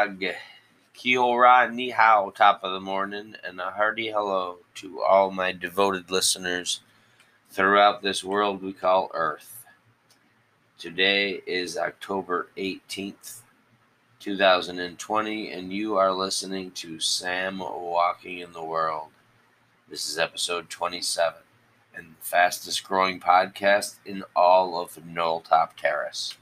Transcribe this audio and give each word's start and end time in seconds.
tag, 0.00 0.34
kia 0.94 1.20
ora 1.20 1.70
ni 1.70 1.90
hao, 1.90 2.30
top 2.30 2.60
of 2.62 2.72
the 2.72 2.80
morning, 2.80 3.34
and 3.44 3.60
a 3.60 3.70
hearty 3.70 4.08
hello 4.08 4.56
to 4.74 5.02
all 5.02 5.30
my 5.30 5.52
devoted 5.52 6.10
listeners 6.10 6.80
throughout 7.50 8.00
this 8.00 8.24
world 8.24 8.62
we 8.62 8.72
call 8.72 9.10
Earth. 9.12 9.66
Today 10.78 11.42
is 11.46 11.76
October 11.76 12.48
18th, 12.56 13.40
2020, 14.20 15.50
and 15.50 15.70
you 15.70 15.98
are 15.98 16.12
listening 16.12 16.70
to 16.70 16.98
Sam 16.98 17.58
Walking 17.58 18.38
in 18.38 18.52
the 18.52 18.64
World. 18.64 19.08
This 19.90 20.08
is 20.08 20.18
episode 20.18 20.70
27 20.70 21.42
and 21.94 22.06
the 22.06 22.24
fastest 22.24 22.84
growing 22.84 23.20
podcast 23.20 23.96
in 24.06 24.24
all 24.34 24.80
of 24.80 24.98
Knolltop 25.06 25.76
Terrace. 25.76 26.36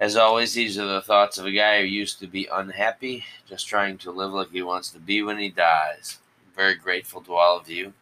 As 0.00 0.16
always, 0.16 0.54
these 0.54 0.78
are 0.78 0.86
the 0.86 1.02
thoughts 1.02 1.36
of 1.36 1.44
a 1.44 1.52
guy 1.52 1.80
who 1.82 1.86
used 1.86 2.18
to 2.20 2.26
be 2.26 2.48
unhappy, 2.50 3.22
just 3.46 3.68
trying 3.68 3.98
to 3.98 4.10
live 4.10 4.32
like 4.32 4.50
he 4.50 4.62
wants 4.62 4.88
to 4.92 4.98
be 4.98 5.22
when 5.22 5.36
he 5.36 5.50
dies. 5.50 6.20
I'm 6.40 6.54
very 6.56 6.74
grateful 6.74 7.20
to 7.20 7.34
all 7.34 7.58
of 7.58 7.68
you 7.68 7.92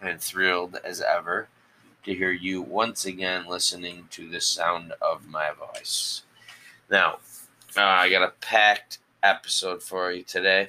and 0.00 0.20
thrilled 0.20 0.78
as 0.84 1.00
ever 1.00 1.48
to 2.04 2.14
hear 2.14 2.30
you 2.30 2.62
once 2.62 3.04
again 3.04 3.48
listening 3.48 4.06
to 4.12 4.30
the 4.30 4.40
sound 4.40 4.92
of 5.02 5.26
my 5.26 5.50
voice. 5.50 6.22
Now, 6.88 7.18
uh, 7.76 7.82
I 7.82 8.08
got 8.08 8.22
a 8.22 8.32
packed 8.40 8.98
episode 9.24 9.82
for 9.82 10.12
you 10.12 10.22
today. 10.22 10.68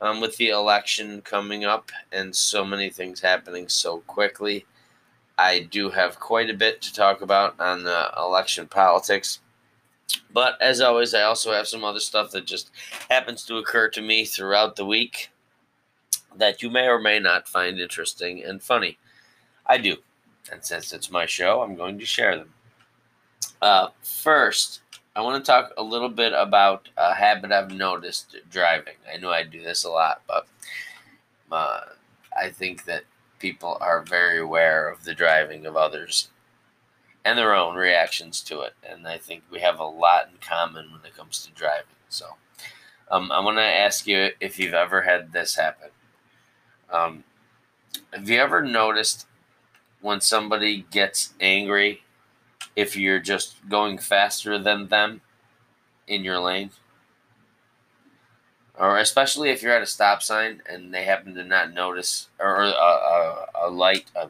Um, 0.00 0.20
with 0.20 0.36
the 0.36 0.48
election 0.48 1.22
coming 1.22 1.64
up 1.64 1.92
and 2.10 2.34
so 2.34 2.64
many 2.64 2.90
things 2.90 3.20
happening 3.20 3.68
so 3.68 3.98
quickly, 4.00 4.66
I 5.38 5.60
do 5.60 5.90
have 5.90 6.18
quite 6.18 6.50
a 6.50 6.54
bit 6.54 6.82
to 6.82 6.92
talk 6.92 7.22
about 7.22 7.60
on 7.60 7.84
the 7.84 8.10
election 8.18 8.66
politics. 8.66 9.38
But 10.32 10.60
as 10.60 10.80
always, 10.80 11.14
I 11.14 11.22
also 11.22 11.52
have 11.52 11.68
some 11.68 11.84
other 11.84 12.00
stuff 12.00 12.30
that 12.30 12.46
just 12.46 12.70
happens 13.10 13.44
to 13.44 13.56
occur 13.56 13.88
to 13.90 14.02
me 14.02 14.24
throughout 14.24 14.76
the 14.76 14.86
week 14.86 15.30
that 16.36 16.62
you 16.62 16.70
may 16.70 16.86
or 16.88 16.98
may 16.98 17.18
not 17.18 17.48
find 17.48 17.78
interesting 17.78 18.42
and 18.42 18.62
funny. 18.62 18.98
I 19.66 19.78
do. 19.78 19.96
And 20.50 20.64
since 20.64 20.92
it's 20.92 21.10
my 21.10 21.26
show, 21.26 21.60
I'm 21.60 21.76
going 21.76 21.98
to 21.98 22.06
share 22.06 22.36
them. 22.36 22.52
Uh, 23.60 23.88
first, 24.02 24.80
I 25.14 25.20
want 25.20 25.44
to 25.44 25.50
talk 25.50 25.72
a 25.76 25.82
little 25.82 26.08
bit 26.08 26.32
about 26.34 26.88
a 26.96 27.14
habit 27.14 27.52
I've 27.52 27.70
noticed 27.70 28.36
driving. 28.50 28.94
I 29.12 29.18
know 29.18 29.30
I 29.30 29.44
do 29.44 29.62
this 29.62 29.84
a 29.84 29.90
lot, 29.90 30.22
but 30.26 30.46
uh, 31.50 31.80
I 32.36 32.48
think 32.48 32.84
that 32.86 33.04
people 33.38 33.76
are 33.80 34.02
very 34.02 34.38
aware 34.40 34.88
of 34.88 35.04
the 35.04 35.14
driving 35.14 35.66
of 35.66 35.76
others 35.76 36.28
and 37.24 37.38
their 37.38 37.54
own 37.54 37.76
reactions 37.76 38.40
to 38.42 38.62
it. 38.62 38.74
And 38.82 39.06
I 39.06 39.18
think 39.18 39.44
we 39.50 39.60
have 39.60 39.78
a 39.78 39.84
lot 39.84 40.28
in 40.30 40.38
common 40.40 40.92
when 40.92 41.04
it 41.04 41.16
comes 41.16 41.44
to 41.44 41.52
driving. 41.52 41.86
So 42.08 42.26
um, 43.10 43.30
I 43.30 43.40
want 43.40 43.58
to 43.58 43.62
ask 43.62 44.06
you 44.06 44.30
if 44.40 44.58
you've 44.58 44.74
ever 44.74 45.02
had 45.02 45.32
this 45.32 45.56
happen. 45.56 45.90
Um, 46.90 47.24
have 48.12 48.28
you 48.28 48.38
ever 48.38 48.62
noticed 48.62 49.26
when 50.00 50.20
somebody 50.20 50.84
gets 50.90 51.32
angry 51.40 52.02
if 52.74 52.96
you're 52.96 53.20
just 53.20 53.56
going 53.68 53.98
faster 53.98 54.58
than 54.58 54.88
them 54.88 55.20
in 56.06 56.24
your 56.24 56.40
lane? 56.40 56.70
Or 58.78 58.98
especially 58.98 59.50
if 59.50 59.62
you're 59.62 59.76
at 59.76 59.82
a 59.82 59.86
stop 59.86 60.22
sign 60.22 60.62
and 60.68 60.92
they 60.92 61.04
happen 61.04 61.34
to 61.34 61.44
not 61.44 61.72
notice, 61.72 62.28
or 62.38 62.62
a, 62.62 62.70
a, 62.70 63.46
a 63.64 63.70
light, 63.70 64.06
a 64.16 64.28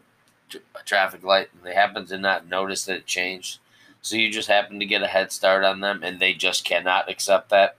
a 0.54 0.82
traffic 0.84 1.22
light 1.22 1.48
and 1.52 1.62
they 1.62 1.74
happen 1.74 2.06
to 2.06 2.18
not 2.18 2.48
notice 2.48 2.84
that 2.84 2.96
it 2.96 3.06
changed. 3.06 3.58
So 4.00 4.16
you 4.16 4.30
just 4.30 4.48
happen 4.48 4.80
to 4.80 4.86
get 4.86 5.02
a 5.02 5.06
head 5.06 5.32
start 5.32 5.64
on 5.64 5.80
them 5.80 6.02
and 6.02 6.18
they 6.18 6.34
just 6.34 6.64
cannot 6.64 7.08
accept 7.08 7.50
that. 7.50 7.76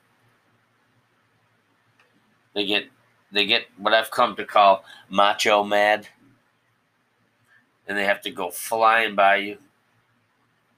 They 2.54 2.66
get 2.66 2.86
they 3.32 3.46
get 3.46 3.66
what 3.78 3.94
I've 3.94 4.12
come 4.12 4.36
to 4.36 4.46
call 4.46 4.86
macho 5.10 5.64
mad. 5.64 6.08
And 7.88 7.98
they 7.98 8.06
have 8.06 8.22
to 8.22 8.32
go 8.32 8.50
flying 8.50 9.16
by 9.16 9.38
you. 9.38 9.58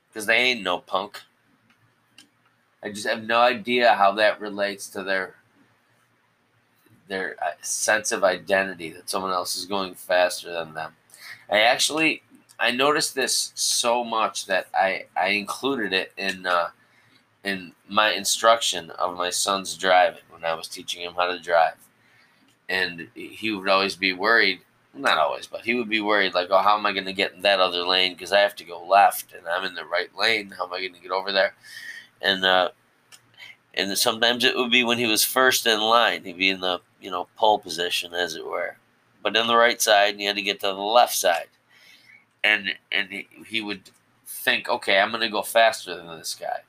Because 0.08 0.25
they 0.25 0.38
ain't 0.38 0.64
no 0.64 0.80
punk. 0.80 1.22
I 2.81 2.90
just 2.90 3.06
have 3.08 3.24
no 3.24 3.40
idea 3.40 3.94
how 3.94 4.14
that 4.14 4.40
relates 4.40 4.88
to 4.90 5.03
their 5.03 5.36
their 7.08 7.36
uh, 7.44 7.52
sense 7.62 8.12
of 8.12 8.24
identity 8.24 8.90
that 8.91 9.09
someone 9.09 9.31
else 9.31 9.56
is 9.56 9.66
going 9.66 9.94
faster 9.94 10.52
than 10.52 10.74
them. 10.74 10.94
I 11.50 11.60
actually 11.62 12.24
I 12.60 12.72
noticed 12.72 13.16
this 13.16 13.52
so 13.56 14.04
much 14.04 14.46
that 14.48 14.68
I 14.74 15.06
I 15.16 15.30
included 15.30 15.94
it 15.94 16.14
in 16.18 16.46
uh, 16.46 16.70
in 17.44 17.74
my 17.88 18.12
instruction 18.12 18.92
of 18.92 19.18
my 19.18 19.30
son's 19.30 19.78
driving 19.78 20.24
when 20.30 20.46
I 20.46 20.54
was 20.54 20.68
teaching 20.68 21.02
him 21.02 21.14
how 21.16 21.28
to 21.28 21.40
drive, 21.40 21.76
and 22.70 23.10
he 23.14 23.52
would 23.52 23.70
always 23.70 23.96
be 23.96 24.14
worried. 24.14 24.62
Not 24.94 25.18
always, 25.18 25.46
but 25.46 25.66
he 25.66 25.76
would 25.76 25.90
be 25.90 26.00
worried, 26.00 26.34
like, 26.34 26.48
oh, 26.52 26.62
how 26.62 26.78
am 26.78 26.86
I 26.86 26.94
going 26.94 27.04
to 27.04 27.12
get 27.12 27.34
in 27.34 27.42
that 27.42 27.60
other 27.60 27.86
lane? 27.86 28.14
Because 28.14 28.32
I 28.32 28.40
have 28.40 28.56
to 28.56 28.64
go 28.64 28.82
left, 28.82 29.34
and 29.34 29.46
I'm 29.46 29.66
in 29.66 29.76
the 29.76 29.84
right 29.84 30.08
lane. 30.18 30.52
How 30.58 30.68
am 30.68 30.74
I 30.74 30.80
going 30.80 30.94
to 30.94 31.02
get 31.02 31.12
over 31.12 31.34
there? 31.34 31.54
And 32.22 32.46
uh, 32.46 32.70
and 33.74 33.98
sometimes 33.98 34.46
it 34.46 34.56
would 34.56 34.72
be 34.72 34.86
when 34.86 34.98
he 34.98 35.06
was 35.06 35.26
first 35.26 35.68
in 35.68 35.82
line. 35.82 36.24
He'd 36.24 36.38
be 36.38 36.50
in 36.50 36.62
the 36.62 36.80
you 37.02 37.12
know 37.12 37.28
pole 37.36 37.60
position, 37.60 38.14
as 38.14 38.36
it 38.36 38.46
were 38.46 38.78
but 39.25 39.36
on 39.36 39.47
the 39.47 39.58
right 39.58 39.81
side, 39.81 40.12
and 40.12 40.22
you 40.22 40.28
had 40.28 40.36
to 40.36 40.44
get 40.44 40.59
to 40.59 40.68
the 40.68 40.74
left 40.74 41.16
side. 41.16 41.47
And 42.44 42.75
and 42.91 43.25
he 43.47 43.59
would 43.59 43.90
think, 44.24 44.69
okay, 44.69 45.00
I'm 45.00 45.09
going 45.09 45.22
to 45.22 45.30
go 45.30 45.41
faster 45.41 45.96
than 45.96 46.06
this 46.19 46.38
guy. 46.40 46.59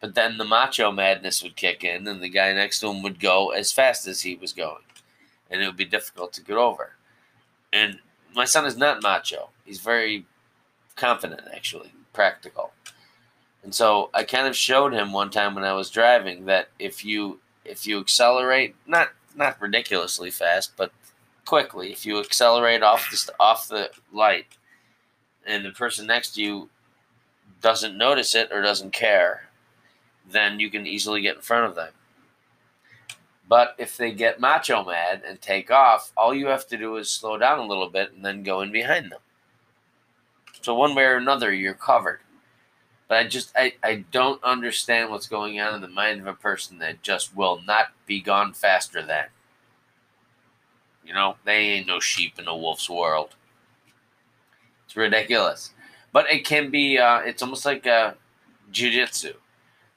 But 0.00 0.14
then 0.14 0.38
the 0.38 0.44
macho 0.44 0.92
madness 0.92 1.42
would 1.42 1.56
kick 1.56 1.82
in, 1.82 2.06
and 2.06 2.22
the 2.22 2.28
guy 2.28 2.52
next 2.52 2.78
to 2.80 2.88
him 2.88 3.02
would 3.02 3.18
go 3.18 3.50
as 3.50 3.72
fast 3.72 4.06
as 4.06 4.22
he 4.22 4.36
was 4.36 4.52
going, 4.52 4.84
and 5.50 5.60
it 5.60 5.66
would 5.66 5.76
be 5.76 5.84
difficult 5.84 6.32
to 6.34 6.40
get 6.40 6.56
over. 6.56 6.92
And 7.72 7.98
my 8.32 8.44
son 8.44 8.64
is 8.64 8.76
not 8.76 9.02
macho; 9.02 9.48
he's 9.64 9.80
very 9.80 10.24
confident, 10.94 11.42
actually, 11.52 11.90
practical. 12.12 12.74
And 13.64 13.74
so 13.74 14.10
I 14.14 14.22
kind 14.22 14.46
of 14.46 14.54
showed 14.54 14.92
him 14.92 15.12
one 15.12 15.30
time 15.30 15.56
when 15.56 15.64
I 15.64 15.72
was 15.72 15.90
driving 15.90 16.44
that 16.44 16.68
if 16.78 17.04
you 17.04 17.40
if 17.64 17.88
you 17.88 17.98
accelerate, 17.98 18.76
not 18.86 19.08
not 19.34 19.60
ridiculously 19.60 20.30
fast, 20.30 20.70
but 20.76 20.92
quickly. 21.46 21.92
If 21.92 22.04
you 22.04 22.18
accelerate 22.20 22.82
off 22.82 23.10
the 23.10 23.32
off 23.40 23.68
the 23.68 23.90
light, 24.12 24.46
and 25.46 25.64
the 25.64 25.70
person 25.70 26.06
next 26.06 26.34
to 26.34 26.42
you 26.42 26.68
doesn't 27.62 27.96
notice 27.96 28.34
it 28.34 28.52
or 28.52 28.60
doesn't 28.60 28.92
care, 28.92 29.44
then 30.30 30.60
you 30.60 30.70
can 30.70 30.86
easily 30.86 31.22
get 31.22 31.36
in 31.36 31.42
front 31.42 31.66
of 31.66 31.74
them. 31.74 31.92
But 33.48 33.76
if 33.78 33.96
they 33.96 34.12
get 34.12 34.40
macho 34.40 34.84
mad 34.84 35.22
and 35.26 35.40
take 35.40 35.70
off, 35.70 36.12
all 36.16 36.34
you 36.34 36.48
have 36.48 36.66
to 36.68 36.76
do 36.76 36.96
is 36.96 37.08
slow 37.08 37.38
down 37.38 37.60
a 37.60 37.66
little 37.66 37.88
bit 37.88 38.12
and 38.12 38.24
then 38.24 38.42
go 38.42 38.60
in 38.60 38.72
behind 38.72 39.12
them. 39.12 39.20
So 40.62 40.74
one 40.74 40.96
way 40.96 41.04
or 41.04 41.16
another, 41.16 41.52
you're 41.52 41.74
covered. 41.74 42.20
But 43.08 43.18
I 43.18 43.28
just 43.28 43.52
I, 43.54 43.74
I 43.84 44.04
don't 44.10 44.42
understand 44.42 45.10
what's 45.10 45.28
going 45.28 45.60
on 45.60 45.74
in 45.74 45.80
the 45.80 45.86
mind 45.88 46.20
of 46.20 46.26
a 46.26 46.34
person 46.34 46.78
that 46.78 47.02
just 47.02 47.36
will 47.36 47.62
not 47.64 47.92
be 48.04 48.20
gone 48.20 48.52
faster 48.52 49.00
than. 49.00 49.26
You 51.06 51.14
know, 51.14 51.36
they 51.44 51.56
ain't 51.56 51.86
no 51.86 52.00
sheep 52.00 52.38
in 52.38 52.48
a 52.48 52.56
wolf's 52.56 52.90
world. 52.90 53.36
It's 54.84 54.96
ridiculous. 54.96 55.72
But 56.12 56.30
it 56.30 56.44
can 56.44 56.70
be, 56.70 56.98
uh, 56.98 57.20
it's 57.20 57.42
almost 57.42 57.64
like 57.64 57.86
uh, 57.86 58.14
jujitsu. 58.72 59.34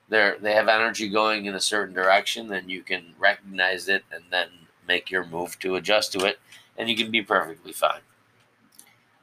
They're, 0.10 0.38
they 0.40 0.54
have 0.54 0.68
energy 0.68 1.10
going 1.10 1.46
in 1.46 1.56
a 1.56 1.60
certain 1.60 1.94
direction, 1.94 2.48
then 2.48 2.70
you 2.70 2.82
can 2.82 3.14
recognize 3.18 3.88
it 3.88 4.04
and 4.12 4.24
then 4.30 4.48
make 4.88 5.10
your 5.10 5.26
move 5.26 5.58
to 5.60 5.76
adjust 5.76 6.14
to 6.14 6.26
it, 6.26 6.40
and 6.78 6.90
you 6.90 6.96
can 6.96 7.12
be 7.12 7.22
perfectly 7.22 7.72
fine. 7.72 8.02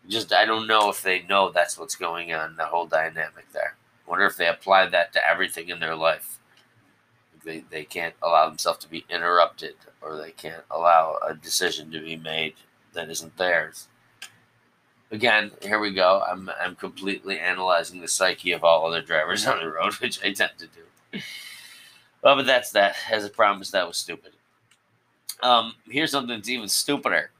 Just, 0.09 0.33
I 0.33 0.45
don't 0.45 0.69
know 0.69 0.89
if 0.89 1.03
they 1.03 1.23
know 1.23 1.51
that's 1.51 1.77
what's 1.79 1.97
going 1.97 2.33
on, 2.33 2.57
the 2.57 2.67
whole 2.67 2.87
dynamic 2.87 3.53
there. 3.53 3.75
I 4.07 4.11
wonder 4.11 4.27
if 4.27 4.37
they 4.37 4.47
apply 4.47 4.87
that 4.87 5.13
to 5.15 5.29
everything 5.29 5.69
in 5.69 5.81
their 5.81 5.97
life. 5.97 6.39
They, 7.47 7.63
they 7.71 7.85
can't 7.85 8.15
allow 8.23 8.49
themselves 8.49 8.81
to 8.81 8.91
be 8.91 9.07
interrupted 9.09 9.77
or 10.03 10.17
they 10.17 10.33
can't 10.33 10.65
allow 10.69 11.19
a 11.27 11.33
decision 11.33 11.93
to 11.93 12.01
be 12.01 12.17
made 12.17 12.55
that 12.93 13.09
isn't 13.09 13.37
theirs. 13.37 13.87
Again, 15.13 15.53
here 15.63 15.79
we 15.79 15.95
go. 15.95 16.25
I'm, 16.29 16.51
I'm 16.61 16.75
completely 16.75 17.39
analyzing 17.39 18.01
the 18.01 18.09
psyche 18.09 18.51
of 18.51 18.65
all 18.65 18.85
other 18.85 19.01
drivers 19.01 19.47
on 19.47 19.61
the 19.61 19.71
road, 19.71 19.95
which 19.95 20.23
I 20.25 20.33
tend 20.33 20.53
to 20.59 20.67
do. 20.67 21.21
Well, 22.21 22.35
but 22.35 22.47
that's 22.47 22.73
that. 22.73 22.97
As 23.09 23.25
I 23.25 23.29
promised, 23.29 23.71
that 23.71 23.87
was 23.87 23.97
stupid. 23.97 24.33
Um, 25.41 25.75
here's 25.89 26.11
something 26.11 26.37
that's 26.37 26.49
even 26.49 26.67
stupider. 26.67 27.31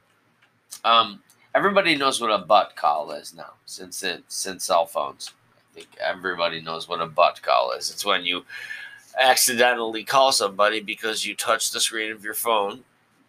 Um, 0.85 1.21
everybody 1.53 1.97
knows 1.97 2.21
what 2.21 2.31
a 2.31 2.37
butt 2.37 2.77
call 2.77 3.11
is 3.11 3.33
now, 3.35 3.53
since 3.65 4.03
it 4.03 4.23
since 4.29 4.63
cell 4.63 4.85
phones. 4.85 5.33
I 5.57 5.75
think 5.75 5.89
everybody 5.99 6.61
knows 6.61 6.87
what 6.87 7.01
a 7.01 7.07
butt 7.07 7.41
call 7.41 7.73
is. 7.73 7.91
It's 7.91 8.05
when 8.05 8.23
you 8.23 8.45
accidentally 9.19 10.03
call 10.03 10.31
somebody 10.31 10.79
because 10.79 11.25
you 11.25 11.35
touch 11.35 11.71
the 11.71 11.79
screen 11.79 12.11
of 12.11 12.23
your 12.23 12.33
phone, 12.33 12.83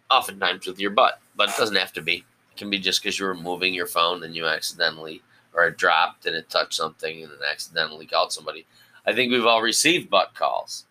oftentimes 0.09 0.67
with 0.67 0.79
your 0.79 0.91
butt, 0.91 1.19
but 1.35 1.49
it 1.49 1.57
doesn't 1.57 1.75
have 1.75 1.93
to 1.93 2.01
be. 2.01 2.25
It 2.51 2.57
can 2.57 2.69
be 2.69 2.79
just 2.79 3.01
because 3.01 3.19
you 3.19 3.25
were 3.25 3.35
moving 3.35 3.73
your 3.73 3.87
phone 3.87 4.23
and 4.23 4.35
you 4.35 4.45
accidentally, 4.45 5.21
or 5.53 5.67
it 5.67 5.77
dropped 5.77 6.25
and 6.25 6.35
it 6.35 6.49
touched 6.49 6.73
something 6.73 7.23
and 7.23 7.31
it 7.31 7.39
accidentally 7.49 8.05
called 8.05 8.31
somebody. 8.31 8.65
I 9.05 9.13
think 9.13 9.31
we've 9.31 9.45
all 9.45 9.61
received 9.61 10.09
butt 10.09 10.33
calls. 10.35 10.85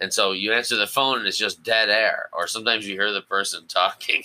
And 0.00 0.12
so 0.12 0.32
you 0.32 0.52
answer 0.52 0.76
the 0.76 0.86
phone 0.86 1.18
and 1.18 1.28
it's 1.28 1.38
just 1.38 1.62
dead 1.62 1.88
air. 1.88 2.28
Or 2.32 2.48
sometimes 2.48 2.88
you 2.88 2.94
hear 2.94 3.12
the 3.12 3.22
person 3.22 3.64
talking 3.68 4.24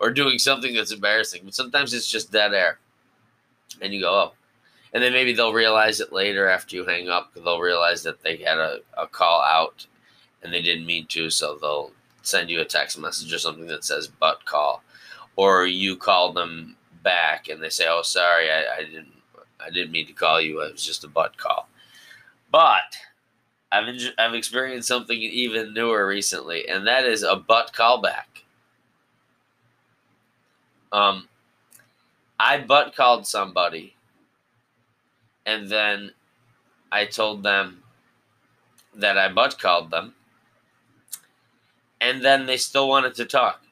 or 0.00 0.10
doing 0.10 0.38
something 0.38 0.74
that's 0.74 0.90
embarrassing. 0.90 1.42
But 1.44 1.54
sometimes 1.54 1.94
it's 1.94 2.08
just 2.08 2.32
dead 2.32 2.52
air. 2.52 2.78
And 3.80 3.94
you 3.94 4.00
go, 4.00 4.10
oh. 4.12 4.32
And 4.94 5.02
then 5.02 5.12
maybe 5.12 5.32
they'll 5.32 5.52
realize 5.52 6.00
it 6.00 6.12
later 6.12 6.48
after 6.48 6.76
you 6.76 6.84
hang 6.86 7.08
up. 7.08 7.32
They'll 7.34 7.60
realize 7.60 8.04
that 8.04 8.22
they 8.22 8.36
had 8.36 8.58
a, 8.58 8.78
a 8.96 9.06
call 9.08 9.42
out 9.42 9.86
and 10.42 10.52
they 10.52 10.62
didn't 10.62 10.86
mean 10.86 11.06
to. 11.08 11.30
So 11.30 11.58
they'll 11.60 11.90
send 12.22 12.48
you 12.48 12.60
a 12.60 12.64
text 12.64 12.98
message 12.98 13.32
or 13.32 13.38
something 13.38 13.66
that 13.66 13.84
says 13.84 14.08
but 14.08 14.44
call. 14.44 14.82
Or 15.36 15.66
you 15.66 15.96
call 15.96 16.32
them 16.32 16.76
back 17.02 17.48
and 17.48 17.60
they 17.60 17.70
say, 17.70 17.86
oh, 17.88 18.02
sorry, 18.02 18.50
I, 18.50 18.76
I 18.78 18.84
didn't. 18.84 19.08
I 19.60 19.70
didn't 19.70 19.92
mean 19.92 20.06
to 20.06 20.12
call 20.12 20.40
you. 20.40 20.60
It 20.60 20.72
was 20.72 20.84
just 20.84 21.04
a 21.04 21.08
butt 21.08 21.38
call. 21.38 21.68
But 22.50 22.98
I've 23.72 23.88
I've 24.18 24.34
experienced 24.34 24.88
something 24.88 25.16
even 25.16 25.74
newer 25.74 26.06
recently, 26.06 26.68
and 26.68 26.86
that 26.86 27.04
is 27.04 27.22
a 27.22 27.36
butt 27.36 27.72
callback. 27.72 28.44
Um, 30.92 31.28
I 32.38 32.60
butt 32.60 32.94
called 32.94 33.26
somebody, 33.26 33.93
and 35.46 35.68
then 35.68 36.12
I 36.92 37.06
told 37.06 37.42
them 37.42 37.82
that 38.94 39.18
I 39.18 39.28
butt 39.28 39.58
called 39.58 39.90
them, 39.90 40.14
and 42.00 42.24
then 42.24 42.46
they 42.46 42.56
still 42.56 42.88
wanted 42.88 43.14
to 43.16 43.24
talk. 43.24 43.62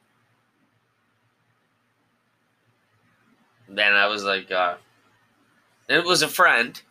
Then 3.69 3.93
I 3.93 4.07
was 4.07 4.23
like, 4.23 4.51
uh, 4.51 4.75
it 5.87 6.03
was 6.03 6.21
a 6.21 6.27
friend, 6.27 6.81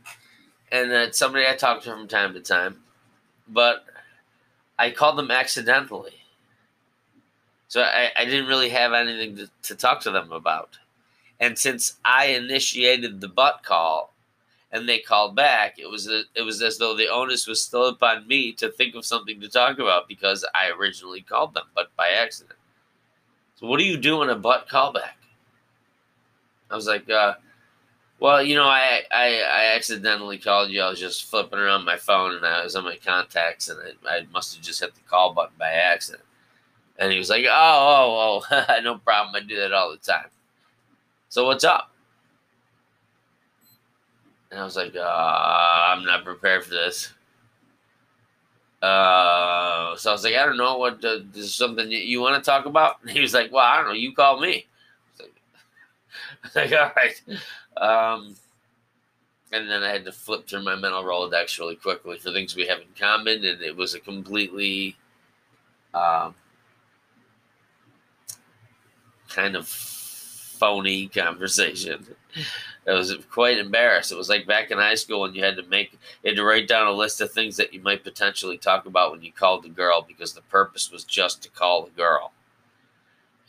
and 0.71 0.91
that 0.91 1.15
somebody 1.15 1.47
I 1.47 1.55
talked 1.55 1.85
to 1.85 1.91
from 1.91 2.09
time 2.09 2.35
to 2.35 2.41
time 2.41 2.83
but 3.49 3.85
I 4.79 4.91
called 4.91 5.19
them 5.19 5.31
accidentally. 5.31 6.15
So 7.69 7.83
I, 7.83 8.11
I 8.17 8.25
didn't 8.25 8.47
really 8.47 8.71
have 8.71 8.93
anything 8.93 9.37
to, 9.37 9.51
to 9.63 9.75
talk 9.75 10.01
to 10.03 10.11
them 10.11 10.33
about. 10.33 10.79
And 11.41 11.59
since 11.59 11.97
I 12.05 12.27
initiated 12.27 13.21
the 13.21 13.29
butt 13.29 13.63
call 13.65 14.12
and 14.73 14.89
they 14.89 14.99
called 14.99 15.37
back, 15.37 15.79
it 15.79 15.89
was 15.89 16.09
a, 16.09 16.23
it 16.35 16.43
was 16.43 16.63
as 16.63 16.79
though 16.79 16.97
the 16.97 17.09
onus 17.09 17.47
was 17.47 17.63
still 17.63 17.89
upon 17.89 18.27
me 18.27 18.53
to 18.53 18.71
think 18.71 18.95
of 18.95 19.05
something 19.05 19.41
to 19.41 19.49
talk 19.49 19.79
about 19.79 20.09
because 20.09 20.47
I 20.55 20.71
originally 20.71 21.21
called 21.21 21.55
them, 21.55 21.67
but 21.75 21.95
by 21.97 22.09
accident. 22.09 22.59
So 23.57 23.67
what 23.67 23.79
do 23.79 23.85
you 23.85 23.99
do 23.99 24.23
in 24.23 24.31
a 24.31 24.35
butt 24.35 24.69
callback? 24.69 25.21
I 26.71 26.75
was 26.75 26.87
like, 26.87 27.09
uh, 27.11 27.35
well, 28.19 28.43
you 28.43 28.55
know, 28.55 28.65
I, 28.65 29.03
I 29.13 29.43
I 29.43 29.75
accidentally 29.75 30.39
called 30.39 30.71
you. 30.71 30.81
I 30.81 30.89
was 30.89 31.01
just 31.01 31.25
flipping 31.25 31.59
around 31.59 31.85
my 31.85 31.97
phone 31.97 32.35
and 32.37 32.47
I 32.47 32.65
was 32.65 32.77
on 32.77 32.85
my 32.85 32.97
contacts 32.97 33.69
and 33.69 33.79
I, 34.07 34.19
I 34.19 34.27
must 34.33 34.55
have 34.55 34.65
just 34.65 34.81
hit 34.81 34.95
the 34.95 35.01
call 35.03 35.35
button 35.35 35.55
by 35.59 35.71
accident. 35.71 36.25
And 36.99 37.13
he 37.13 37.19
was 37.19 37.31
like, 37.31 37.45
"Oh, 37.49 38.43
oh, 38.43 38.47
oh, 38.51 38.81
no 38.83 38.99
problem. 38.99 39.35
I 39.35 39.47
do 39.47 39.57
that 39.57 39.73
all 39.73 39.91
the 39.91 39.97
time." 39.97 40.29
So 41.29 41.47
what's 41.47 41.65
up? 41.65 41.92
And 44.53 44.61
I 44.61 44.65
was 44.65 44.77
like, 44.77 44.95
uh, 44.95 45.01
"I'm 45.01 46.05
not 46.05 46.25
prepared 46.25 46.65
for 46.65 46.71
this." 46.71 47.11
Uh, 48.83 49.97
so 49.97 50.11
I 50.11 50.13
was 50.13 50.25
like, 50.25 50.35
"I 50.35 50.45
don't 50.45 50.59
know 50.59 50.77
what. 50.77 51.01
This 51.01 51.47
is 51.47 51.55
something 51.55 51.91
you 51.91 52.21
want 52.21 52.43
to 52.43 52.49
talk 52.49 52.67
about?" 52.67 52.97
And 53.01 53.11
he 53.17 53.21
was 53.21 53.33
like, 53.33 53.51
"Well, 53.51 53.65
I 53.65 53.77
don't 53.77 53.87
know. 53.87 53.93
You 53.93 54.15
call 54.15 54.39
me." 54.41 54.67
I 55.19 55.23
was 55.23 55.31
like, 55.31 55.33
I 56.45 56.63
was 56.63 56.71
like 56.71 56.81
"All 56.81 56.93
right." 56.95 58.15
Um, 58.15 58.37
and 59.53 59.71
then 59.71 59.83
I 59.83 59.89
had 59.91 60.05
to 60.05 60.13
flip 60.13 60.47
through 60.47 60.65
my 60.65 60.77
mental 60.77 61.03
Rolodex 61.03 61.59
really 61.59 61.77
quickly 61.77 62.19
for 62.19 62.31
things 62.31 62.55
we 62.55 62.67
have 62.67 62.81
in 62.81 62.89
common, 62.99 63.45
and 63.47 63.63
it 63.63 63.75
was 63.75 63.95
a 63.95 64.01
completely 64.01 64.97
um, 65.95 66.35
kind 69.31 69.57
of 69.57 69.67
phony 69.67 71.09
conversation. 71.09 72.07
It 72.85 72.93
was 72.93 73.15
quite 73.31 73.59
embarrassed. 73.59 74.11
It 74.11 74.19
was 74.19 74.29
like 74.29 74.47
back 74.47 74.71
in 74.71 74.79
high 74.79 74.97
school 74.97 75.21
when 75.21 75.35
you 75.35 75.45
had 75.45 75.57
to 75.57 75.63
make, 75.65 75.93
you 75.93 76.31
had 76.31 76.37
to 76.37 76.45
write 76.45 76.67
down 76.67 76.89
a 76.89 76.93
list 76.93 77.21
of 77.21 77.31
things 77.31 77.57
that 77.57 77.73
you 77.73 77.81
might 77.81 78.03
potentially 78.03 78.59
talk 78.59 78.87
about 78.87 79.13
when 79.13 79.23
you 79.23 79.33
called 79.33 79.63
the 79.63 79.69
girl 79.69 80.03
because 80.03 80.33
the 80.33 80.43
purpose 80.43 80.91
was 80.91 81.05
just 81.05 81.43
to 81.43 81.51
call 81.51 81.85
the 81.85 81.91
girl. 81.91 82.33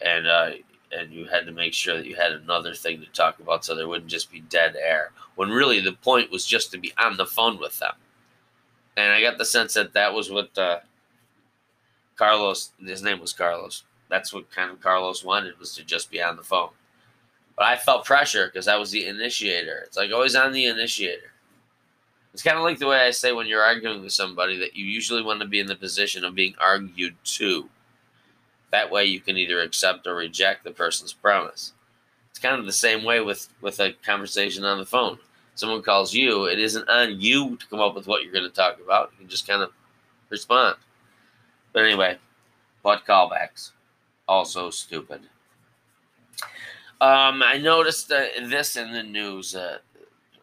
And 0.02 0.28
uh, 0.28 0.52
and 0.96 1.12
you 1.12 1.26
had 1.26 1.46
to 1.46 1.52
make 1.52 1.74
sure 1.74 1.98
that 1.98 2.06
you 2.06 2.16
had 2.16 2.32
another 2.32 2.74
thing 2.74 3.02
to 3.02 3.08
talk 3.08 3.40
about 3.40 3.66
so 3.66 3.76
there 3.76 3.88
wouldn't 3.88 4.12
just 4.12 4.32
be 4.32 4.42
dead 4.42 4.76
air. 4.76 5.12
When 5.36 5.50
really 5.50 5.80
the 5.80 5.94
point 5.94 6.32
was 6.32 6.46
just 6.46 6.72
to 6.72 6.78
be 6.78 6.94
on 6.98 7.18
the 7.18 7.26
phone 7.26 7.60
with 7.60 7.80
them. 7.80 7.94
And 8.96 9.12
I 9.12 9.22
got 9.22 9.40
the 9.40 9.46
sense 9.46 9.74
that 9.74 9.94
that 9.94 10.14
was 10.14 10.30
what 10.30 10.56
uh, 10.58 10.80
Carlos, 12.16 12.72
his 12.80 13.02
name 13.02 13.20
was 13.20 13.34
Carlos. 13.34 13.84
That's 14.10 14.32
what 14.32 14.52
kind 14.52 14.70
of 14.70 14.82
Carlos 14.82 15.24
wanted 15.24 15.58
was 15.58 15.74
to 15.76 15.84
just 15.84 16.12
be 16.12 16.22
on 16.22 16.36
the 16.36 16.44
phone. 16.44 16.70
But 17.56 17.66
I 17.66 17.78
felt 17.78 18.06
pressure 18.06 18.48
because 18.48 18.68
I 18.68 18.78
was 18.78 18.92
the 18.92 19.08
initiator. 19.08 19.84
It's 19.86 19.98
like 19.98 20.12
always 20.12 20.36
on 20.36 20.52
the 20.52 20.66
initiator. 20.66 21.32
It's 22.34 22.42
kind 22.42 22.58
of 22.58 22.64
like 22.64 22.80
the 22.80 22.88
way 22.88 23.00
I 23.00 23.12
say 23.12 23.32
when 23.32 23.46
you're 23.46 23.62
arguing 23.62 24.02
with 24.02 24.12
somebody 24.12 24.58
that 24.58 24.76
you 24.76 24.86
usually 24.86 25.22
want 25.22 25.42
to 25.42 25.48
be 25.48 25.60
in 25.60 25.68
the 25.68 25.76
position 25.76 26.24
of 26.24 26.34
being 26.34 26.56
argued 26.60 27.16
to. 27.24 27.70
That 28.72 28.90
way 28.90 29.06
you 29.06 29.20
can 29.20 29.38
either 29.38 29.62
accept 29.62 30.08
or 30.08 30.16
reject 30.16 30.64
the 30.64 30.72
person's 30.72 31.14
premise. 31.14 31.74
It's 32.32 32.40
kind 32.40 32.60
of 32.60 32.66
the 32.66 32.72
same 32.72 33.04
way 33.04 33.22
with, 33.22 33.50
with 33.62 33.80
a 33.80 33.94
conversation 34.04 34.64
on 34.64 34.80
the 34.80 34.86
phone. 34.86 35.20
Someone 35.54 35.84
calls 35.84 36.12
you, 36.12 36.46
it 36.46 36.58
isn't 36.58 36.90
on 36.90 37.22
you 37.22 37.56
to 37.58 37.68
come 37.68 37.80
up 37.80 37.94
with 37.94 38.08
what 38.08 38.24
you're 38.24 38.34
going 38.34 38.50
to 38.50 38.50
talk 38.50 38.80
about. 38.84 39.12
You 39.12 39.20
can 39.20 39.30
just 39.30 39.48
kind 39.48 39.62
of 39.62 39.70
respond. 40.30 40.78
But 41.72 41.84
anyway, 41.84 42.18
butt 42.82 43.06
callbacks. 43.08 43.72
Also 44.28 44.72
stupid. 44.72 45.22
Um, 47.04 47.44
I 47.44 47.58
noticed 47.58 48.10
uh, 48.14 48.28
this 48.44 48.78
in 48.78 48.94
the 48.94 49.04
news. 49.04 49.58
Uh, 49.58 49.80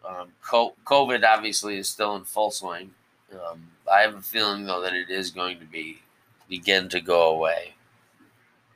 um, 0.06 0.28
COVID 0.42 1.24
obviously 1.24 1.78
is 1.78 1.88
still 1.88 2.14
in 2.16 2.24
full 2.24 2.50
swing. 2.50 2.90
Um, 3.32 3.68
I 3.90 4.02
have 4.02 4.14
a 4.14 4.20
feeling 4.20 4.66
though 4.66 4.82
that 4.82 4.92
it 4.92 5.08
is 5.08 5.30
going 5.30 5.58
to 5.60 5.64
be 5.64 6.02
begin 6.50 6.90
to 6.90 7.00
go 7.00 7.30
away. 7.30 7.76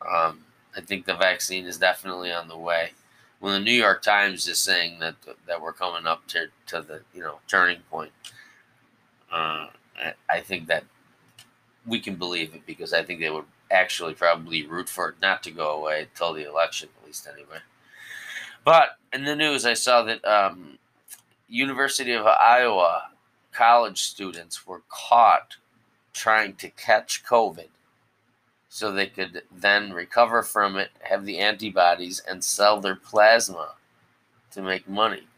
Um, 0.01 0.45
I 0.75 0.81
think 0.81 1.05
the 1.05 1.15
vaccine 1.15 1.67
is 1.67 1.77
definitely 1.77 2.33
on 2.33 2.49
the 2.49 2.57
way. 2.57 2.93
When 3.39 3.53
the 3.53 3.61
New 3.61 3.75
York 3.75 4.01
Times 4.01 4.49
is 4.49 4.59
saying 4.59 5.01
that 5.01 5.17
that 5.47 5.61
we're 5.61 5.75
coming 5.75 6.07
up 6.07 6.27
to, 6.29 6.47
to 6.69 6.81
the 6.81 7.03
you 7.13 7.21
know 7.21 7.41
turning 7.49 7.81
point, 7.91 8.13
uh, 9.31 9.67
I, 9.99 10.15
I 10.31 10.41
think 10.41 10.69
that 10.69 10.85
we 11.87 12.01
can 12.01 12.15
believe 12.15 12.55
it 12.55 12.65
because 12.65 12.95
I 12.95 13.03
think 13.03 13.21
they 13.21 13.29
would 13.29 13.45
actually 13.71 14.15
probably 14.15 14.67
root 14.67 14.89
for 14.89 15.11
it 15.11 15.17
not 15.21 15.43
to 15.43 15.51
go 15.51 15.79
away 15.79 16.01
until 16.01 16.33
the 16.33 16.49
election, 16.49 16.89
at 16.99 17.07
least 17.07 17.29
anyway. 17.31 17.59
But 18.65 18.97
in 19.13 19.25
the 19.25 19.37
news, 19.37 19.67
I 19.67 19.75
saw 19.75 20.03
that 20.05 20.25
um, 20.25 20.79
University 21.49 22.13
of 22.13 22.27
Iowa 22.27 23.11
college 23.53 24.03
students 24.03 24.67
were 24.67 24.83
caught 24.89 25.57
trying 26.13 26.55
to 26.55 26.71
catch 26.71 27.25
COVID 27.25 27.69
so 28.69 28.91
they 28.91 29.07
could 29.07 29.43
then 29.55 29.93
recover 29.93 30.43
from 30.43 30.77
it, 30.77 30.91
have 31.03 31.25
the 31.25 31.39
antibodies, 31.39 32.21
and 32.29 32.43
sell 32.43 32.81
their 32.81 32.97
plasma 32.97 33.75
to 34.51 34.63
make 34.63 34.89
money. 34.89 35.29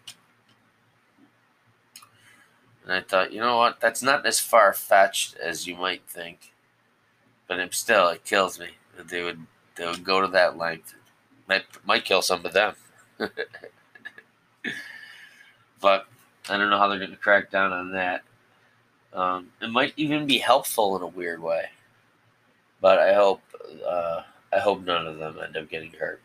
And 2.83 2.93
I 2.95 3.01
thought, 3.01 3.33
you 3.33 3.41
know 3.41 3.59
what? 3.59 3.81
That's 3.81 4.03
not 4.03 4.25
as 4.25 4.39
far 4.39 4.73
fetched 4.73 5.37
as 5.37 5.67
you 5.67 5.77
might 5.77 6.03
think. 6.07 6.53
But 7.49 7.59
it 7.59 7.75
still, 7.75 8.09
it 8.09 8.25
kills 8.25 8.59
me 8.59 8.71
that 8.97 9.09
they 9.09 9.23
would 9.23 9.47
they 9.75 9.87
would 9.87 10.05
go 10.05 10.21
to 10.21 10.29
that 10.29 10.57
length. 10.57 10.95
Might 11.49 11.65
might 11.85 12.05
kill 12.05 12.23
some 12.23 12.45
of 12.45 12.53
them. 12.53 12.75
but 15.81 16.07
I 16.49 16.57
don't 16.59 16.71
know 16.71 16.79
how 16.79 16.89
they're 16.89 16.99
going 16.99 17.11
to 17.13 17.17
crack 17.17 17.51
down 17.51 17.73
on 17.73 17.93
that. 17.93 18.23
Um, 19.15 19.49
it 19.63 19.71
might 19.71 19.95
even 19.97 20.27
be 20.27 20.39
helpful 20.39 20.97
in 20.97 21.03
a 21.03 21.07
weird 21.09 21.43
way 21.43 21.67
but 22.81 22.99
I 22.99 23.15
hope 23.15 23.41
uh, 23.87 24.23
I 24.53 24.59
hope 24.59 24.85
none 24.85 25.07
of 25.07 25.19
them 25.19 25.39
end 25.45 25.57
up 25.57 25.69
getting 25.69 25.93
hurt. 25.93 26.21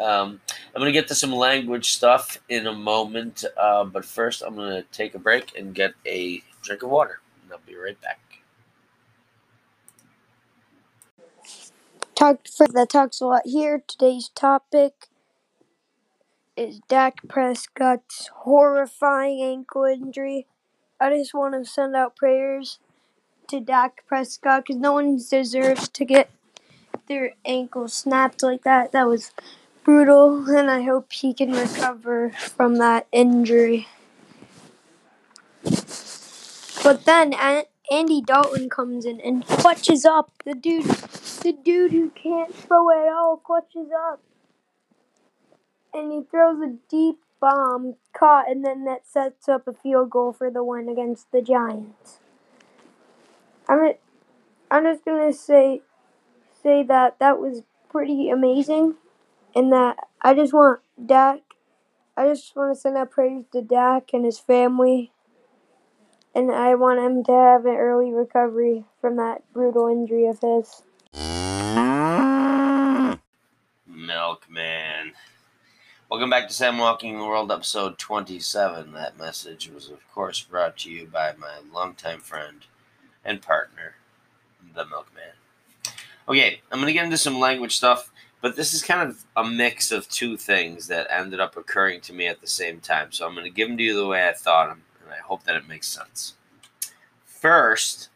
Um, 0.00 0.40
I'm 0.74 0.80
going 0.80 0.92
to 0.92 0.98
get 0.98 1.08
to 1.08 1.14
some 1.14 1.32
language 1.32 1.90
stuff 1.92 2.38
in 2.48 2.66
a 2.66 2.72
moment, 2.74 3.44
uh, 3.60 3.84
but 3.84 4.04
first 4.04 4.42
I'm 4.42 4.56
going 4.56 4.82
to 4.82 4.88
take 4.92 5.14
a 5.14 5.18
break 5.18 5.56
and 5.58 5.74
get 5.74 5.94
a 6.06 6.42
drink 6.62 6.82
of 6.82 6.90
water, 6.90 7.20
and 7.42 7.52
I'll 7.52 7.60
be 7.66 7.76
right 7.76 8.00
back. 8.02 8.20
Talk 12.16 12.48
for 12.48 12.66
that 12.68 12.90
talks 12.90 13.20
a 13.20 13.26
lot 13.26 13.42
here. 13.46 13.82
Today's 13.86 14.30
topic 14.30 15.08
is 16.56 16.80
Dak 16.88 17.28
Prescott's 17.28 18.30
horrifying 18.32 19.42
ankle 19.42 19.84
injury. 19.84 20.46
I 20.98 21.10
just 21.10 21.34
want 21.34 21.54
to 21.54 21.70
send 21.70 21.94
out 21.94 22.16
prayers 22.16 22.78
to 23.48 23.60
Dak 23.60 24.04
Prescott 24.06 24.64
because 24.64 24.80
no 24.80 24.94
one 24.94 25.16
deserves 25.16 25.88
to 25.90 26.04
get 26.04 26.30
their 27.08 27.34
ankle 27.44 27.88
snapped 27.88 28.42
like 28.42 28.62
that. 28.64 28.92
That 28.92 29.06
was 29.06 29.32
brutal, 29.84 30.48
and 30.48 30.70
I 30.70 30.82
hope 30.82 31.12
he 31.12 31.34
can 31.34 31.52
recover 31.52 32.30
from 32.30 32.76
that 32.76 33.06
injury. 33.12 33.86
But 36.82 37.04
then 37.04 37.34
Andy 37.90 38.22
Dalton 38.22 38.70
comes 38.70 39.04
in 39.04 39.20
and 39.20 39.46
clutches 39.46 40.04
up. 40.04 40.30
The 40.44 40.54
dude, 40.54 40.84
the 40.86 41.52
dude 41.52 41.92
who 41.92 42.10
can't 42.10 42.54
throw 42.54 42.90
at 42.90 43.12
all, 43.12 43.36
clutches 43.36 43.88
up, 44.10 44.20
and 45.96 46.12
he 46.12 46.22
throws 46.30 46.60
a 46.60 46.76
deep 46.88 47.18
bomb 47.40 47.94
caught, 48.12 48.50
and 48.50 48.64
then 48.64 48.84
that 48.84 49.06
sets 49.06 49.48
up 49.48 49.66
a 49.66 49.72
field 49.72 50.10
goal 50.10 50.32
for 50.32 50.50
the 50.50 50.62
win 50.62 50.88
against 50.88 51.30
the 51.32 51.42
Giants. 51.42 52.20
I'm, 53.68 53.92
I'm 54.70 54.84
just 54.84 55.04
gonna 55.04 55.32
say, 55.32 55.82
say 56.62 56.82
that 56.84 57.18
that 57.18 57.38
was 57.38 57.62
pretty 57.90 58.30
amazing, 58.30 58.94
and 59.54 59.72
that 59.72 59.96
I 60.20 60.34
just 60.34 60.52
want 60.52 60.80
Dak. 61.04 61.40
I 62.16 62.28
just 62.28 62.54
want 62.56 62.74
to 62.74 62.80
send 62.80 62.96
out 62.96 63.10
praise 63.10 63.44
to 63.52 63.60
Dak 63.60 64.14
and 64.14 64.24
his 64.24 64.38
family 64.38 65.12
and 66.36 66.52
I 66.52 66.74
want 66.74 67.00
him 67.00 67.24
to 67.24 67.32
have 67.32 67.64
an 67.64 67.76
early 67.76 68.12
recovery 68.12 68.84
from 69.00 69.16
that 69.16 69.42
brutal 69.54 69.88
injury 69.88 70.26
of 70.26 70.38
his. 70.40 70.82
Milkman. 73.86 75.12
Welcome 76.08 76.30
back 76.30 76.46
to 76.46 76.54
Sam 76.54 76.78
Walking 76.78 77.18
the 77.18 77.24
World, 77.24 77.50
episode 77.50 77.98
27. 77.98 78.92
That 78.92 79.18
message 79.18 79.68
was, 79.68 79.90
of 79.90 79.98
course, 80.14 80.40
brought 80.40 80.76
to 80.78 80.90
you 80.90 81.08
by 81.08 81.34
my 81.36 81.56
longtime 81.74 82.20
friend 82.20 82.64
and 83.24 83.42
partner, 83.42 83.96
the 84.72 84.86
Milkman. 84.86 85.32
Okay, 86.28 86.60
I'm 86.70 86.78
going 86.78 86.86
to 86.86 86.92
get 86.92 87.06
into 87.06 87.18
some 87.18 87.40
language 87.40 87.76
stuff, 87.76 88.12
but 88.40 88.54
this 88.54 88.72
is 88.72 88.84
kind 88.84 89.10
of 89.10 89.24
a 89.36 89.42
mix 89.42 89.90
of 89.90 90.08
two 90.08 90.36
things 90.36 90.86
that 90.86 91.08
ended 91.10 91.40
up 91.40 91.56
occurring 91.56 92.02
to 92.02 92.12
me 92.12 92.28
at 92.28 92.40
the 92.40 92.46
same 92.46 92.78
time. 92.78 93.10
So 93.10 93.26
I'm 93.26 93.34
going 93.34 93.44
to 93.44 93.50
give 93.50 93.66
them 93.66 93.76
to 93.76 93.82
you 93.82 93.96
the 93.96 94.06
way 94.06 94.28
I 94.28 94.32
thought 94.32 94.68
them 94.68 94.82
and 95.04 95.12
I 95.12 95.18
hope 95.18 95.42
that 95.42 95.56
it 95.56 95.66
makes 95.66 95.88
sense. 95.88 96.34
First, 97.24 98.10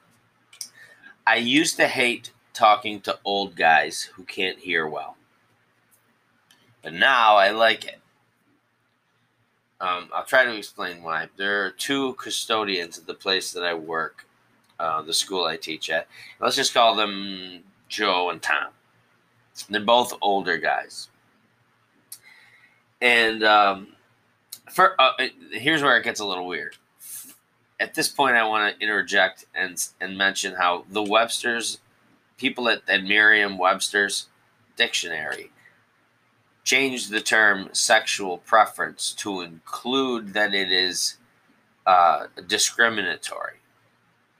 I 1.26 1.36
used 1.36 1.74
to 1.78 1.88
hate 1.88 2.30
talking 2.52 3.00
to 3.00 3.18
old 3.24 3.56
guys 3.56 4.02
who 4.14 4.22
can't 4.22 4.60
hear 4.60 4.86
well, 4.86 5.16
but 6.82 6.92
now 6.92 7.36
I 7.36 7.50
like 7.50 7.84
it. 7.84 8.00
Um, 9.80 10.10
I'll 10.14 10.24
try 10.24 10.44
to 10.44 10.56
explain 10.56 11.02
why. 11.02 11.28
There 11.36 11.64
are 11.64 11.70
two 11.70 12.14
custodians 12.14 12.98
at 12.98 13.06
the 13.06 13.14
place 13.14 13.52
that 13.52 13.64
I 13.64 13.74
work, 13.74 14.26
uh, 14.78 15.00
the 15.02 15.14
school 15.14 15.44
I 15.44 15.56
teach 15.56 15.88
at. 15.88 16.06
Let's 16.38 16.56
just 16.56 16.74
call 16.74 16.94
them 16.94 17.60
Joe 17.88 18.30
and 18.30 18.42
Tom. 18.42 18.68
They're 19.68 19.80
both 19.80 20.14
older 20.20 20.58
guys. 20.58 21.08
And 23.00 23.42
um, 23.42 23.88
for 24.70 25.00
uh, 25.00 25.12
here's 25.50 25.82
where 25.82 25.96
it 25.96 26.04
gets 26.04 26.20
a 26.20 26.26
little 26.26 26.46
weird 26.46 26.76
at 27.80 27.94
this 27.94 28.08
point, 28.08 28.36
I 28.36 28.46
want 28.46 28.76
to 28.76 28.82
interject 28.82 29.46
and 29.54 29.82
and 30.00 30.16
mention 30.16 30.54
how 30.54 30.84
the 30.90 31.02
Webster's 31.02 31.78
people 32.36 32.68
at, 32.68 32.82
at 32.86 33.02
Merriam-Webster's 33.02 34.28
dictionary 34.76 35.50
changed 36.70 37.10
the 37.10 37.20
term 37.20 37.68
sexual 37.72 38.38
preference 38.38 39.10
to 39.10 39.40
include 39.40 40.34
that 40.34 40.54
it 40.54 40.70
is 40.70 41.16
uh, 41.84 42.26
discriminatory 42.46 43.56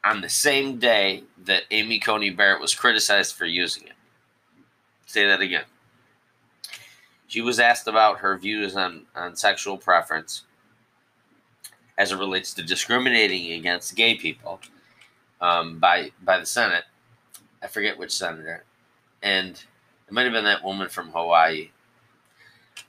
on 0.05 0.21
the 0.21 0.29
same 0.29 0.79
day 0.79 1.25
that 1.45 1.65
Amy 1.73 1.99
Coney 1.99 2.31
Barrett 2.31 2.61
was 2.61 2.73
criticized 2.73 3.35
for 3.35 3.47
using 3.47 3.83
it. 3.83 3.95
Say 5.07 5.27
that 5.27 5.41
again. 5.41 5.65
She 7.27 7.41
was 7.41 7.59
asked 7.59 7.89
about 7.89 8.21
her 8.21 8.39
views 8.39 8.77
on, 8.77 9.07
on 9.17 9.35
sexual 9.35 9.77
preference 9.77 10.45
as 11.99 12.13
it 12.13 12.17
relates 12.17 12.55
to 12.55 12.63
discriminating 12.63 13.51
against 13.59 13.97
gay 13.97 14.15
people 14.15 14.61
um, 15.41 15.81
by 15.81 16.13
by 16.23 16.39
the 16.39 16.47
Senate. 16.47 16.85
I 17.61 17.67
forget 17.67 17.99
which 17.99 18.13
senator, 18.13 18.63
and 19.21 19.61
it 20.07 20.13
might 20.13 20.23
have 20.23 20.33
been 20.33 20.45
that 20.45 20.63
woman 20.63 20.89
from 20.89 21.11
Hawaii. 21.11 21.71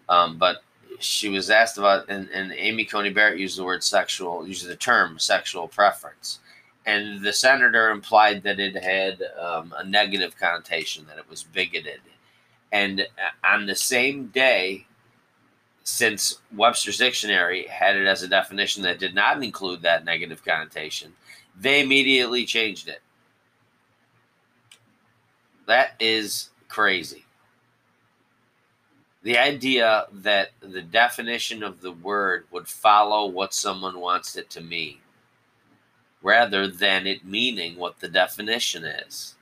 Um, 0.09 0.37
but 0.37 0.63
she 0.99 1.29
was 1.29 1.49
asked 1.49 1.77
about, 1.77 2.09
and, 2.09 2.29
and 2.29 2.53
Amy 2.53 2.85
Coney 2.85 3.09
Barrett 3.09 3.39
used 3.39 3.57
the 3.57 3.63
word 3.63 3.83
sexual, 3.83 4.47
used 4.47 4.67
the 4.67 4.75
term 4.75 5.19
sexual 5.19 5.67
preference. 5.67 6.39
And 6.85 7.21
the 7.21 7.33
senator 7.33 7.89
implied 7.89 8.43
that 8.43 8.59
it 8.59 8.75
had 8.75 9.21
um, 9.39 9.73
a 9.77 9.83
negative 9.83 10.37
connotation, 10.37 11.05
that 11.07 11.17
it 11.17 11.29
was 11.29 11.43
bigoted. 11.43 12.01
And 12.71 13.01
uh, 13.01 13.47
on 13.47 13.65
the 13.65 13.75
same 13.75 14.27
day, 14.27 14.85
since 15.83 16.39
Webster's 16.55 16.97
dictionary 16.97 17.67
had 17.67 17.95
it 17.95 18.07
as 18.07 18.23
a 18.23 18.27
definition 18.27 18.83
that 18.83 18.99
did 18.99 19.15
not 19.15 19.43
include 19.43 19.81
that 19.81 20.05
negative 20.05 20.43
connotation, 20.43 21.13
they 21.59 21.81
immediately 21.81 22.45
changed 22.45 22.87
it. 22.87 23.01
That 25.67 25.93
is 25.99 26.49
crazy. 26.67 27.25
The 29.23 29.37
idea 29.37 30.07
that 30.11 30.51
the 30.61 30.81
definition 30.81 31.61
of 31.61 31.81
the 31.81 31.91
word 31.91 32.45
would 32.51 32.67
follow 32.67 33.27
what 33.27 33.53
someone 33.53 33.99
wants 33.99 34.35
it 34.35 34.49
to 34.51 34.61
mean 34.61 34.97
rather 36.23 36.67
than 36.67 37.07
it 37.07 37.25
meaning 37.25 37.77
what 37.77 37.99
the 37.99 38.07
definition 38.07 38.83
is. 38.83 39.35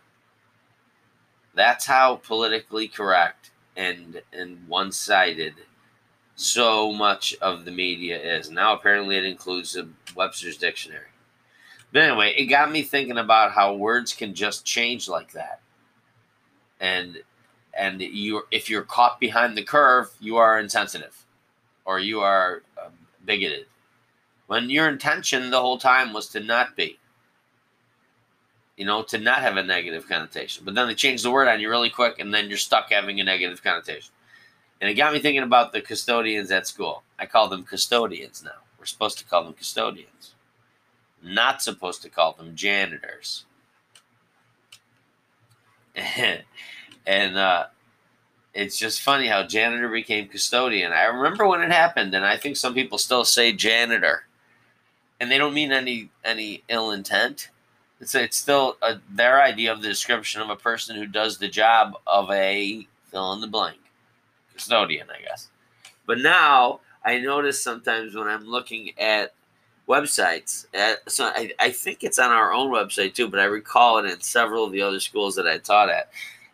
That's 1.53 1.85
how 1.85 2.15
politically 2.15 2.87
correct 2.87 3.51
and, 3.75 4.21
and 4.31 4.67
one 4.67 4.91
sided 4.91 5.55
so 6.35 6.93
much 6.93 7.35
of 7.41 7.65
the 7.65 7.71
media 7.71 8.17
is. 8.17 8.49
Now, 8.49 8.73
apparently, 8.73 9.17
it 9.17 9.25
includes 9.25 9.73
the 9.73 9.89
Webster's 10.15 10.57
Dictionary. 10.57 11.07
But 11.91 12.03
anyway, 12.03 12.33
it 12.37 12.45
got 12.45 12.71
me 12.71 12.83
thinking 12.83 13.17
about 13.17 13.51
how 13.51 13.73
words 13.73 14.13
can 14.13 14.33
just 14.33 14.63
change 14.63 15.09
like 15.09 15.33
that. 15.33 15.59
And 16.79 17.17
and 17.79 18.01
you 18.01 18.43
if 18.51 18.69
you're 18.69 18.83
caught 18.83 19.19
behind 19.19 19.57
the 19.57 19.63
curve, 19.63 20.11
you 20.19 20.35
are 20.35 20.59
insensitive 20.59 21.25
or 21.85 21.99
you 21.99 22.19
are 22.19 22.61
uh, 22.77 22.89
bigoted. 23.25 23.65
When 24.47 24.69
your 24.69 24.89
intention 24.89 25.49
the 25.49 25.61
whole 25.61 25.77
time 25.77 26.11
was 26.11 26.27
to 26.29 26.39
not 26.41 26.75
be. 26.75 26.99
You 28.75 28.85
know, 28.85 29.03
to 29.03 29.17
not 29.17 29.39
have 29.39 29.57
a 29.57 29.63
negative 29.63 30.07
connotation. 30.07 30.63
But 30.63 30.73
then 30.73 30.87
they 30.87 30.95
change 30.95 31.21
the 31.21 31.31
word 31.31 31.49
on 31.49 31.59
you 31.59 31.69
really 31.69 31.89
quick 31.89 32.19
and 32.19 32.33
then 32.33 32.47
you're 32.47 32.57
stuck 32.57 32.91
having 32.91 33.19
a 33.19 33.23
negative 33.23 33.63
connotation. 33.63 34.13
And 34.79 34.89
it 34.89 34.93
got 34.93 35.13
me 35.13 35.19
thinking 35.19 35.43
about 35.43 35.73
the 35.73 35.81
custodians 35.81 36.51
at 36.51 36.67
school. 36.67 37.03
I 37.17 37.25
call 37.25 37.49
them 37.49 37.63
custodians 37.63 38.43
now. 38.43 38.61
We're 38.77 38.85
supposed 38.85 39.17
to 39.17 39.25
call 39.25 39.43
them 39.43 39.53
custodians, 39.53 40.33
not 41.21 41.61
supposed 41.61 42.01
to 42.03 42.09
call 42.09 42.31
them 42.33 42.55
janitors. 42.55 43.43
and 47.05 47.37
uh, 47.37 47.65
it's 48.53 48.77
just 48.77 49.01
funny 49.01 49.27
how 49.27 49.43
janitor 49.43 49.89
became 49.89 50.27
custodian. 50.27 50.91
I 50.91 51.05
remember 51.05 51.47
when 51.47 51.61
it 51.61 51.71
happened, 51.71 52.13
and 52.13 52.25
I 52.25 52.37
think 52.37 52.57
some 52.57 52.73
people 52.73 52.97
still 52.97 53.23
say 53.23 53.51
janitor, 53.51 54.25
and 55.19 55.29
they 55.29 55.37
don't 55.37 55.53
mean 55.53 55.71
any 55.71 56.09
any 56.23 56.63
ill 56.69 56.91
intent. 56.91 57.49
It's 57.99 58.15
it's 58.15 58.37
still 58.37 58.77
a, 58.81 58.99
their 59.09 59.41
idea 59.41 59.71
of 59.71 59.81
the 59.81 59.87
description 59.87 60.41
of 60.41 60.49
a 60.49 60.55
person 60.55 60.95
who 60.95 61.05
does 61.05 61.37
the 61.37 61.47
job 61.47 61.93
of 62.07 62.29
a 62.31 62.87
fill 63.11 63.33
in 63.33 63.41
the 63.41 63.47
blank 63.47 63.77
custodian, 64.53 65.07
I 65.09 65.21
guess. 65.21 65.49
But 66.05 66.19
now 66.19 66.81
I 67.05 67.19
notice 67.19 67.63
sometimes 67.63 68.15
when 68.15 68.27
I'm 68.27 68.45
looking 68.45 68.91
at 68.97 69.33
websites, 69.87 70.65
at, 70.73 71.09
so 71.09 71.25
I, 71.25 71.51
I 71.59 71.71
think 71.71 72.03
it's 72.03 72.19
on 72.19 72.31
our 72.31 72.53
own 72.53 72.71
website 72.71 73.13
too, 73.13 73.27
but 73.27 73.39
I 73.39 73.45
recall 73.45 73.97
it 73.99 74.05
in 74.09 74.21
several 74.21 74.65
of 74.65 74.71
the 74.71 74.81
other 74.81 74.99
schools 74.99 75.35
that 75.35 75.47
I 75.47 75.57
taught 75.57 75.89
at. 75.89 76.09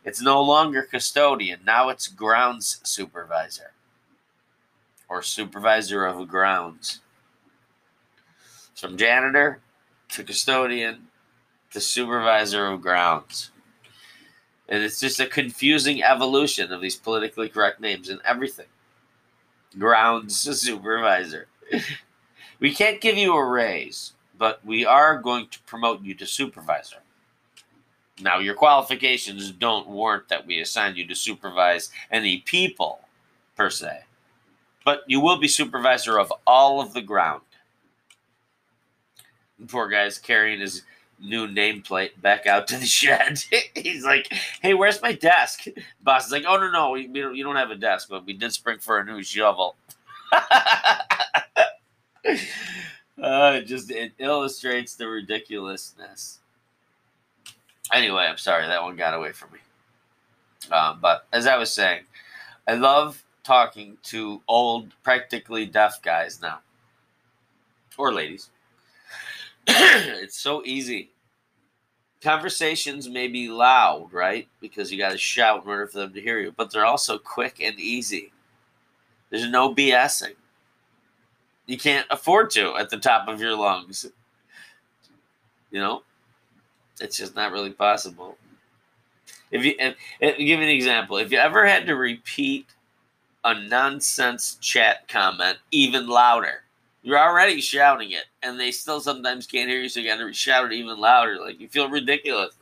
It's 0.05 0.21
no 0.21 0.41
longer 0.41 0.83
custodian, 0.83 1.61
now 1.65 1.89
it's 1.89 2.07
grounds 2.07 2.79
supervisor 2.83 3.71
or 5.09 5.23
supervisor 5.23 6.05
of 6.05 6.27
grounds. 6.27 7.01
From 8.75 8.97
janitor 8.97 9.61
to 10.09 10.23
custodian 10.23 11.07
to 11.71 11.81
supervisor 11.81 12.67
of 12.67 12.81
grounds. 12.81 13.49
And 14.69 14.83
it's 14.83 14.99
just 14.99 15.19
a 15.19 15.25
confusing 15.25 16.03
evolution 16.03 16.71
of 16.71 16.81
these 16.81 16.95
politically 16.95 17.49
correct 17.49 17.79
names 17.79 18.09
and 18.09 18.21
everything. 18.25 18.67
Grounds 19.77 20.39
supervisor. 20.39 21.47
we 22.59 22.73
can't 22.73 23.01
give 23.01 23.17
you 23.17 23.35
a 23.35 23.43
raise, 23.43 24.13
but 24.37 24.63
we 24.63 24.85
are 24.85 25.19
going 25.19 25.47
to 25.49 25.59
promote 25.63 26.03
you 26.03 26.13
to 26.15 26.27
supervisor. 26.27 26.97
Now, 28.21 28.39
your 28.39 28.55
qualifications 28.55 29.51
don't 29.51 29.87
warrant 29.87 30.29
that 30.29 30.45
we 30.47 30.61
assign 30.61 30.95
you 30.95 31.05
to 31.07 31.15
supervise 31.15 31.89
any 32.11 32.37
people, 32.37 33.01
per 33.55 33.69
se, 33.69 34.03
but 34.85 35.03
you 35.07 35.19
will 35.19 35.37
be 35.37 35.47
supervisor 35.49 36.17
of 36.19 36.31
all 36.47 36.79
of 36.81 36.93
the 36.93 37.01
ground. 37.01 37.41
poor 39.67 39.89
guy's 39.89 40.17
carrying 40.17 40.61
his 40.61 40.83
new 41.19 41.47
nameplate 41.47 42.21
back 42.21 42.45
out 42.47 42.67
to 42.67 42.77
the 42.77 42.85
shed. 42.99 43.43
He's 43.75 44.05
like, 44.05 44.31
"Hey, 44.61 44.73
where's 44.73 45.01
my 45.01 45.13
desk?" 45.13 45.65
Boss 46.01 46.27
is 46.27 46.31
like, 46.31 46.45
"Oh 46.47 46.57
no, 46.57 46.71
no, 46.71 46.91
we, 46.91 47.07
we 47.07 47.21
don't, 47.21 47.35
you 47.35 47.43
don't 47.43 47.55
have 47.57 47.71
a 47.71 47.75
desk, 47.75 48.07
but 48.09 48.25
we 48.25 48.33
did 48.33 48.53
spring 48.53 48.79
for 48.79 48.99
a 48.99 49.05
new 49.05 49.23
shovel." 49.23 49.75
Uh, 53.21 53.53
it 53.55 53.65
just 53.65 53.89
it 53.91 54.11
illustrates 54.19 54.95
the 54.95 55.07
ridiculousness. 55.07 56.39
Anyway, 57.93 58.23
I'm 58.23 58.37
sorry 58.37 58.67
that 58.67 58.81
one 58.81 58.95
got 58.95 59.13
away 59.13 59.31
from 59.31 59.49
me. 59.51 59.59
Um, 60.71 60.99
but 61.01 61.27
as 61.31 61.47
I 61.47 61.57
was 61.57 61.71
saying, 61.71 62.03
I 62.67 62.73
love 62.75 63.23
talking 63.43 63.97
to 64.03 64.41
old, 64.47 64.91
practically 65.03 65.65
deaf 65.65 66.01
guys 66.01 66.41
now, 66.41 66.59
or 67.97 68.11
ladies. 68.13 68.49
it's 69.67 70.39
so 70.39 70.63
easy. 70.65 71.11
Conversations 72.21 73.07
may 73.07 73.27
be 73.27 73.49
loud, 73.49 74.11
right? 74.11 74.47
Because 74.59 74.91
you 74.91 74.97
got 74.97 75.11
to 75.11 75.17
shout 75.17 75.63
in 75.63 75.69
order 75.69 75.85
for 75.85 75.99
them 75.99 76.13
to 76.13 76.21
hear 76.21 76.39
you, 76.39 76.51
but 76.57 76.71
they're 76.71 76.85
also 76.85 77.19
quick 77.19 77.61
and 77.61 77.79
easy. 77.79 78.31
There's 79.29 79.49
no 79.49 79.73
BSing. 79.73 80.33
You 81.67 81.77
can't 81.77 82.07
afford 82.09 82.51
to 82.51 82.75
at 82.77 82.89
the 82.89 82.97
top 82.97 83.27
of 83.27 83.39
your 83.39 83.55
lungs. 83.55 84.07
You 85.71 85.79
know, 85.79 86.03
it's 86.99 87.17
just 87.17 87.35
not 87.35 87.51
really 87.51 87.71
possible. 87.71 88.37
If 89.51 89.63
you 89.63 89.75
if, 89.79 89.95
if, 90.19 90.37
give 90.37 90.59
an 90.59 90.69
example, 90.69 91.17
if 91.17 91.31
you 91.31 91.37
ever 91.37 91.65
had 91.65 91.85
to 91.87 91.95
repeat 91.95 92.67
a 93.43 93.53
nonsense 93.67 94.55
chat 94.55 95.07
comment 95.07 95.57
even 95.71 96.07
louder, 96.07 96.63
you're 97.03 97.19
already 97.19 97.61
shouting 97.61 98.11
it, 98.11 98.25
and 98.41 98.59
they 98.59 98.71
still 98.71 98.99
sometimes 98.99 99.45
can't 99.45 99.69
hear 99.69 99.81
you, 99.81 99.89
so 99.89 99.99
you 99.99 100.09
got 100.09 100.17
to 100.17 100.33
shout 100.33 100.65
it 100.65 100.75
even 100.75 100.99
louder. 100.99 101.37
Like 101.39 101.59
you 101.59 101.67
feel 101.67 101.89
ridiculous. 101.89 102.55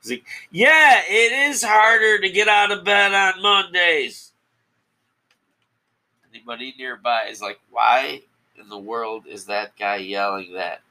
It's 0.00 0.10
like, 0.10 0.24
yeah, 0.50 1.02
it 1.08 1.50
is 1.50 1.62
harder 1.62 2.20
to 2.20 2.30
get 2.30 2.48
out 2.48 2.70
of 2.70 2.84
bed 2.84 3.12
on 3.12 3.42
Mondays. 3.42 4.32
Anybody 6.32 6.74
nearby 6.78 7.26
is 7.30 7.40
like, 7.40 7.58
why 7.70 8.22
in 8.60 8.68
the 8.68 8.78
world 8.78 9.24
is 9.26 9.46
that 9.46 9.76
guy 9.76 9.96
yelling 9.96 10.54
that? 10.54 10.82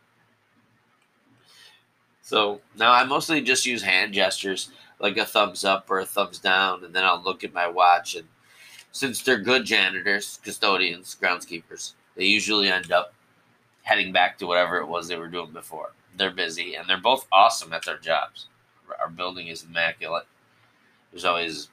So 2.28 2.60
now 2.76 2.92
I 2.92 3.06
mostly 3.06 3.40
just 3.40 3.66
use 3.66 3.82
hand 3.82 4.14
gestures, 4.14 4.72
like 5.00 5.16
a 5.16 5.24
thumbs 5.24 5.64
up 5.64 5.90
or 5.90 6.00
a 6.00 6.06
thumbs 6.06 6.40
down, 6.40 6.84
and 6.84 6.94
then 6.94 7.06
I'll 7.06 7.24
look 7.24 7.46
at 7.46 7.54
my 7.54 7.70
watch. 7.70 8.16
And 8.16 8.28
since 8.92 9.24
they're 9.24 9.40
good 9.40 9.64
janitors, 9.64 10.38
custodians, 10.44 11.16
groundskeepers, 11.22 11.94
they 12.18 12.26
usually 12.26 12.68
end 12.68 12.92
up 12.92 13.14
heading 13.84 14.12
back 14.12 14.38
to 14.40 14.46
whatever 14.46 14.76
it 14.76 14.88
was 14.88 15.08
they 15.08 15.16
were 15.16 15.30
doing 15.30 15.54
before. 15.54 15.94
They're 16.18 16.32
busy 16.32 16.76
and 16.76 16.86
they're 16.86 17.00
both 17.00 17.26
awesome 17.32 17.72
at 17.72 17.86
their 17.86 17.98
jobs. 17.98 18.48
Our 19.00 19.10
building 19.10 19.48
is 19.48 19.64
immaculate. 19.64 20.26
There's 21.12 21.24
always 21.24 21.70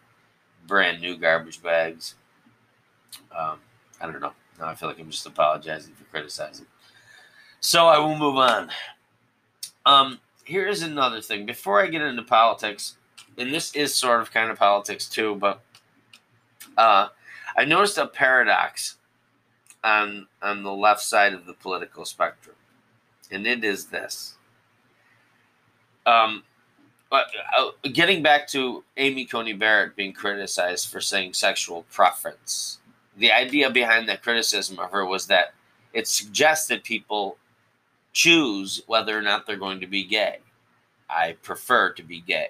brand 0.69 1.01
new 1.03 1.17
garbage 1.17 1.65
bags. 1.65 2.15
Um, 3.37 3.59
I 4.01 4.07
don't 4.07 4.21
know. 4.21 4.35
Now 4.61 4.69
I 4.69 4.77
feel 4.77 4.89
like 4.89 5.01
I'm 5.01 5.11
just 5.11 5.27
apologizing 5.27 5.95
for 5.95 6.05
criticizing. 6.05 6.67
So 7.59 7.89
I 7.89 7.99
will 7.99 8.17
move 8.17 8.37
on. 8.37 8.71
Um, 9.85 10.21
here's 10.45 10.83
another 10.83 11.21
thing. 11.21 11.47
Before 11.47 11.83
I 11.83 11.87
get 11.87 12.03
into 12.03 12.23
politics, 12.23 12.97
and 13.37 13.53
this 13.53 13.75
is 13.75 13.95
sort 13.95 14.21
of 14.21 14.31
kind 14.31 14.51
of 14.51 14.59
politics 14.59 15.09
too, 15.09 15.35
but 15.35 15.61
uh, 16.77 17.09
I 17.57 17.65
noticed 17.65 17.99
a 17.99 18.07
paradox 18.07 18.97
on 19.83 20.29
on 20.41 20.63
the 20.63 20.73
left 20.73 21.03
side 21.03 21.35
of 21.35 21.47
the 21.47 21.55
political 21.55 22.05
spectrum, 22.05 22.57
and 23.31 23.47
it 23.47 23.65
is 23.65 23.87
this. 23.87 24.37
Um, 26.07 26.45
uh, 27.11 27.23
uh, 27.57 27.71
getting 27.93 28.23
back 28.23 28.49
to 28.49 28.85
Amy 28.97 29.25
Coney 29.25 29.53
Barrett 29.53 29.97
being 29.97 30.13
criticized 30.13 30.89
for 30.89 31.01
saying 31.01 31.33
sexual 31.33 31.85
preference, 31.91 32.81
the 33.17 33.33
idea 33.33 33.71
behind 33.71 34.09
that 34.09 34.23
criticism 34.23 34.79
of 34.79 34.91
her 34.91 35.07
was 35.07 35.27
that 35.29 35.55
it 35.93 36.09
suggested 36.09 36.83
people 36.83 37.37
choose 38.15 38.83
whether 38.87 39.17
or 39.17 39.23
not 39.23 39.47
they're 39.47 39.57
going 39.57 39.81
to 39.81 39.87
be 39.87 40.05
gay. 40.05 40.39
I 41.11 41.37
prefer 41.43 41.93
to 41.93 42.03
be 42.03 42.21
gay. 42.21 42.49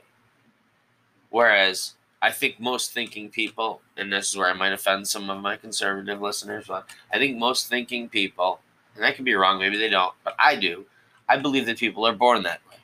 Whereas 1.31 1.95
I 2.23 2.31
think 2.31 2.61
most 2.61 2.93
thinking 2.93 3.29
people, 3.29 3.81
and 3.97 4.13
this 4.13 4.31
is 4.31 4.37
where 4.37 4.49
I 4.49 4.55
might 4.55 4.73
offend 4.73 5.09
some 5.09 5.29
of 5.29 5.43
my 5.43 5.57
conservative 5.57 6.23
listeners, 6.23 6.67
but 6.69 6.89
I 7.13 7.19
think 7.19 7.37
most 7.37 7.69
thinking 7.69 8.09
people, 8.09 8.61
and 8.95 9.05
I 9.05 9.11
could 9.11 9.25
be 9.25 9.35
wrong, 9.35 9.59
maybe 9.59 9.77
they 9.77 9.91
don't, 9.91 10.15
but 10.23 10.37
I 10.39 10.55
do, 10.55 10.85
I 11.29 11.39
believe 11.39 11.67
that 11.67 11.79
people 11.79 12.07
are 12.07 12.13
born 12.13 12.45
that 12.45 12.61
way 12.71 12.75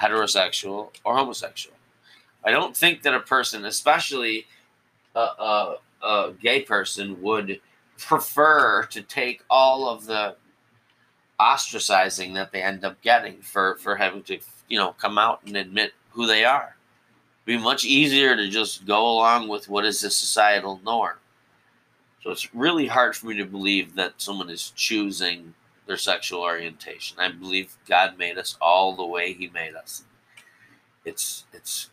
heterosexual 0.00 0.90
or 1.04 1.16
homosexual. 1.16 1.76
I 2.44 2.50
don't 2.50 2.76
think 2.76 3.02
that 3.02 3.14
a 3.14 3.20
person, 3.20 3.64
especially 3.64 4.46
a, 5.14 5.20
a, 5.20 5.76
a 6.02 6.32
gay 6.40 6.62
person, 6.62 7.20
would 7.20 7.60
prefer 7.98 8.84
to 8.84 9.02
take 9.02 9.42
all 9.50 9.88
of 9.88 10.06
the 10.06 10.36
ostracizing 11.40 12.34
that 12.34 12.52
they 12.52 12.62
end 12.62 12.84
up 12.84 13.00
getting 13.02 13.40
for, 13.40 13.76
for 13.76 13.96
having 13.96 14.22
to, 14.24 14.38
you 14.68 14.78
know, 14.78 14.92
come 14.92 15.18
out 15.18 15.40
and 15.46 15.56
admit 15.56 15.92
who 16.10 16.26
they 16.26 16.44
are 16.44 16.76
be 17.48 17.56
much 17.56 17.82
easier 17.82 18.36
to 18.36 18.46
just 18.50 18.84
go 18.84 19.00
along 19.06 19.48
with 19.48 19.70
what 19.70 19.86
is 19.86 20.02
the 20.02 20.10
societal 20.10 20.82
norm. 20.84 21.16
So 22.22 22.30
it's 22.30 22.54
really 22.54 22.86
hard 22.86 23.16
for 23.16 23.26
me 23.26 23.38
to 23.38 23.46
believe 23.46 23.94
that 23.94 24.20
someone 24.20 24.50
is 24.50 24.70
choosing 24.76 25.54
their 25.86 25.96
sexual 25.96 26.42
orientation. 26.42 27.18
I 27.18 27.30
believe 27.30 27.74
God 27.88 28.18
made 28.18 28.36
us 28.36 28.58
all 28.60 28.94
the 28.94 29.06
way 29.06 29.32
He 29.32 29.48
made 29.48 29.74
us. 29.74 30.04
It's 31.06 31.46
it's 31.54 31.88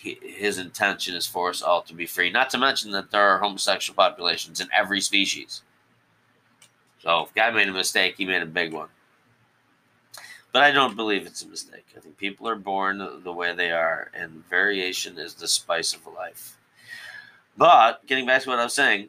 His 0.00 0.58
intention 0.58 1.16
is 1.16 1.26
for 1.26 1.50
us 1.50 1.60
all 1.60 1.82
to 1.82 1.94
be 1.94 2.06
free. 2.06 2.30
Not 2.30 2.48
to 2.50 2.58
mention 2.58 2.92
that 2.92 3.10
there 3.10 3.28
are 3.28 3.38
homosexual 3.38 3.96
populations 3.96 4.60
in 4.60 4.68
every 4.72 5.00
species. 5.00 5.63
So 7.04 7.24
if 7.24 7.34
God 7.34 7.54
made 7.54 7.68
a 7.68 7.72
mistake, 7.72 8.14
He 8.16 8.24
made 8.24 8.42
a 8.42 8.46
big 8.46 8.72
one. 8.72 8.88
But 10.52 10.62
I 10.62 10.70
don't 10.70 10.96
believe 10.96 11.26
it's 11.26 11.42
a 11.42 11.48
mistake. 11.48 11.84
I 11.96 12.00
think 12.00 12.16
people 12.16 12.48
are 12.48 12.56
born 12.56 12.98
the 13.22 13.32
way 13.32 13.54
they 13.54 13.72
are, 13.72 14.10
and 14.14 14.48
variation 14.48 15.18
is 15.18 15.34
the 15.34 15.48
spice 15.48 15.92
of 15.94 16.06
life. 16.06 16.56
But 17.56 18.06
getting 18.06 18.24
back 18.26 18.42
to 18.42 18.50
what 18.50 18.58
I 18.58 18.64
was 18.64 18.74
saying, 18.74 19.08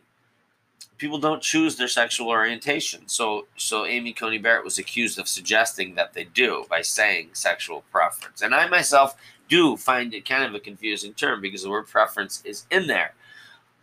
people 0.97 1.19
don't 1.19 1.41
choose 1.41 1.75
their 1.75 1.87
sexual 1.87 2.29
orientation. 2.29 3.07
So, 3.07 3.47
so 3.55 3.85
Amy 3.85 4.11
Coney 4.11 4.39
Barrett 4.39 4.65
was 4.65 4.77
accused 4.77 5.19
of 5.19 5.27
suggesting 5.27 5.95
that 5.95 6.13
they 6.13 6.25
do 6.25 6.65
by 6.69 6.81
saying 6.81 7.29
sexual 7.33 7.83
preference, 7.91 8.41
and 8.41 8.53
I 8.53 8.67
myself 8.67 9.15
do 9.47 9.77
find 9.77 10.13
it 10.13 10.27
kind 10.27 10.43
of 10.43 10.55
a 10.55 10.59
confusing 10.59 11.13
term 11.13 11.41
because 11.41 11.63
the 11.63 11.69
word 11.69 11.87
preference 11.87 12.41
is 12.43 12.65
in 12.71 12.87
there. 12.87 13.13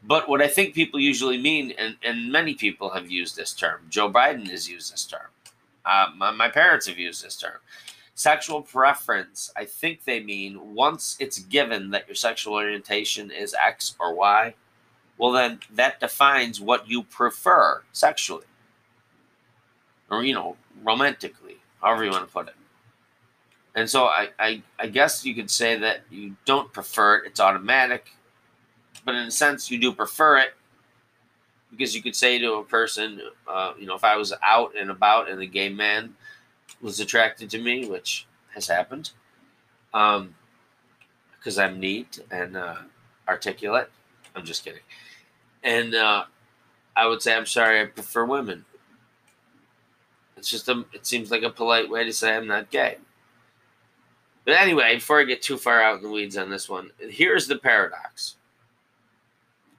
But 0.04 0.28
what 0.28 0.42
I 0.42 0.48
think 0.48 0.74
people 0.74 0.98
usually 0.98 1.38
mean, 1.38 1.72
and, 1.78 1.96
and 2.02 2.32
many 2.32 2.54
people 2.54 2.90
have 2.90 3.10
used 3.10 3.36
this 3.36 3.52
term, 3.52 3.82
Joe 3.88 4.10
Biden 4.10 4.48
has 4.50 4.68
used 4.68 4.92
this 4.92 5.04
term 5.04 5.28
uh, 5.84 6.06
my, 6.16 6.30
my 6.30 6.48
parents 6.48 6.86
have 6.86 6.98
used 6.98 7.24
this 7.24 7.36
term. 7.36 7.58
Sexual 8.14 8.62
preference, 8.62 9.50
I 9.56 9.64
think 9.64 10.04
they 10.04 10.22
mean 10.22 10.74
once 10.74 11.16
it's 11.18 11.38
given 11.38 11.90
that 11.90 12.06
your 12.06 12.14
sexual 12.14 12.54
orientation 12.54 13.30
is 13.30 13.54
X 13.54 13.94
or 13.98 14.14
Y, 14.14 14.54
well, 15.18 15.32
then 15.32 15.60
that 15.74 16.00
defines 16.00 16.60
what 16.60 16.88
you 16.88 17.02
prefer 17.02 17.82
sexually 17.92 18.46
or, 20.10 20.22
you 20.22 20.34
know, 20.34 20.56
romantically, 20.82 21.56
however 21.80 22.04
you 22.04 22.10
want 22.10 22.26
to 22.26 22.32
put 22.32 22.48
it. 22.48 22.54
And 23.74 23.88
so 23.88 24.04
I, 24.04 24.28
I, 24.38 24.62
I 24.78 24.86
guess 24.88 25.24
you 25.24 25.34
could 25.34 25.50
say 25.50 25.78
that 25.78 26.02
you 26.10 26.36
don't 26.44 26.70
prefer 26.72 27.16
it, 27.16 27.28
it's 27.28 27.40
automatic. 27.40 28.10
But 29.04 29.14
in 29.14 29.26
a 29.26 29.30
sense, 29.30 29.70
you 29.70 29.78
do 29.78 29.92
prefer 29.92 30.38
it 30.38 30.54
because 31.70 31.94
you 31.94 32.02
could 32.02 32.14
say 32.14 32.38
to 32.38 32.54
a 32.54 32.64
person, 32.64 33.20
uh, 33.48 33.72
you 33.78 33.86
know, 33.86 33.94
if 33.94 34.04
I 34.04 34.16
was 34.16 34.32
out 34.42 34.72
and 34.78 34.90
about 34.90 35.28
and 35.28 35.40
a 35.40 35.46
gay 35.46 35.70
man 35.70 36.14
was 36.80 37.00
attracted 37.00 37.50
to 37.50 37.58
me, 37.58 37.86
which 37.86 38.26
has 38.54 38.68
happened, 38.68 39.10
um, 39.94 40.34
because 41.38 41.58
I'm 41.58 41.80
neat 41.80 42.20
and 42.30 42.56
uh, 42.56 42.76
articulate. 43.26 43.90
I'm 44.36 44.44
just 44.44 44.64
kidding. 44.64 44.82
And 45.62 45.94
uh, 45.94 46.24
I 46.94 47.06
would 47.06 47.22
say, 47.22 47.34
I'm 47.34 47.46
sorry, 47.46 47.80
I 47.80 47.86
prefer 47.86 48.24
women. 48.24 48.64
It's 50.36 50.50
just 50.50 50.68
a, 50.68 50.84
it 50.92 51.06
seems 51.06 51.30
like 51.30 51.42
a 51.42 51.50
polite 51.50 51.88
way 51.88 52.04
to 52.04 52.12
say 52.12 52.36
I'm 52.36 52.46
not 52.46 52.70
gay. 52.70 52.98
But 54.44 54.54
anyway, 54.54 54.94
before 54.96 55.20
I 55.20 55.24
get 55.24 55.40
too 55.40 55.56
far 55.56 55.80
out 55.80 55.98
in 55.98 56.02
the 56.02 56.10
weeds 56.10 56.36
on 56.36 56.50
this 56.50 56.68
one, 56.68 56.90
here's 56.98 57.46
the 57.46 57.56
paradox 57.56 58.36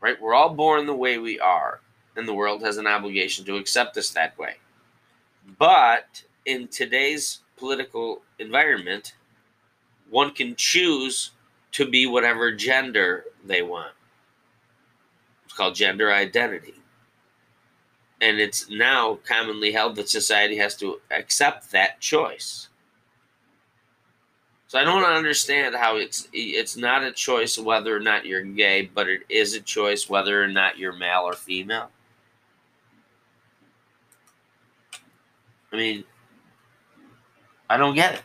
right? 0.03 0.21
We're 0.21 0.33
all 0.33 0.49
born 0.49 0.85
the 0.85 0.93
way 0.93 1.17
we 1.17 1.39
are, 1.39 1.79
and 2.17 2.27
the 2.27 2.33
world 2.33 2.61
has 2.61 2.75
an 2.75 2.85
obligation 2.85 3.45
to 3.45 3.55
accept 3.55 3.97
us 3.97 4.09
that 4.09 4.37
way. 4.37 4.57
But 5.57 6.23
in 6.45 6.67
today's 6.67 7.39
political 7.55 8.21
environment, 8.37 9.13
one 10.09 10.31
can 10.31 10.57
choose 10.57 11.31
to 11.71 11.89
be 11.89 12.05
whatever 12.05 12.51
gender 12.51 13.23
they 13.45 13.61
want. 13.61 13.93
It's 15.45 15.53
called 15.53 15.75
gender 15.75 16.11
identity. 16.11 16.75
And 18.19 18.39
it's 18.39 18.69
now 18.69 19.19
commonly 19.25 19.71
held 19.71 19.95
that 19.95 20.09
society 20.09 20.57
has 20.57 20.75
to 20.77 20.99
accept 21.11 21.71
that 21.71 22.01
choice. 22.01 22.67
So 24.73 24.79
I 24.79 24.85
don't 24.85 25.03
understand 25.03 25.75
how 25.75 25.97
it's 25.97 26.27
it's 26.33 26.75
not 26.75 27.03
a 27.03 27.11
choice 27.11 27.59
whether 27.59 27.95
or 27.95 27.99
not 27.99 28.25
you're 28.25 28.41
gay, 28.41 28.89
but 28.91 29.07
it 29.07 29.21
is 29.29 29.53
a 29.53 29.61
choice 29.61 30.09
whether 30.09 30.43
or 30.43 30.47
not 30.47 30.79
you're 30.79 30.93
male 30.93 31.21
or 31.21 31.33
female. 31.33 31.91
I 35.71 35.75
mean, 35.75 36.03
I 37.69 37.77
don't 37.77 37.93
get 37.93 38.15
it. 38.15 38.23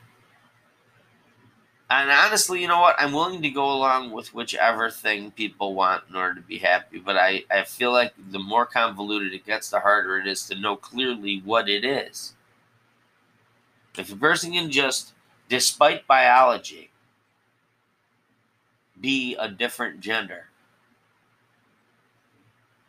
And 1.91 2.11
honestly, 2.11 2.63
you 2.63 2.69
know 2.69 2.81
what? 2.81 2.97
I'm 2.99 3.13
willing 3.13 3.43
to 3.43 3.51
go 3.51 3.71
along 3.71 4.13
with 4.13 4.33
whichever 4.33 4.89
thing 4.89 5.31
people 5.33 5.75
want 5.75 6.05
in 6.09 6.17
order 6.17 6.37
to 6.37 6.41
be 6.41 6.57
happy. 6.57 6.99
But 6.99 7.19
I, 7.19 7.45
I 7.51 7.65
feel 7.65 7.93
like 7.93 8.15
the 8.31 8.39
more 8.39 8.65
convoluted 8.65 9.35
it 9.35 9.45
gets, 9.45 9.69
the 9.69 9.81
harder 9.81 10.17
it 10.17 10.27
is 10.27 10.47
to 10.47 10.59
know 10.59 10.77
clearly 10.77 11.43
what 11.45 11.69
it 11.69 11.85
is. 11.85 12.33
If 13.99 14.11
a 14.11 14.17
person 14.17 14.53
can 14.53 14.71
just, 14.71 15.13
despite 15.49 16.07
biology, 16.07 16.91
be 19.01 19.37
a 19.37 19.49
different 19.49 20.01
gender, 20.01 20.47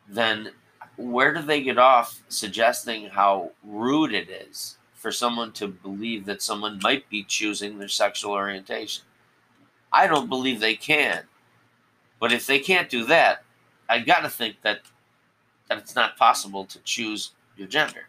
then 0.08 0.50
where 0.96 1.32
do 1.32 1.42
they 1.42 1.62
get 1.62 1.78
off 1.78 2.20
suggesting 2.28 3.06
how 3.10 3.52
rude 3.64 4.12
it 4.12 4.28
is 4.28 4.76
for 4.94 5.10
someone 5.10 5.52
to 5.52 5.66
believe 5.66 6.26
that 6.26 6.42
someone 6.42 6.78
might 6.82 7.08
be 7.08 7.22
choosing 7.22 7.78
their 7.78 7.88
sexual 7.88 8.32
orientation? 8.32 9.04
I 9.92 10.06
don't 10.06 10.28
believe 10.28 10.60
they 10.60 10.76
can. 10.76 11.24
But 12.18 12.32
if 12.32 12.46
they 12.46 12.58
can't 12.58 12.90
do 12.90 13.04
that, 13.06 13.44
I 13.88 14.00
got 14.00 14.20
to 14.20 14.28
think 14.28 14.60
that 14.62 14.82
that 15.68 15.78
it's 15.78 15.94
not 15.94 16.16
possible 16.16 16.64
to 16.64 16.80
choose 16.80 17.30
your 17.56 17.68
gender. 17.68 18.08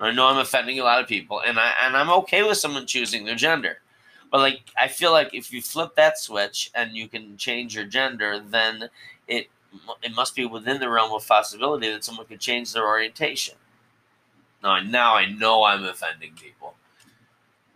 I 0.00 0.10
know 0.10 0.26
I'm 0.26 0.38
offending 0.38 0.78
a 0.78 0.84
lot 0.84 1.00
of 1.00 1.08
people, 1.08 1.40
and 1.40 1.58
I 1.58 1.72
and 1.82 1.96
I'm 1.96 2.10
okay 2.10 2.42
with 2.42 2.58
someone 2.58 2.86
choosing 2.86 3.24
their 3.24 3.36
gender. 3.36 3.78
But 4.30 4.40
like 4.40 4.60
I 4.80 4.88
feel 4.88 5.12
like 5.12 5.32
if 5.32 5.52
you 5.52 5.62
flip 5.62 5.94
that 5.94 6.18
switch 6.18 6.70
and 6.74 6.96
you 6.96 7.08
can 7.08 7.36
change 7.36 7.74
your 7.74 7.84
gender, 7.84 8.40
then 8.40 8.90
it 9.28 9.48
it 10.02 10.14
must 10.14 10.34
be 10.34 10.44
within 10.44 10.80
the 10.80 10.88
realm 10.88 11.12
of 11.12 11.26
possibility 11.26 11.90
that 11.90 12.04
someone 12.04 12.26
could 12.26 12.40
change 12.40 12.72
their 12.72 12.86
orientation. 12.86 13.54
Now, 14.62 14.80
now 14.80 15.14
I 15.14 15.26
know 15.26 15.64
I'm 15.64 15.84
offending 15.84 16.32
people, 16.34 16.74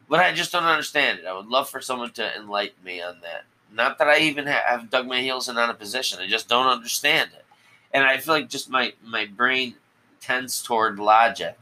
but 0.09 0.21
I 0.21 0.33
just 0.33 0.53
don't 0.53 0.65
understand 0.65 1.21
it. 1.21 1.27
I 1.27 1.37
would 1.37 1.47
love 1.47 1.69
for 1.69 1.81
someone 1.81 2.11
to 2.13 2.37
enlighten 2.37 2.83
me 2.83 3.01
on 3.03 3.21
that. 3.23 3.45
Not 3.73 3.99
that 3.99 4.09
I 4.09 4.19
even 4.21 4.47
have 4.47 4.91
dug 4.91 5.07
my 5.07 5.21
heels 5.21 5.49
in 5.49 5.59
on 5.59 5.71
a 5.71 5.75
position. 5.75 6.19
I 6.21 6.27
just 6.27 6.49
don't 6.49 6.67
understand 6.67 7.31
it, 7.35 7.45
and 7.93 8.05
I 8.05 8.17
feel 8.19 8.35
like 8.35 8.49
just 8.49 8.71
my 8.71 8.95
my 9.05 9.27
brain 9.27 9.77
tends 10.21 10.63
toward 10.63 10.99
logic, 10.99 11.59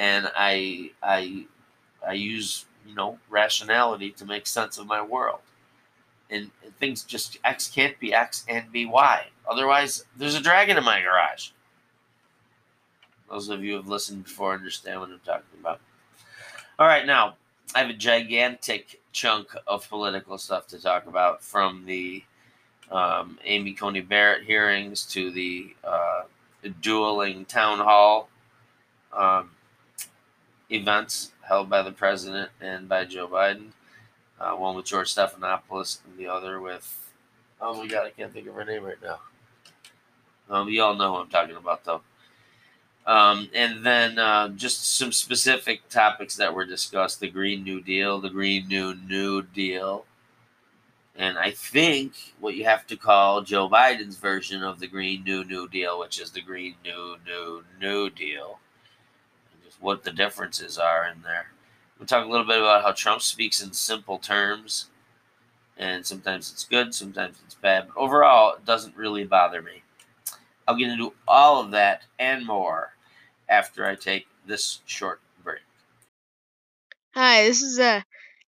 and 0.00 0.32
I 0.34 0.90
I 1.02 1.44
I 2.04 2.14
use 2.14 2.64
you 2.88 2.94
know 2.94 3.18
rationality 3.28 4.10
to 4.12 4.24
make 4.24 4.46
sense 4.46 4.78
of 4.78 4.86
my 4.86 5.02
world 5.02 5.40
and 6.30 6.50
things 6.78 7.04
just 7.04 7.38
X 7.44 7.68
can't 7.68 7.98
be 8.00 8.14
X 8.14 8.44
and 8.48 8.72
be 8.72 8.86
Y. 8.86 9.26
Otherwise, 9.48 10.04
there's 10.16 10.34
a 10.34 10.40
dragon 10.40 10.78
in 10.78 10.84
my 10.84 11.00
garage. 11.00 11.50
Those 13.28 13.48
of 13.48 13.62
you 13.62 13.72
who 13.72 13.76
have 13.76 13.88
listened 13.88 14.24
before 14.24 14.54
understand 14.54 15.00
what 15.00 15.10
I'm 15.10 15.20
talking 15.24 15.60
about. 15.60 15.80
All 16.78 16.86
right, 16.86 17.04
now 17.04 17.34
I 17.74 17.80
have 17.80 17.90
a 17.90 17.94
gigantic 17.94 19.00
chunk 19.12 19.48
of 19.66 19.88
political 19.88 20.38
stuff 20.38 20.66
to 20.68 20.80
talk 20.80 21.06
about 21.06 21.42
from 21.42 21.84
the 21.84 22.24
um, 22.90 23.38
Amy 23.44 23.72
Coney 23.72 24.00
Barrett 24.00 24.44
hearings 24.44 25.04
to 25.06 25.30
the 25.30 25.74
uh, 25.84 26.22
dueling 26.80 27.44
town 27.44 27.78
hall 27.78 28.28
um, 29.12 29.50
events 30.70 31.32
held 31.48 31.68
by 31.68 31.82
the 31.82 31.92
president 31.92 32.50
and 32.60 32.88
by 32.88 33.04
Joe 33.04 33.28
Biden 33.28 33.72
uh, 34.40 34.52
one 34.52 34.74
with 34.74 34.86
George 34.86 35.14
Stephanopoulos 35.14 35.98
and 36.04 36.16
the 36.16 36.26
other 36.26 36.60
with, 36.60 37.12
oh 37.60 37.76
my 37.76 37.86
God, 37.86 38.06
I 38.06 38.10
can't 38.10 38.32
think 38.32 38.46
of 38.48 38.54
her 38.54 38.64
name 38.64 38.84
right 38.84 39.00
now. 39.02 39.20
Um, 40.48 40.68
you 40.68 40.82
all 40.82 40.94
know 40.94 41.14
who 41.14 41.20
I'm 41.20 41.28
talking 41.28 41.56
about, 41.56 41.84
though. 41.84 42.00
Um, 43.06 43.48
and 43.54 43.84
then 43.84 44.18
uh, 44.18 44.48
just 44.50 44.96
some 44.96 45.12
specific 45.12 45.88
topics 45.88 46.36
that 46.36 46.54
were 46.54 46.64
discussed 46.64 47.20
the 47.20 47.28
Green 47.28 47.62
New 47.64 47.80
Deal, 47.80 48.20
the 48.20 48.30
Green 48.30 48.66
New 48.66 48.94
New 48.94 49.42
Deal. 49.42 50.04
And 51.16 51.38
I 51.38 51.50
think 51.50 52.34
what 52.40 52.54
you 52.54 52.64
have 52.64 52.86
to 52.86 52.96
call 52.96 53.42
Joe 53.42 53.68
Biden's 53.68 54.16
version 54.16 54.62
of 54.62 54.80
the 54.80 54.86
Green 54.86 55.22
New 55.24 55.44
New 55.44 55.68
Deal, 55.68 55.98
which 55.98 56.20
is 56.20 56.30
the 56.30 56.40
Green 56.40 56.76
New 56.84 57.16
New 57.26 57.64
New 57.80 58.10
Deal, 58.10 58.58
what 59.80 60.04
the 60.04 60.12
differences 60.12 60.78
are 60.78 61.06
in 61.06 61.22
there. 61.22 61.46
We'll 61.98 62.06
talk 62.06 62.24
a 62.24 62.30
little 62.30 62.46
bit 62.46 62.58
about 62.58 62.82
how 62.82 62.92
Trump 62.92 63.22
speaks 63.22 63.62
in 63.62 63.72
simple 63.72 64.18
terms, 64.18 64.86
and 65.76 66.06
sometimes 66.06 66.50
it's 66.52 66.64
good, 66.64 66.94
sometimes 66.94 67.38
it's 67.44 67.54
bad, 67.54 67.88
but 67.88 68.00
overall, 68.00 68.54
it 68.54 68.64
doesn't 68.64 68.96
really 68.96 69.24
bother 69.24 69.60
me. 69.60 69.82
I'll 70.66 70.76
get 70.76 70.90
into 70.90 71.14
all 71.26 71.60
of 71.60 71.72
that 71.72 72.02
and 72.18 72.46
more 72.46 72.94
after 73.48 73.86
I 73.86 73.96
take 73.96 74.28
this 74.46 74.80
short 74.86 75.20
break. 75.42 75.60
Hi, 77.14 77.42
this 77.44 77.62
is 77.62 77.78
a 77.78 78.04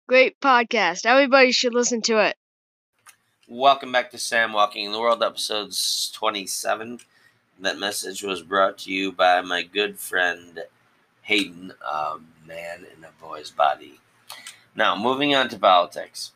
great 0.06 0.38
podcast. 0.40 1.04
Everybody 1.04 1.52
should 1.52 1.74
listen 1.74 2.00
to 2.02 2.24
it. 2.24 2.36
Welcome 3.48 3.92
back 3.92 4.10
to 4.12 4.18
Sam 4.18 4.52
Walking 4.52 4.84
in 4.84 4.92
the 4.92 5.00
World, 5.00 5.22
episodes 5.22 6.10
27. 6.14 7.00
That 7.60 7.78
message 7.78 8.22
was 8.22 8.42
brought 8.42 8.78
to 8.78 8.92
you 8.92 9.12
by 9.12 9.40
my 9.40 9.62
good 9.62 9.98
friend 9.98 10.60
Hayden, 11.32 11.72
a 11.90 12.18
man 12.46 12.80
in 12.94 13.04
a 13.04 13.24
boy's 13.24 13.50
body. 13.50 13.98
Now, 14.76 14.94
moving 14.94 15.34
on 15.34 15.48
to 15.48 15.58
politics. 15.58 16.32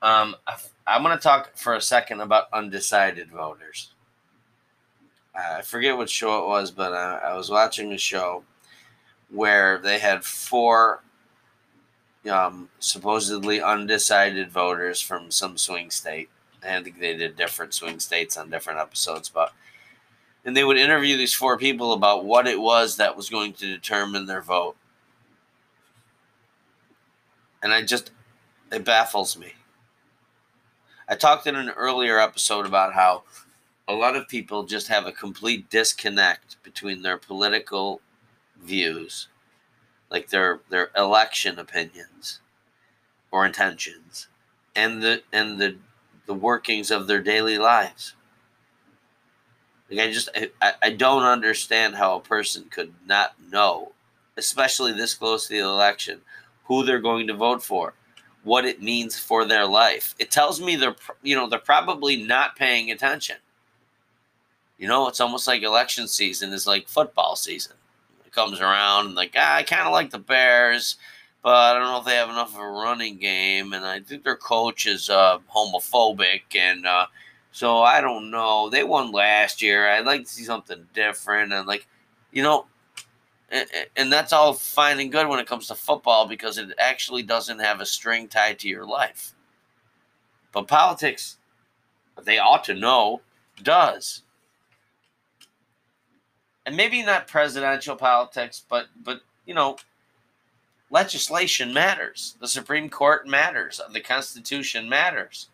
Um, 0.00 0.34
I'm 0.86 1.02
going 1.02 1.14
to 1.14 1.22
talk 1.22 1.54
for 1.56 1.74
a 1.74 1.80
second 1.82 2.22
about 2.22 2.48
undecided 2.50 3.30
voters. 3.30 3.90
I 5.34 5.60
forget 5.60 5.94
what 5.94 6.08
show 6.08 6.42
it 6.42 6.48
was, 6.48 6.70
but 6.70 6.94
I 6.94 7.36
was 7.36 7.50
watching 7.50 7.92
a 7.92 7.98
show 7.98 8.44
where 9.28 9.76
they 9.76 9.98
had 9.98 10.24
four 10.24 11.02
um, 12.30 12.70
supposedly 12.78 13.60
undecided 13.60 14.50
voters 14.50 15.02
from 15.02 15.30
some 15.30 15.58
swing 15.58 15.90
state. 15.90 16.30
I 16.66 16.82
think 16.82 16.98
they 16.98 17.14
did 17.14 17.36
different 17.36 17.74
swing 17.74 18.00
states 18.00 18.38
on 18.38 18.48
different 18.48 18.80
episodes, 18.80 19.28
but 19.28 19.52
and 20.48 20.56
they 20.56 20.64
would 20.64 20.78
interview 20.78 21.18
these 21.18 21.34
four 21.34 21.58
people 21.58 21.92
about 21.92 22.24
what 22.24 22.46
it 22.46 22.58
was 22.58 22.96
that 22.96 23.14
was 23.14 23.28
going 23.28 23.52
to 23.52 23.66
determine 23.66 24.24
their 24.24 24.40
vote. 24.40 24.76
And 27.62 27.70
I 27.70 27.82
just, 27.82 28.12
it 28.72 28.82
baffles 28.82 29.36
me. 29.36 29.52
I 31.06 31.16
talked 31.16 31.46
in 31.46 31.54
an 31.54 31.68
earlier 31.68 32.18
episode 32.18 32.64
about 32.64 32.94
how 32.94 33.24
a 33.86 33.92
lot 33.92 34.16
of 34.16 34.26
people 34.26 34.64
just 34.64 34.88
have 34.88 35.04
a 35.04 35.12
complete 35.12 35.68
disconnect 35.68 36.56
between 36.62 37.02
their 37.02 37.18
political 37.18 38.00
views, 38.58 39.28
like 40.10 40.30
their 40.30 40.60
their 40.70 40.90
election 40.96 41.58
opinions 41.58 42.40
or 43.30 43.44
intentions, 43.44 44.28
and 44.74 45.02
the 45.02 45.24
and 45.30 45.58
the 45.58 45.76
the 46.24 46.32
workings 46.32 46.90
of 46.90 47.06
their 47.06 47.20
daily 47.20 47.58
lives. 47.58 48.14
Like 49.90 50.00
I 50.00 50.12
just 50.12 50.28
I, 50.60 50.72
I 50.82 50.90
don't 50.90 51.22
understand 51.22 51.94
how 51.94 52.16
a 52.16 52.20
person 52.20 52.66
could 52.70 52.92
not 53.06 53.34
know, 53.50 53.92
especially 54.36 54.92
this 54.92 55.14
close 55.14 55.46
to 55.46 55.54
the 55.54 55.60
election, 55.60 56.20
who 56.64 56.84
they're 56.84 57.00
going 57.00 57.26
to 57.28 57.34
vote 57.34 57.62
for, 57.62 57.94
what 58.42 58.66
it 58.66 58.82
means 58.82 59.18
for 59.18 59.44
their 59.44 59.66
life. 59.66 60.14
It 60.18 60.30
tells 60.30 60.60
me 60.60 60.76
they're 60.76 60.96
you 61.22 61.34
know 61.34 61.48
they're 61.48 61.58
probably 61.58 62.16
not 62.22 62.56
paying 62.56 62.90
attention. 62.90 63.36
You 64.78 64.88
know, 64.88 65.08
it's 65.08 65.20
almost 65.20 65.46
like 65.46 65.62
election 65.62 66.06
season 66.06 66.52
is 66.52 66.66
like 66.66 66.88
football 66.88 67.34
season. 67.34 67.76
It 68.26 68.32
comes 68.32 68.60
around 68.60 69.06
and 69.06 69.14
like 69.14 69.34
ah, 69.36 69.56
I 69.56 69.62
kind 69.62 69.86
of 69.86 69.92
like 69.92 70.10
the 70.10 70.18
Bears, 70.18 70.96
but 71.42 71.54
I 71.54 71.72
don't 71.72 71.84
know 71.84 72.00
if 72.00 72.04
they 72.04 72.16
have 72.16 72.28
enough 72.28 72.54
of 72.54 72.60
a 72.60 72.68
running 72.68 73.16
game, 73.16 73.72
and 73.72 73.86
I 73.86 74.00
think 74.00 74.22
their 74.22 74.36
coach 74.36 74.86
is 74.86 75.08
uh, 75.08 75.38
homophobic 75.54 76.42
and. 76.54 76.86
Uh, 76.86 77.06
so 77.52 77.82
I 77.82 78.00
don't 78.00 78.30
know. 78.30 78.68
They 78.70 78.84
won 78.84 79.12
last 79.12 79.62
year. 79.62 79.88
I'd 79.88 80.06
like 80.06 80.22
to 80.24 80.28
see 80.28 80.44
something 80.44 80.86
different. 80.94 81.52
And 81.52 81.66
like, 81.66 81.86
you 82.32 82.42
know, 82.42 82.66
and, 83.50 83.66
and 83.96 84.12
that's 84.12 84.32
all 84.32 84.52
fine 84.52 85.00
and 85.00 85.10
good 85.10 85.28
when 85.28 85.38
it 85.38 85.46
comes 85.46 85.68
to 85.68 85.74
football 85.74 86.26
because 86.28 86.58
it 86.58 86.72
actually 86.78 87.22
doesn't 87.22 87.60
have 87.60 87.80
a 87.80 87.86
string 87.86 88.28
tied 88.28 88.58
to 88.60 88.68
your 88.68 88.84
life. 88.84 89.34
But 90.52 90.68
politics, 90.68 91.38
they 92.24 92.38
ought 92.38 92.64
to 92.64 92.74
know, 92.74 93.22
does. 93.62 94.22
And 96.66 96.76
maybe 96.76 97.02
not 97.02 97.28
presidential 97.28 97.96
politics, 97.96 98.62
but 98.68 98.88
but 99.02 99.22
you 99.46 99.54
know, 99.54 99.78
legislation 100.90 101.72
matters. 101.72 102.36
The 102.40 102.48
Supreme 102.48 102.90
Court 102.90 103.26
matters. 103.26 103.80
The 103.90 104.00
Constitution 104.00 104.88
matters. 104.88 105.48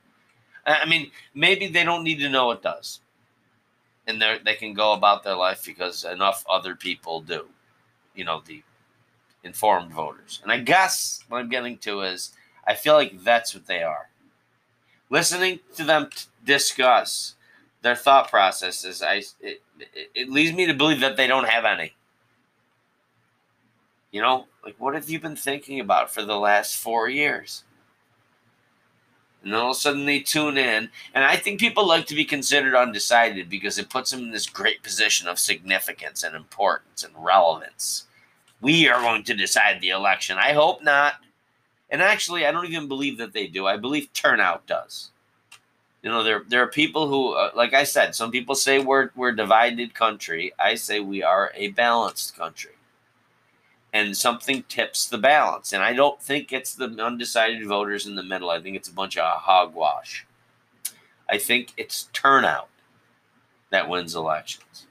I 0.66 0.86
mean, 0.86 1.10
maybe 1.34 1.68
they 1.68 1.84
don't 1.84 2.04
need 2.04 2.20
to 2.20 2.28
know 2.28 2.50
it 2.50 2.62
does. 2.62 3.00
And 4.06 4.20
they 4.20 4.38
they 4.44 4.54
can 4.54 4.74
go 4.74 4.92
about 4.92 5.22
their 5.22 5.36
life 5.36 5.64
because 5.64 6.04
enough 6.04 6.44
other 6.48 6.74
people 6.74 7.20
do. 7.20 7.46
You 8.14 8.24
know, 8.24 8.42
the 8.44 8.62
informed 9.42 9.92
voters. 9.92 10.40
And 10.42 10.50
I 10.50 10.58
guess 10.58 11.20
what 11.28 11.38
I'm 11.38 11.48
getting 11.48 11.78
to 11.78 12.02
is 12.02 12.32
I 12.66 12.74
feel 12.74 12.94
like 12.94 13.22
that's 13.22 13.54
what 13.54 13.66
they 13.66 13.82
are. 13.82 14.08
Listening 15.10 15.60
to 15.76 15.84
them 15.84 16.08
t- 16.10 16.26
discuss 16.44 17.34
their 17.82 17.94
thought 17.94 18.30
processes, 18.30 19.02
I 19.02 19.22
it, 19.40 19.62
it, 19.78 20.10
it 20.14 20.30
leads 20.30 20.56
me 20.56 20.66
to 20.66 20.74
believe 20.74 21.00
that 21.00 21.16
they 21.16 21.26
don't 21.26 21.48
have 21.48 21.64
any. 21.64 21.94
You 24.10 24.22
know, 24.22 24.46
like 24.64 24.76
what 24.78 24.94
have 24.94 25.10
you 25.10 25.20
been 25.20 25.36
thinking 25.36 25.80
about 25.80 26.12
for 26.12 26.22
the 26.22 26.38
last 26.38 26.76
four 26.76 27.08
years? 27.08 27.64
And 29.44 29.54
all 29.54 29.70
of 29.70 29.76
a 29.76 29.80
sudden 29.80 30.06
they 30.06 30.20
tune 30.20 30.56
in. 30.56 30.88
And 31.14 31.24
I 31.24 31.36
think 31.36 31.60
people 31.60 31.86
like 31.86 32.06
to 32.06 32.14
be 32.14 32.24
considered 32.24 32.74
undecided 32.74 33.48
because 33.50 33.78
it 33.78 33.90
puts 33.90 34.10
them 34.10 34.20
in 34.20 34.30
this 34.30 34.46
great 34.48 34.82
position 34.82 35.28
of 35.28 35.38
significance 35.38 36.22
and 36.22 36.34
importance 36.34 37.04
and 37.04 37.12
relevance. 37.16 38.06
We 38.60 38.88
are 38.88 39.00
going 39.00 39.24
to 39.24 39.34
decide 39.34 39.80
the 39.80 39.90
election. 39.90 40.38
I 40.38 40.52
hope 40.52 40.82
not. 40.82 41.14
And 41.90 42.00
actually, 42.00 42.46
I 42.46 42.50
don't 42.50 42.66
even 42.66 42.88
believe 42.88 43.18
that 43.18 43.32
they 43.34 43.46
do. 43.46 43.66
I 43.66 43.76
believe 43.76 44.12
turnout 44.12 44.66
does. 44.66 45.10
You 46.02 46.10
know, 46.10 46.22
there 46.22 46.42
there 46.46 46.62
are 46.62 46.68
people 46.68 47.08
who, 47.08 47.32
uh, 47.32 47.50
like 47.54 47.72
I 47.72 47.84
said, 47.84 48.14
some 48.14 48.30
people 48.30 48.54
say 48.54 48.78
we're 48.78 49.10
we're 49.16 49.30
a 49.30 49.36
divided 49.36 49.94
country. 49.94 50.52
I 50.58 50.74
say 50.74 51.00
we 51.00 51.22
are 51.22 51.50
a 51.54 51.68
balanced 51.68 52.36
country, 52.36 52.72
and 53.94 54.16
something 54.16 54.64
tips 54.64 55.06
the 55.06 55.16
balance. 55.16 55.72
And 55.72 55.80
I 55.82 55.92
don't 55.92 56.20
think 56.20 56.52
it's 56.52 56.74
the 56.74 56.86
undecided 57.00 57.64
voters 57.64 58.06
in 58.06 58.16
the 58.16 58.24
middle. 58.24 58.50
I 58.50 58.60
think 58.60 58.76
it's 58.76 58.88
a 58.88 58.92
bunch 58.92 59.16
of 59.16 59.40
hogwash. 59.40 60.26
I 61.30 61.38
think 61.38 61.72
it's 61.76 62.10
turnout 62.12 62.68
that 63.70 63.88
wins 63.88 64.14
elections, 64.14 64.86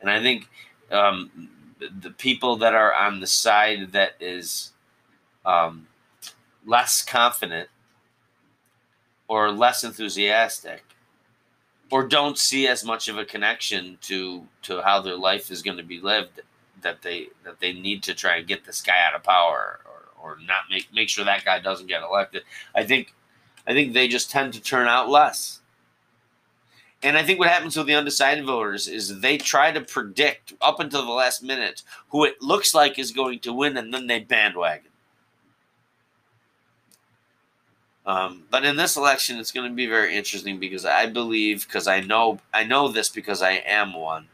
and 0.00 0.10
I 0.10 0.20
think 0.20 0.48
um, 0.90 1.48
the 2.00 2.10
people 2.10 2.56
that 2.56 2.74
are 2.74 2.92
on 2.92 3.20
the 3.20 3.26
side 3.26 3.92
that 3.92 4.14
is 4.18 4.72
um, 5.46 5.86
less 6.66 7.02
confident 7.02 7.68
or 9.28 9.52
less 9.52 9.84
enthusiastic 9.84 10.82
or 11.90 12.06
don't 12.06 12.36
see 12.36 12.66
as 12.66 12.84
much 12.84 13.08
of 13.08 13.16
a 13.16 13.24
connection 13.24 13.96
to 14.02 14.44
to 14.62 14.82
how 14.82 15.00
their 15.00 15.16
life 15.16 15.52
is 15.52 15.62
going 15.62 15.76
to 15.76 15.84
be 15.84 16.00
lived 16.00 16.40
that 16.84 17.02
they 17.02 17.28
that 17.44 17.60
they 17.60 17.74
need 17.74 18.04
to 18.04 18.14
try 18.14 18.36
and 18.36 18.48
get 18.48 18.64
this 18.66 18.82
guy 18.82 18.94
out 19.08 19.16
of 19.16 19.24
power 19.24 19.80
or, 19.86 20.10
or 20.22 20.38
not 20.46 20.62
make 20.70 20.88
make 20.94 21.10
sure 21.10 21.26
that 21.26 21.44
guy 21.44 21.60
doesn't 21.60 21.88
get 21.88 22.02
elected 22.02 22.44
i 22.76 22.84
think 22.84 23.14
i 23.66 23.74
think 23.74 23.94
they 23.94 24.08
just 24.08 24.30
tend 24.30 24.54
to 24.54 24.62
turn 24.62 24.88
out 24.88 25.10
less 25.10 25.60
and 27.02 27.18
i 27.18 27.24
think 27.24 27.40
what 27.40 27.48
happens 27.50 27.76
with 27.76 27.88
the 27.88 27.94
undecided 27.94 28.46
voters 28.46 28.88
is 28.88 29.20
they 29.20 29.38
try 29.38 29.72
to 29.72 29.82
predict 29.82 30.54
up 30.62 30.80
until 30.80 31.04
the 31.04 31.12
last 31.12 31.42
minute 31.42 31.82
who 32.10 32.24
it 32.24 32.42
looks 32.42 32.74
like 32.74 32.98
is 32.98 33.12
going 33.12 33.40
to 33.40 33.52
win 33.52 33.76
and 33.76 33.92
then 33.94 34.06
they 34.06 34.20
bandwagon 34.20 34.92
Um, 38.06 38.44
but 38.50 38.64
in 38.64 38.76
this 38.76 38.96
election, 38.96 39.38
it's 39.38 39.52
going 39.52 39.70
to 39.70 39.74
be 39.74 39.86
very 39.86 40.16
interesting 40.16 40.60
because 40.60 40.84
I 40.84 41.06
believe, 41.06 41.66
because 41.66 41.88
I 41.88 42.00
know, 42.00 42.40
I 42.52 42.64
know 42.64 42.88
this 42.88 43.08
because 43.08 43.42
I 43.42 43.62
am 43.66 43.94
one. 43.94 44.28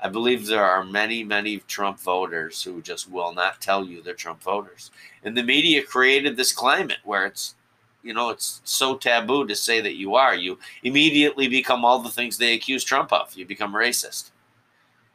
I 0.00 0.08
believe 0.08 0.46
there 0.46 0.64
are 0.64 0.84
many, 0.84 1.24
many 1.24 1.58
Trump 1.66 1.98
voters 1.98 2.62
who 2.62 2.80
just 2.80 3.10
will 3.10 3.34
not 3.34 3.60
tell 3.60 3.84
you 3.84 4.00
they're 4.00 4.14
Trump 4.14 4.42
voters, 4.42 4.90
and 5.24 5.36
the 5.36 5.42
media 5.42 5.82
created 5.82 6.36
this 6.36 6.52
climate 6.52 6.98
where 7.04 7.26
it's, 7.26 7.56
you 8.02 8.14
know, 8.14 8.30
it's 8.30 8.60
so 8.64 8.96
taboo 8.96 9.46
to 9.46 9.56
say 9.56 9.80
that 9.80 9.96
you 9.96 10.14
are. 10.14 10.34
You 10.36 10.58
immediately 10.84 11.48
become 11.48 11.84
all 11.84 11.98
the 11.98 12.10
things 12.10 12.38
they 12.38 12.54
accuse 12.54 12.84
Trump 12.84 13.12
of. 13.12 13.34
You 13.34 13.44
become 13.44 13.74
racist. 13.74 14.30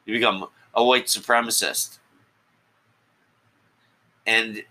You 0.05 0.15
become 0.15 0.47
a 0.73 0.83
white 0.83 1.05
supremacist. 1.05 1.99
And 4.25 4.63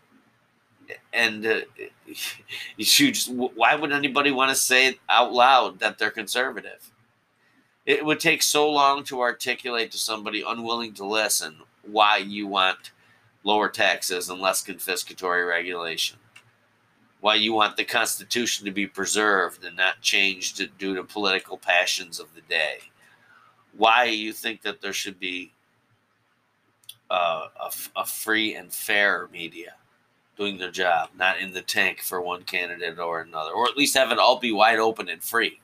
and 1.12 1.46
uh, 1.46 1.60
you 2.76 3.12
just, 3.12 3.30
why 3.30 3.74
would 3.74 3.92
anybody 3.92 4.30
want 4.30 4.50
to 4.50 4.54
say 4.54 4.98
out 5.08 5.32
loud 5.32 5.78
that 5.80 5.98
they're 5.98 6.10
conservative? 6.10 6.91
It 7.84 8.04
would 8.04 8.20
take 8.20 8.42
so 8.42 8.70
long 8.70 9.02
to 9.04 9.20
articulate 9.20 9.90
to 9.92 9.98
somebody 9.98 10.44
unwilling 10.46 10.94
to 10.94 11.04
listen 11.04 11.56
why 11.82 12.18
you 12.18 12.46
want 12.46 12.92
lower 13.42 13.68
taxes 13.68 14.28
and 14.28 14.40
less 14.40 14.64
confiscatory 14.64 15.48
regulation. 15.48 16.18
Why 17.20 17.34
you 17.36 17.52
want 17.52 17.76
the 17.76 17.84
Constitution 17.84 18.66
to 18.66 18.72
be 18.72 18.86
preserved 18.86 19.64
and 19.64 19.76
not 19.76 20.00
changed 20.00 20.78
due 20.78 20.94
to 20.94 21.04
political 21.04 21.56
passions 21.56 22.20
of 22.20 22.34
the 22.34 22.40
day. 22.42 22.78
Why 23.76 24.04
you 24.04 24.32
think 24.32 24.62
that 24.62 24.80
there 24.80 24.92
should 24.92 25.18
be 25.18 25.52
uh, 27.10 27.48
a, 27.60 28.00
a 28.00 28.04
free 28.04 28.54
and 28.54 28.72
fair 28.72 29.28
media 29.32 29.74
doing 30.36 30.58
their 30.58 30.70
job, 30.70 31.10
not 31.16 31.38
in 31.38 31.52
the 31.52 31.62
tank 31.62 32.00
for 32.00 32.20
one 32.20 32.42
candidate 32.42 32.98
or 32.98 33.20
another, 33.20 33.50
or 33.50 33.68
at 33.68 33.76
least 33.76 33.96
have 33.96 34.10
it 34.10 34.18
all 34.18 34.38
be 34.38 34.52
wide 34.52 34.78
open 34.78 35.08
and 35.08 35.22
free. 35.22 35.60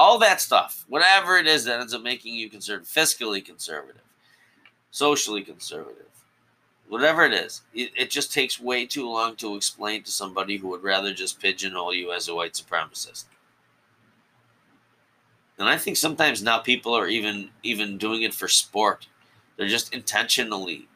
All 0.00 0.18
that 0.20 0.40
stuff, 0.40 0.86
whatever 0.88 1.36
it 1.36 1.46
is 1.46 1.66
that 1.66 1.78
ends 1.78 1.92
up 1.92 2.00
making 2.00 2.34
you 2.34 2.48
conservative, 2.48 2.88
fiscally 2.88 3.44
conservative, 3.44 4.00
socially 4.90 5.42
conservative, 5.42 6.24
whatever 6.88 7.22
it 7.22 7.34
is, 7.34 7.60
it, 7.74 7.90
it 7.94 8.08
just 8.08 8.32
takes 8.32 8.58
way 8.58 8.86
too 8.86 9.06
long 9.06 9.36
to 9.36 9.56
explain 9.56 10.02
to 10.04 10.10
somebody 10.10 10.56
who 10.56 10.68
would 10.68 10.82
rather 10.82 11.12
just 11.12 11.38
pigeonhole 11.38 11.92
you 11.92 12.12
as 12.12 12.28
a 12.28 12.34
white 12.34 12.54
supremacist. 12.54 13.26
And 15.58 15.68
I 15.68 15.76
think 15.76 15.98
sometimes 15.98 16.42
now 16.42 16.60
people 16.60 16.96
are 16.96 17.06
even 17.06 17.50
even 17.62 17.98
doing 17.98 18.22
it 18.22 18.32
for 18.32 18.48
sport. 18.48 19.06
They're 19.58 19.68
just 19.68 19.92
intentionally 19.92 20.88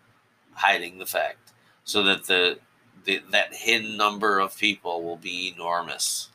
hiding 0.54 0.96
the 0.96 1.04
fact 1.04 1.52
so 1.84 2.02
that 2.04 2.24
the, 2.24 2.58
the 3.04 3.20
that 3.32 3.52
hidden 3.52 3.98
number 3.98 4.38
of 4.38 4.56
people 4.56 5.02
will 5.02 5.18
be 5.18 5.52
enormous 5.54 6.30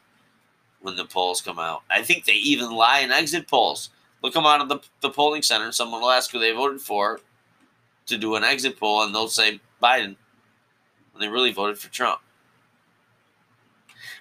when 0.81 0.95
the 0.95 1.05
polls 1.05 1.41
come 1.41 1.59
out. 1.59 1.83
I 1.89 2.01
think 2.01 2.25
they 2.25 2.33
even 2.33 2.71
lie 2.71 2.99
in 2.99 3.11
exit 3.11 3.47
polls. 3.47 3.89
They'll 4.21 4.31
come 4.31 4.45
out 4.45 4.61
of 4.61 4.69
the, 4.69 4.79
the 5.01 5.09
polling 5.09 5.41
center 5.41 5.71
someone 5.71 6.01
will 6.01 6.09
ask 6.09 6.31
who 6.31 6.39
they 6.39 6.51
voted 6.51 6.81
for 6.81 7.19
to 8.07 8.17
do 8.17 8.35
an 8.35 8.43
exit 8.43 8.79
poll 8.79 9.03
and 9.03 9.13
they'll 9.13 9.27
say 9.27 9.59
Biden 9.81 10.15
when 11.11 11.21
they 11.21 11.27
really 11.27 11.51
voted 11.51 11.77
for 11.77 11.91
Trump. 11.91 12.21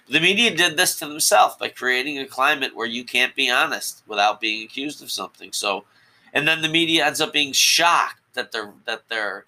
The 0.09 0.19
media 0.19 0.55
did 0.55 0.75
this 0.75 0.97
to 0.99 1.07
themselves 1.07 1.55
by 1.57 1.69
creating 1.69 2.17
a 2.17 2.25
climate 2.25 2.75
where 2.75 2.87
you 2.87 3.03
can't 3.03 3.35
be 3.35 3.49
honest 3.49 4.01
without 4.07 4.41
being 4.41 4.63
accused 4.63 5.03
of 5.03 5.11
something. 5.11 5.51
So, 5.51 5.85
and 6.33 6.47
then 6.47 6.61
the 6.61 6.69
media 6.69 7.05
ends 7.05 7.21
up 7.21 7.31
being 7.31 7.53
shocked 7.53 8.21
that 8.33 8.51
they're 8.51 8.73
that 8.85 9.03
they're 9.07 9.45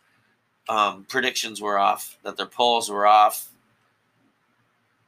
um, 0.70 1.06
predictions 1.10 1.62
were 1.62 1.80
off, 1.80 2.18
that 2.24 2.38
their 2.38 2.46
polls 2.46 2.90
were 2.90 3.08
off. 3.08 3.51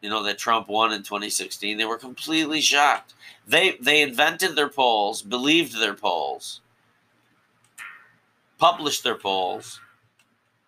You 0.03 0.09
know 0.09 0.21
that 0.23 0.37
Trump 0.37 0.67
won 0.67 0.91
in 0.91 1.01
2016. 1.01 1.77
They 1.77 1.85
were 1.85 1.97
completely 1.97 2.59
shocked. 2.59 3.13
They 3.47 3.77
they 3.79 4.01
invented 4.01 4.53
their 4.53 4.67
polls, 4.67 5.21
believed 5.21 5.79
their 5.79 5.93
polls, 5.93 6.59
published 8.57 9.05
their 9.05 9.15
polls, 9.15 9.79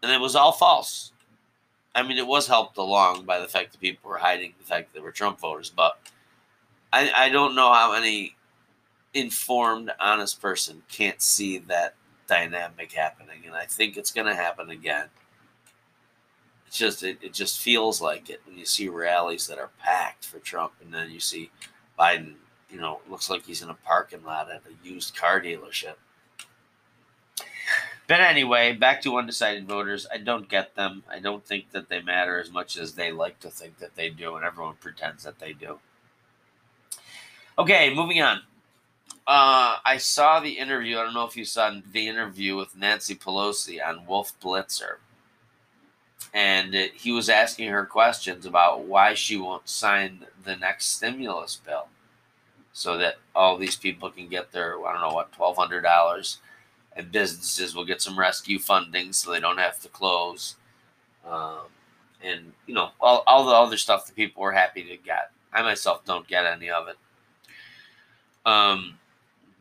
and 0.01 0.09
it 0.09 0.21
was 0.21 0.37
all 0.37 0.53
false. 0.53 1.11
I 1.93 2.01
mean, 2.03 2.17
it 2.17 2.25
was 2.25 2.47
helped 2.47 2.77
along 2.77 3.25
by 3.25 3.39
the 3.39 3.47
fact 3.47 3.73
that 3.73 3.81
people 3.81 4.09
were 4.09 4.17
hiding 4.17 4.53
the 4.57 4.65
fact 4.65 4.93
that 4.93 4.99
they 4.99 5.03
were 5.03 5.11
Trump 5.11 5.39
voters, 5.39 5.69
but 5.69 5.99
I, 6.93 7.11
I 7.13 7.29
don't 7.29 7.55
know 7.55 7.73
how 7.73 7.91
any 7.91 8.37
informed, 9.13 9.91
honest 9.99 10.41
person 10.41 10.83
can't 10.89 11.21
see 11.21 11.57
that 11.57 11.95
dynamic 12.27 12.93
happening, 12.93 13.43
and 13.45 13.53
I 13.53 13.65
think 13.65 13.97
it's 13.97 14.11
going 14.11 14.27
to 14.27 14.35
happen 14.35 14.69
again. 14.69 15.07
Just 16.75 17.03
it, 17.03 17.17
it 17.21 17.33
just 17.33 17.59
feels 17.59 18.01
like 18.01 18.29
it 18.29 18.41
when 18.45 18.57
you 18.57 18.65
see 18.65 18.89
rallies 18.89 19.47
that 19.47 19.59
are 19.59 19.71
packed 19.79 20.25
for 20.25 20.39
Trump, 20.39 20.73
and 20.83 20.93
then 20.93 21.11
you 21.11 21.19
see 21.19 21.51
Biden. 21.97 22.35
You 22.69 22.81
know, 22.81 22.99
looks 23.09 23.29
like 23.29 23.45
he's 23.45 23.61
in 23.61 23.69
a 23.69 23.75
parking 23.75 24.23
lot 24.25 24.51
at 24.51 24.63
a 24.65 24.87
used 24.87 25.15
car 25.15 25.39
dealership. 25.39 25.95
But 28.07 28.21
anyway, 28.21 28.73
back 28.73 29.01
to 29.01 29.17
undecided 29.17 29.67
voters. 29.67 30.05
I 30.11 30.17
don't 30.17 30.47
get 30.47 30.75
them. 30.75 31.03
I 31.09 31.19
don't 31.19 31.45
think 31.45 31.71
that 31.71 31.89
they 31.89 32.01
matter 32.01 32.39
as 32.39 32.51
much 32.51 32.77
as 32.77 32.93
they 32.93 33.11
like 33.11 33.39
to 33.39 33.49
think 33.49 33.79
that 33.79 33.95
they 33.95 34.09
do, 34.09 34.35
and 34.35 34.45
everyone 34.45 34.75
pretends 34.79 35.23
that 35.23 35.39
they 35.39 35.53
do. 35.53 35.79
Okay, 37.57 37.93
moving 37.93 38.21
on. 38.21 38.41
Uh, 39.27 39.77
I 39.83 39.97
saw 39.97 40.39
the 40.39 40.59
interview. 40.59 40.99
I 40.99 41.03
don't 41.03 41.15
know 41.15 41.25
if 41.25 41.35
you 41.35 41.45
saw 41.45 41.71
the 41.91 42.07
interview 42.07 42.55
with 42.55 42.75
Nancy 42.75 43.15
Pelosi 43.15 43.79
on 43.83 44.05
Wolf 44.05 44.39
Blitzer. 44.39 44.97
And 46.33 46.73
he 46.73 47.11
was 47.11 47.29
asking 47.29 47.69
her 47.69 47.85
questions 47.85 48.45
about 48.45 48.83
why 48.83 49.13
she 49.13 49.37
won't 49.37 49.69
sign 49.69 50.25
the 50.43 50.55
next 50.57 50.87
stimulus 50.97 51.61
bill 51.65 51.87
so 52.73 52.97
that 52.97 53.15
all 53.33 53.57
these 53.57 53.77
people 53.77 54.09
can 54.09 54.27
get 54.27 54.51
their, 54.51 54.77
I 54.85 54.91
don't 54.91 55.01
know 55.01 55.15
what, 55.15 55.31
$1,200 55.31 56.37
and 56.97 57.11
businesses 57.11 57.75
will 57.75 57.85
get 57.85 58.01
some 58.01 58.19
rescue 58.19 58.59
funding 58.59 59.13
so 59.13 59.31
they 59.31 59.39
don't 59.39 59.57
have 59.57 59.79
to 59.81 59.87
close. 59.87 60.55
Um, 61.25 61.67
and, 62.21 62.53
you 62.67 62.73
know, 62.73 62.89
all, 62.99 63.23
all 63.27 63.45
the 63.45 63.53
other 63.53 63.77
stuff 63.77 64.05
that 64.05 64.15
people 64.15 64.43
were 64.43 64.51
happy 64.51 64.83
to 64.83 64.97
get. 64.97 65.31
I 65.53 65.61
myself 65.61 66.03
don't 66.05 66.27
get 66.27 66.45
any 66.45 66.69
of 66.69 66.87
it. 66.87 66.97
Um, 68.45 68.99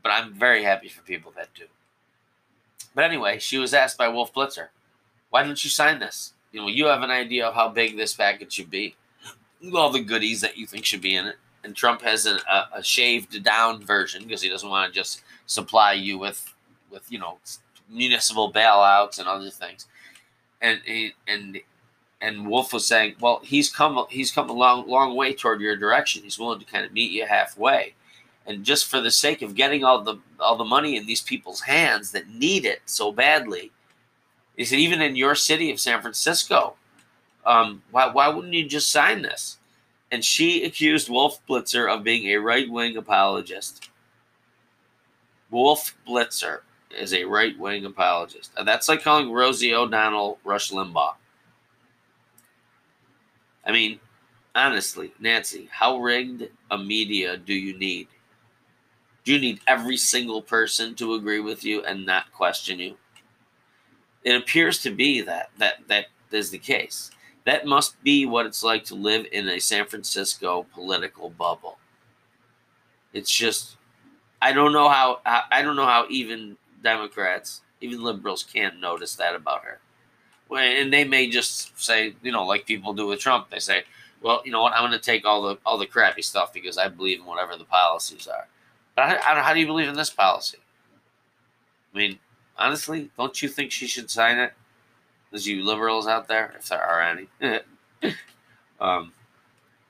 but 0.02 0.10
I'm 0.10 0.34
very 0.34 0.62
happy 0.62 0.88
for 0.88 1.02
people 1.02 1.32
that 1.36 1.54
do. 1.54 1.64
But 2.94 3.04
anyway, 3.04 3.38
she 3.38 3.58
was 3.58 3.74
asked 3.74 3.96
by 3.96 4.08
Wolf 4.08 4.32
Blitzer, 4.32 4.68
why 5.30 5.42
didn't 5.42 5.64
you 5.64 5.70
sign 5.70 5.98
this? 5.98 6.33
You 6.54 6.60
know, 6.60 6.68
you 6.68 6.86
have 6.86 7.02
an 7.02 7.10
idea 7.10 7.46
of 7.46 7.54
how 7.54 7.68
big 7.68 7.96
this 7.96 8.14
package 8.14 8.52
should 8.52 8.70
be, 8.70 8.94
all 9.74 9.90
the 9.90 10.00
goodies 10.00 10.40
that 10.42 10.56
you 10.56 10.66
think 10.68 10.84
should 10.84 11.00
be 11.00 11.16
in 11.16 11.26
it. 11.26 11.34
And 11.64 11.74
Trump 11.74 12.00
has 12.02 12.26
a, 12.26 12.36
a, 12.36 12.68
a 12.76 12.82
shaved 12.82 13.42
down 13.42 13.82
version 13.84 14.22
because 14.22 14.40
he 14.40 14.48
doesn't 14.48 14.68
want 14.68 14.92
to 14.92 14.96
just 14.96 15.22
supply 15.46 15.94
you 15.94 16.16
with, 16.16 16.54
with 16.92 17.10
you 17.10 17.18
know, 17.18 17.38
municipal 17.90 18.52
bailouts 18.52 19.18
and 19.18 19.26
other 19.26 19.50
things. 19.50 19.88
And 20.62 20.80
and 21.26 21.58
and 22.20 22.46
Wolf 22.46 22.72
was 22.72 22.86
saying, 22.86 23.16
well, 23.20 23.40
he's 23.42 23.68
come 23.68 24.06
he's 24.08 24.30
come 24.30 24.48
a 24.48 24.52
long 24.52 24.88
long 24.88 25.16
way 25.16 25.34
toward 25.34 25.60
your 25.60 25.74
direction. 25.74 26.22
He's 26.22 26.38
willing 26.38 26.60
to 26.60 26.66
kind 26.66 26.86
of 26.86 26.92
meet 26.92 27.10
you 27.10 27.26
halfway. 27.26 27.94
And 28.46 28.62
just 28.62 28.88
for 28.88 29.00
the 29.00 29.10
sake 29.10 29.42
of 29.42 29.56
getting 29.56 29.82
all 29.82 30.02
the 30.02 30.18
all 30.38 30.56
the 30.56 30.64
money 30.64 30.96
in 30.96 31.06
these 31.06 31.20
people's 31.20 31.62
hands 31.62 32.12
that 32.12 32.28
need 32.28 32.64
it 32.64 32.82
so 32.86 33.10
badly, 33.10 33.72
he 34.56 34.64
said, 34.64 34.78
even 34.78 35.02
in 35.02 35.16
your 35.16 35.34
city 35.34 35.70
of 35.70 35.80
San 35.80 36.00
Francisco, 36.00 36.74
um, 37.44 37.82
why 37.90 38.08
why 38.08 38.28
wouldn't 38.28 38.54
you 38.54 38.66
just 38.66 38.90
sign 38.90 39.22
this? 39.22 39.58
And 40.10 40.24
she 40.24 40.64
accused 40.64 41.08
Wolf 41.08 41.40
Blitzer 41.48 41.92
of 41.92 42.04
being 42.04 42.26
a 42.28 42.36
right 42.36 42.70
wing 42.70 42.96
apologist. 42.96 43.90
Wolf 45.50 45.94
Blitzer 46.06 46.60
is 46.90 47.12
a 47.12 47.24
right 47.24 47.58
wing 47.58 47.84
apologist. 47.84 48.52
And 48.56 48.66
that's 48.66 48.88
like 48.88 49.02
calling 49.02 49.32
Rosie 49.32 49.74
O'Donnell 49.74 50.38
Rush 50.44 50.70
Limbaugh. 50.70 51.14
I 53.66 53.72
mean, 53.72 53.98
honestly, 54.54 55.12
Nancy, 55.18 55.68
how 55.70 55.98
rigged 55.98 56.48
a 56.70 56.78
media 56.78 57.36
do 57.36 57.54
you 57.54 57.76
need? 57.78 58.08
Do 59.24 59.32
you 59.32 59.40
need 59.40 59.60
every 59.66 59.96
single 59.96 60.42
person 60.42 60.94
to 60.96 61.14
agree 61.14 61.40
with 61.40 61.64
you 61.64 61.82
and 61.84 62.04
not 62.04 62.30
question 62.32 62.78
you? 62.78 62.96
It 64.24 64.36
appears 64.36 64.80
to 64.82 64.90
be 64.90 65.20
that 65.22 65.50
that 65.58 65.86
that 65.88 66.06
is 66.32 66.50
the 66.50 66.58
case. 66.58 67.10
That 67.44 67.66
must 67.66 68.02
be 68.02 68.24
what 68.24 68.46
it's 68.46 68.64
like 68.64 68.84
to 68.84 68.94
live 68.94 69.26
in 69.30 69.48
a 69.48 69.60
San 69.60 69.86
Francisco 69.86 70.66
political 70.72 71.30
bubble. 71.30 71.78
It's 73.12 73.30
just 73.30 73.76
I 74.40 74.52
don't 74.52 74.72
know 74.72 74.88
how 74.88 75.20
I 75.24 75.62
don't 75.62 75.76
know 75.76 75.86
how 75.86 76.06
even 76.08 76.56
Democrats, 76.82 77.62
even 77.80 78.02
liberals 78.02 78.42
can't 78.42 78.80
notice 78.80 79.14
that 79.16 79.34
about 79.34 79.64
her 79.64 79.80
and 80.52 80.92
they 80.92 81.04
may 81.04 81.28
just 81.28 81.78
say, 81.80 82.14
you 82.22 82.32
know, 82.32 82.44
like 82.44 82.66
people 82.66 82.92
do 82.92 83.06
with 83.06 83.20
Trump, 83.20 83.50
they 83.50 83.58
say, 83.58 83.84
well, 84.20 84.42
you 84.44 84.52
know 84.52 84.62
what, 84.62 84.72
I'm 84.72 84.82
going 84.88 84.92
to 84.92 84.98
take 84.98 85.24
all 85.24 85.42
the 85.42 85.58
all 85.66 85.78
the 85.78 85.86
crappy 85.86 86.22
stuff 86.22 86.52
because 86.52 86.78
I 86.78 86.88
believe 86.88 87.20
in 87.20 87.26
whatever 87.26 87.56
the 87.56 87.64
policies 87.64 88.26
are. 88.26 88.48
But 88.94 89.20
how, 89.20 89.42
how 89.42 89.54
do 89.54 89.60
you 89.60 89.66
believe 89.66 89.88
in 89.88 89.96
this 89.96 90.10
policy? 90.10 90.58
I 91.92 91.98
mean, 91.98 92.18
honestly, 92.58 93.10
don't 93.16 93.40
you 93.42 93.48
think 93.48 93.72
she 93.72 93.86
should 93.86 94.10
sign 94.10 94.38
it? 94.38 94.52
There's 95.30 95.46
you 95.46 95.64
liberals 95.64 96.06
out 96.06 96.28
there, 96.28 96.54
if 96.58 96.68
there 96.68 96.82
are 96.82 97.02
any. 97.02 97.28
um, 98.80 99.12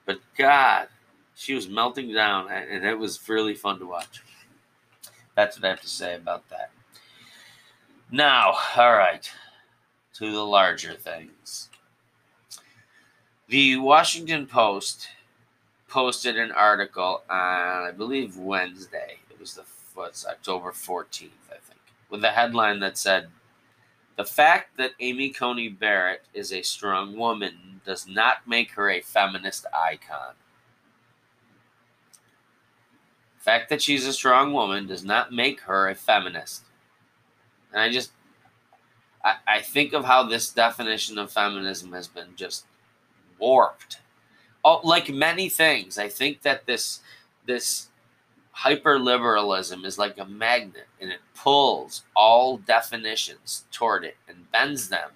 but 0.06 0.20
God, 0.36 0.88
she 1.34 1.54
was 1.54 1.68
melting 1.68 2.12
down, 2.12 2.50
and 2.50 2.84
it 2.84 2.98
was 2.98 3.28
really 3.28 3.54
fun 3.54 3.78
to 3.78 3.86
watch. 3.86 4.22
That's 5.34 5.56
what 5.56 5.66
I 5.66 5.70
have 5.70 5.80
to 5.80 5.88
say 5.88 6.14
about 6.14 6.48
that. 6.50 6.70
Now, 8.10 8.54
all 8.76 8.92
right 8.92 9.30
to 10.14 10.30
the 10.30 10.44
larger 10.44 10.94
things. 10.94 11.68
The 13.48 13.76
Washington 13.76 14.46
Post 14.46 15.08
posted 15.88 16.38
an 16.38 16.52
article 16.52 17.22
on, 17.28 17.82
I 17.82 17.90
believe, 17.90 18.36
Wednesday. 18.36 19.18
It 19.30 19.40
was 19.40 19.54
the 19.54 19.64
what's 19.94 20.26
October 20.26 20.72
14th, 20.72 21.30
I 21.50 21.56
with 22.14 22.24
a 22.24 22.30
headline 22.30 22.78
that 22.78 22.96
said, 22.96 23.28
"The 24.14 24.24
fact 24.24 24.76
that 24.76 24.92
Amy 25.00 25.30
Coney 25.30 25.68
Barrett 25.68 26.26
is 26.32 26.52
a 26.52 26.62
strong 26.62 27.16
woman 27.16 27.80
does 27.84 28.06
not 28.06 28.46
make 28.46 28.70
her 28.74 28.88
a 28.88 29.00
feminist 29.00 29.66
icon." 29.74 30.36
The 33.38 33.42
fact 33.42 33.68
that 33.70 33.82
she's 33.82 34.06
a 34.06 34.12
strong 34.12 34.52
woman 34.52 34.86
does 34.86 35.04
not 35.04 35.32
make 35.32 35.62
her 35.62 35.88
a 35.88 35.96
feminist. 35.96 36.66
And 37.72 37.80
I 37.80 37.90
just 37.90 38.12
I, 39.24 39.34
I 39.48 39.60
think 39.60 39.92
of 39.92 40.04
how 40.04 40.22
this 40.22 40.50
definition 40.50 41.18
of 41.18 41.32
feminism 41.32 41.90
has 41.94 42.06
been 42.06 42.36
just 42.36 42.66
warped. 43.40 43.98
Oh, 44.64 44.80
like 44.84 45.08
many 45.08 45.48
things, 45.48 45.98
I 45.98 46.08
think 46.08 46.42
that 46.42 46.64
this 46.66 47.00
this 47.44 47.88
hyper 48.54 48.98
liberalism 48.98 49.84
is 49.84 49.98
like 49.98 50.16
a 50.16 50.24
magnet 50.24 50.86
and 51.00 51.10
it 51.10 51.18
pulls 51.34 52.04
all 52.14 52.56
definitions 52.56 53.64
toward 53.72 54.04
it 54.04 54.16
and 54.28 54.50
bends 54.52 54.88
them 54.88 55.10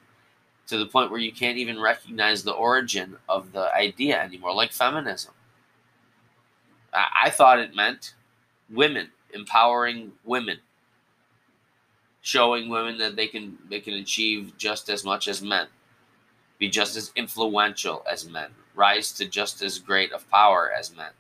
to 0.67 0.77
the 0.77 0.87
point 0.87 1.11
where 1.11 1.21
you 1.21 1.33
can't 1.33 1.57
even 1.57 1.81
recognize 1.81 2.43
the 2.43 2.53
origin 2.53 3.17
of 3.29 3.53
the 3.53 3.75
idea 3.75 4.21
anymore, 4.21 4.53
like 4.53 4.73
feminism. 4.73 5.33
I, 6.93 7.05
I 7.25 7.31
thought 7.31 7.61
it 7.61 7.75
meant 7.75 8.15
women, 8.69 9.11
empowering 9.33 10.13
women 10.25 10.59
showing 12.29 12.69
women 12.69 12.99
that 12.99 13.17
they 13.17 13.27
can 13.27 13.57
they 13.71 13.81
can 13.81 13.95
achieve 13.95 14.53
just 14.59 14.91
as 14.91 15.03
much 15.05 15.29
as 15.29 15.41
men, 15.41 15.67
be 16.59 16.69
just 16.69 16.97
as 16.97 17.11
influential 17.17 18.05
as 18.11 18.29
men, 18.29 18.51
rise 18.75 19.13
to 19.13 19.25
just 19.25 19.63
as 19.63 19.79
great 19.79 20.13
of 20.13 20.29
power 20.29 20.71
as 20.77 20.95
men. 20.95 21.11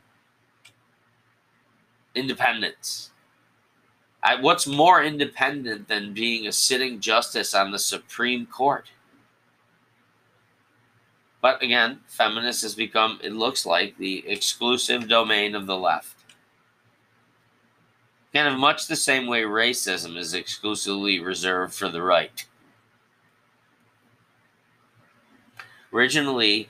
Independence. 2.14 3.10
I, 4.22 4.40
what's 4.40 4.66
more 4.66 5.02
independent 5.02 5.88
than 5.88 6.12
being 6.12 6.46
a 6.46 6.52
sitting 6.52 7.00
justice 7.00 7.54
on 7.54 7.70
the 7.70 7.78
Supreme 7.78 8.46
Court? 8.46 8.90
But 11.40 11.62
again, 11.62 12.00
feminist 12.08 12.62
has 12.62 12.74
become, 12.74 13.20
it 13.22 13.32
looks 13.32 13.64
like, 13.64 13.96
the 13.96 14.24
exclusive 14.26 15.08
domain 15.08 15.54
of 15.54 15.66
the 15.66 15.76
left. 15.76 16.16
Kind 18.34 18.52
of 18.52 18.58
much 18.58 18.86
the 18.86 18.96
same 18.96 19.26
way 19.26 19.42
racism 19.42 20.16
is 20.16 20.34
exclusively 20.34 21.20
reserved 21.20 21.74
for 21.74 21.88
the 21.88 22.02
right. 22.02 22.44
Originally, 25.92 26.68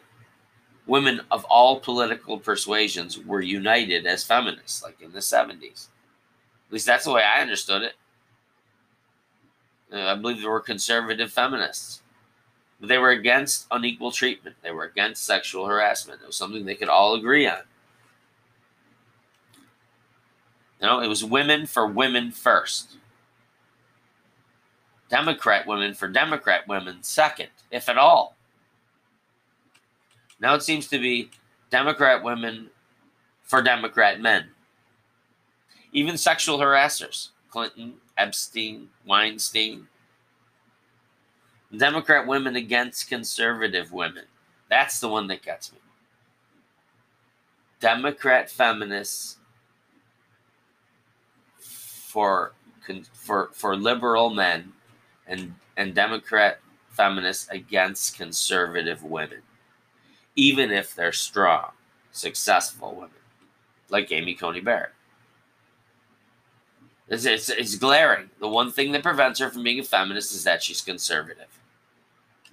women 0.89 1.21
of 1.31 1.45
all 1.45 1.79
political 1.79 2.39
persuasions 2.39 3.19
were 3.19 3.41
united 3.41 4.07
as 4.07 4.25
feminists, 4.25 4.83
like 4.83 5.01
in 5.01 5.13
the 5.13 5.21
70s. 5.21 5.89
At 6.67 6.73
least 6.73 6.87
that's 6.87 7.05
the 7.05 7.13
way 7.13 7.23
I 7.23 7.41
understood 7.41 7.83
it. 7.83 7.95
Uh, 9.93 10.01
I 10.01 10.15
believe 10.15 10.41
there 10.41 10.51
were 10.51 10.61
conservative 10.61 11.31
feminists. 11.31 12.03
But 12.81 12.89
they 12.89 12.99
were 12.99 13.11
against 13.11 13.67
unequal 13.71 14.13
treatment. 14.13 14.57
They 14.63 14.71
were 14.71 14.85
against 14.85 15.25
sexual 15.25 15.67
harassment. 15.67 16.21
It 16.23 16.27
was 16.27 16.37
something 16.37 16.65
they 16.65 16.75
could 16.75 16.89
all 16.89 17.15
agree 17.15 17.47
on. 17.47 17.61
Know, 20.81 21.01
it 21.01 21.09
was 21.09 21.25
women 21.25 21.67
for 21.67 21.87
women 21.87 22.31
first. 22.31 22.97
Democrat 25.11 25.67
women 25.67 25.95
for 25.95 26.07
Democrat 26.07 26.69
women 26.69 27.03
second, 27.03 27.49
if 27.71 27.89
at 27.89 27.99
all. 27.99 28.38
Now 30.41 30.55
it 30.55 30.63
seems 30.63 30.87
to 30.89 30.99
be 30.99 31.31
Democrat 31.71 32.23
women 32.23 32.71
for 33.43 33.63
Democrat 33.63 34.21
men. 34.21 34.49
Even 35.93 36.17
sexual 36.17 36.59
harassers 36.59 37.31
Clinton, 37.51 37.95
Epstein, 38.17 38.89
Weinstein. 39.07 39.89
Democrat 41.77 42.27
women 42.27 42.57
against 42.57 43.09
conservative 43.09 43.93
women. 43.93 44.25
That's 44.69 45.01
the 45.01 45.09
one 45.09 45.27
that 45.29 45.43
gets 45.43 45.73
me. 45.73 45.79
Democrat 47.81 48.51
feminists 48.51 49.37
for 51.61 52.53
for 53.13 53.51
for 53.53 53.77
liberal 53.77 54.31
men 54.31 54.73
and 55.27 55.55
and 55.77 55.95
Democrat 55.95 56.61
feminists 56.91 57.49
against 57.51 58.17
conservative 58.17 59.05
women, 59.05 59.43
even 60.39 60.71
if 60.71 60.95
they're 60.95 61.13
strong, 61.13 61.73
successful 62.13 62.95
women, 62.95 63.11
like 63.91 64.11
Amy 64.13 64.35
Coney 64.35 64.61
Barrett. 64.61 64.93
It's, 67.09 67.25
it's, 67.25 67.49
it's 67.49 67.77
glaring. 67.77 68.31
The 68.39 68.49
one 68.49 68.71
thing 68.71 68.93
that 68.93 69.03
prevents 69.03 69.41
her 69.41 69.51
from 69.51 69.63
being 69.63 69.81
a 69.81 69.85
feminist 69.85 70.35
is 70.35 70.45
that 70.45 70.63
she's 70.63 70.81
conservative. 70.81 71.61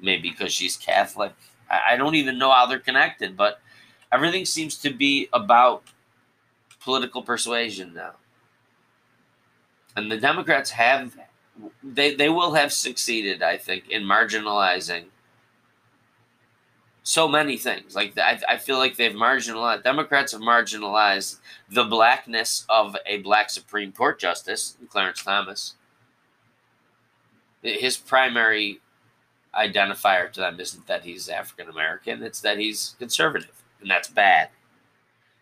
Maybe 0.02 0.30
because 0.30 0.54
she's 0.54 0.78
Catholic. 0.78 1.34
I, 1.70 1.94
I 1.94 1.98
don't 1.98 2.16
even 2.16 2.38
know 2.38 2.52
how 2.52 2.66
they're 2.66 2.80
connected, 2.80 3.38
but 3.38 3.62
everything 4.12 4.46
seems 4.46 4.78
to 4.80 4.90
be 4.92 5.30
about 5.34 5.84
political 6.82 7.22
persuasion 7.22 7.94
now 7.94 8.14
and 9.96 10.12
the 10.12 10.18
Democrats 10.18 10.72
have 10.72 11.18
they 11.84 12.16
they 12.16 12.30
will 12.30 12.54
have 12.54 12.74
succeeded, 12.74 13.42
I 13.42 13.58
think, 13.58 13.90
in 13.90 14.04
marginalizing 14.04 15.06
so 17.06 17.28
many 17.30 17.58
things. 17.58 17.96
Like 17.96 18.18
I, 18.20 18.40
I 18.50 18.58
feel 18.58 18.80
like 18.80 18.98
they've 18.98 19.14
marginalized 19.14 19.84
Democrats 19.84 20.34
have 20.34 20.42
marginalized 20.42 21.40
the 21.70 21.86
blackness 21.86 22.66
of 22.70 22.98
a 23.08 23.20
black 23.20 23.50
Supreme 23.52 23.94
Court 23.94 24.20
justice, 24.20 24.78
Clarence 24.90 25.24
Thomas. 25.24 25.76
His 27.64 27.98
primary 27.98 28.80
identifier 29.56 30.32
to 30.34 30.42
them 30.42 30.60
isn't 30.60 30.88
that 30.88 31.04
he's 31.06 31.30
African 31.30 31.70
American; 31.70 32.24
it's 32.24 32.42
that 32.42 32.60
he's 32.60 32.96
conservative, 33.00 33.64
and 33.82 33.90
that's 33.92 34.10
bad. 34.10 34.50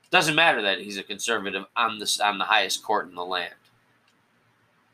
It 0.03 0.11
doesn't 0.11 0.36
matter 0.36 0.61
that 0.64 0.82
he's 0.82 0.97
a 0.97 1.03
conservative 1.03 1.66
on 1.76 1.99
the 1.99 2.22
on 2.24 2.38
the 2.39 2.45
highest 2.45 2.84
court 2.84 3.09
in 3.09 3.16
the 3.16 3.26
land 3.26 3.55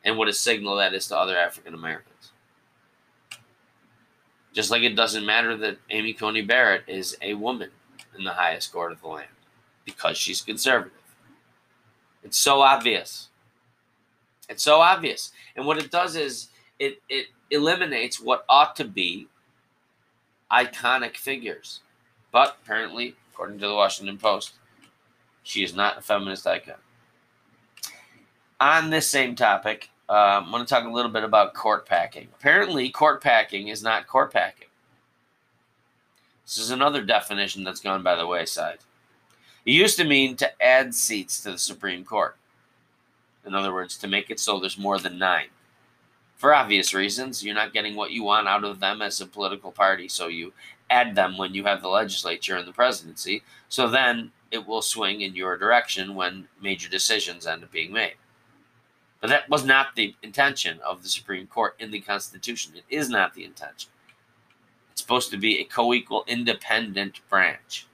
And 0.03 0.17
what 0.17 0.28
a 0.28 0.34
signal 0.34 0.76
that 0.78 0.93
is 0.93 1.07
to 1.07 1.17
other 1.17 1.38
African 1.38 1.74
Americans. 1.74 2.18
Just 4.54 4.72
like 4.72 4.82
it 4.82 4.95
doesn't 4.95 5.26
matter 5.26 5.56
that 5.58 5.78
Amy 5.89 6.14
Coney 6.14 6.41
Barrett 6.41 6.84
is 6.88 7.16
a 7.22 7.34
woman 7.36 7.70
in 8.18 8.24
the 8.24 8.34
highest 8.34 8.72
court 8.72 8.91
of 8.91 9.02
the 9.02 9.08
land 9.08 9.30
because 9.86 10.18
she's 10.18 10.41
conservative. 10.41 10.93
It's 12.24 12.38
so 12.38 12.62
obvious. 12.62 13.30
It's 14.50 14.64
so 14.64 14.80
obvious. 14.80 15.32
And 15.56 15.66
what 15.66 15.78
it 15.78 15.91
does 15.91 16.16
is 16.16 16.50
it, 16.80 17.02
it 17.08 17.28
eliminates 17.52 18.20
what 18.20 18.45
ought 18.50 18.76
to 18.78 18.86
be 18.86 19.28
iconic 20.52 21.16
figures. 21.18 21.82
But 22.32 22.58
apparently, 22.64 23.16
according 23.32 23.60
to 23.60 23.68
the 23.68 23.76
Washington 23.76 24.18
Post, 24.18 24.54
she 25.43 25.64
is 25.64 25.76
not 25.76 25.97
a 25.97 26.02
feminist 26.02 26.45
icon. 26.45 26.76
On 28.60 28.89
this 28.89 29.10
same 29.10 29.36
topic, 29.36 29.89
uh, 30.10 30.41
I'm 30.43 30.49
going 30.49 30.66
to 30.66 30.70
talk 30.70 30.86
a 30.86 30.91
little 30.91 31.12
bit 31.12 31.24
about 31.24 31.53
court 31.53 31.86
packing. 31.86 32.30
Apparently, 32.39 32.89
court 32.89 33.22
packing 33.22 33.68
is 33.68 33.84
not 33.84 34.07
court 34.07 34.34
packing. 34.34 34.68
This 36.45 36.57
is 36.57 36.72
another 36.72 37.03
definition 37.03 37.64
that's 37.64 37.80
gone 37.80 38.01
by 38.01 38.16
the 38.16 38.26
wayside. 38.26 38.80
It 39.66 39.72
used 39.72 39.97
to 39.97 40.03
mean 40.03 40.36
to 40.38 40.51
add 40.62 40.95
seats 40.95 41.41
to 41.43 41.51
the 41.51 41.60
Supreme 41.60 42.03
Court. 42.03 42.36
In 43.45 43.53
other 43.53 43.72
words, 43.72 43.97
to 43.97 44.07
make 44.07 44.32
it 44.32 44.39
so 44.39 44.60
there's 44.60 44.78
more 44.78 44.97
than 44.97 45.20
nine. 45.20 45.47
For 46.38 46.55
obvious 46.55 46.93
reasons, 46.93 47.43
you're 47.43 47.53
not 47.53 47.74
getting 47.74 47.95
what 47.95 48.12
you 48.12 48.24
want 48.24 48.47
out 48.47 48.64
of 48.64 48.80
them 48.80 49.01
as 49.03 49.22
a 49.22 49.28
political 49.28 49.72
party, 49.72 50.07
so 50.07 50.28
you 50.28 50.53
add 50.89 51.14
them 51.14 51.38
when 51.38 51.53
you 51.53 51.66
have 51.66 51.82
the 51.82 51.88
legislature 51.88 52.55
and 52.55 52.68
the 52.68 52.74
presidency, 52.74 53.43
so 53.68 53.88
then 53.88 54.32
it 54.49 54.66
will 54.66 54.82
swing 54.82 55.22
in 55.22 55.36
your 55.36 55.55
direction 55.57 56.16
when 56.16 56.47
major 56.60 56.89
decisions 56.89 57.45
end 57.45 57.64
up 57.64 57.72
being 57.72 57.91
made. 57.91 58.16
But 59.20 59.30
that 59.30 59.49
was 59.49 59.65
not 59.65 59.95
the 59.95 60.15
intention 60.24 60.80
of 60.80 61.03
the 61.03 61.09
Supreme 61.09 61.47
Court 61.47 61.76
in 61.80 61.91
the 61.91 61.99
Constitution. 61.99 62.74
It 62.76 62.86
is 62.89 63.09
not 63.09 63.34
the 63.34 63.43
intention. 63.43 63.91
It's 64.91 65.01
supposed 65.01 65.30
to 65.32 65.38
be 65.38 65.59
a 65.59 65.65
co 65.65 65.93
equal, 65.93 66.24
independent 66.28 67.20
branch. 67.30 67.86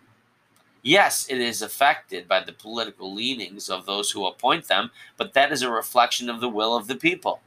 Yes, 0.83 1.27
it 1.27 1.39
is 1.39 1.63
affected 1.63 2.27
by 2.27 2.43
the 2.43 2.51
political 2.51 3.11
leanings 3.11 3.71
of 3.71 3.87
those 3.87 4.11
who 4.11 4.27
appoint 4.27 4.67
them, 4.67 4.91
but 5.17 5.33
that 5.33 5.51
is 5.51 5.63
a 5.63 5.71
reflection 5.71 6.29
of 6.29 6.41
the 6.41 6.49
will 6.49 6.75
of 6.75 6.85
the 6.87 6.95
people. 6.95 7.41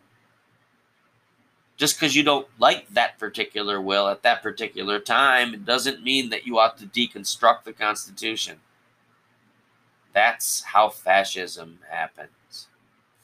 Just 1.76 1.94
because 1.94 2.16
you 2.16 2.24
don't 2.24 2.48
like 2.58 2.88
that 2.88 3.16
particular 3.20 3.80
will 3.80 4.08
at 4.08 4.24
that 4.24 4.42
particular 4.42 4.98
time, 4.98 5.54
it 5.54 5.64
doesn't 5.64 6.02
mean 6.02 6.30
that 6.30 6.44
you 6.44 6.58
ought 6.58 6.76
to 6.78 6.86
deconstruct 6.86 7.62
the 7.62 7.72
Constitution. 7.72 8.58
That's 10.12 10.62
how 10.62 10.88
fascism 10.88 11.78
happens 11.88 12.30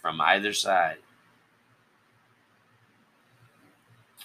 from 0.05 0.21
either 0.21 0.53
side. 0.53 0.99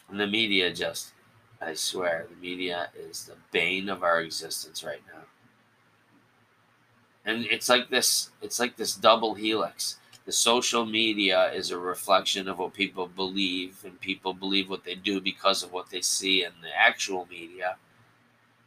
And 0.09 0.19
the 0.19 0.27
media 0.27 0.73
just, 0.73 1.13
I 1.61 1.73
swear, 1.73 2.27
the 2.29 2.35
media 2.35 2.89
is 2.99 3.23
the 3.23 3.35
bane 3.53 3.87
of 3.87 4.03
our 4.03 4.19
existence 4.19 4.83
right 4.83 5.01
now. 5.07 5.21
And 7.23 7.45
it's 7.45 7.69
like 7.69 7.89
this 7.89 8.31
it's 8.41 8.59
like 8.59 8.75
this 8.75 8.93
double 8.93 9.35
helix. 9.35 9.99
The 10.25 10.33
social 10.33 10.85
media 10.85 11.49
is 11.53 11.71
a 11.71 11.79
reflection 11.79 12.49
of 12.49 12.59
what 12.59 12.73
people 12.73 13.07
believe 13.07 13.77
and 13.85 14.01
people 14.01 14.33
believe 14.33 14.69
what 14.69 14.83
they 14.83 14.95
do 14.95 15.21
because 15.21 15.63
of 15.63 15.71
what 15.71 15.89
they 15.89 16.01
see 16.01 16.43
in 16.43 16.51
the 16.61 16.77
actual 16.77 17.25
media. 17.31 17.77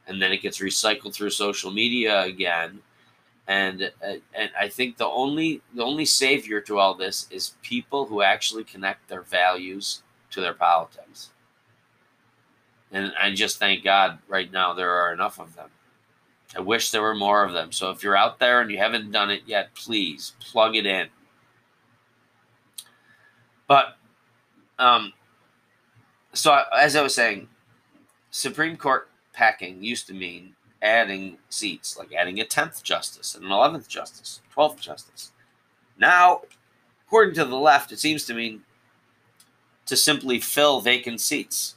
And 0.06 0.22
then 0.22 0.32
it 0.32 0.40
gets 0.40 0.60
recycled 0.60 1.12
through 1.12 1.30
social 1.30 1.72
media 1.72 2.22
again 2.22 2.80
and 3.48 3.90
uh, 4.04 4.14
and 4.34 4.50
I 4.58 4.68
think 4.68 4.96
the 4.96 5.06
only 5.06 5.62
the 5.74 5.82
only 5.82 6.04
savior 6.04 6.60
to 6.62 6.78
all 6.78 6.94
this 6.94 7.26
is 7.30 7.54
people 7.62 8.06
who 8.06 8.22
actually 8.22 8.64
connect 8.64 9.08
their 9.08 9.22
values 9.22 10.02
to 10.30 10.40
their 10.40 10.54
politics 10.54 11.30
and 12.92 13.12
I 13.20 13.32
just 13.32 13.58
thank 13.58 13.82
God 13.82 14.18
right 14.28 14.50
now 14.50 14.72
there 14.72 14.90
are 14.90 15.12
enough 15.12 15.40
of 15.40 15.54
them 15.56 15.70
I 16.56 16.60
wish 16.60 16.90
there 16.90 17.02
were 17.02 17.14
more 17.14 17.44
of 17.44 17.52
them. 17.52 17.72
So 17.72 17.90
if 17.90 18.02
you're 18.02 18.16
out 18.16 18.38
there 18.38 18.60
and 18.60 18.70
you 18.70 18.78
haven't 18.78 19.10
done 19.10 19.30
it 19.30 19.42
yet, 19.46 19.74
please 19.74 20.34
plug 20.40 20.76
it 20.76 20.86
in. 20.86 21.08
But, 23.66 23.96
um, 24.78 25.12
so 26.34 26.62
as 26.78 26.94
I 26.94 27.02
was 27.02 27.14
saying, 27.14 27.48
Supreme 28.30 28.76
Court 28.76 29.08
packing 29.32 29.82
used 29.82 30.06
to 30.08 30.14
mean 30.14 30.54
adding 30.82 31.38
seats, 31.48 31.96
like 31.96 32.12
adding 32.12 32.40
a 32.40 32.44
10th 32.44 32.82
justice, 32.82 33.34
and 33.34 33.44
an 33.44 33.50
11th 33.50 33.88
justice, 33.88 34.40
12th 34.54 34.80
justice. 34.80 35.32
Now, 35.96 36.42
according 37.06 37.34
to 37.36 37.44
the 37.44 37.56
left, 37.56 37.92
it 37.92 38.00
seems 38.00 38.24
to 38.26 38.34
mean 38.34 38.62
to 39.86 39.96
simply 39.96 40.40
fill 40.40 40.80
vacant 40.80 41.20
seats 41.20 41.76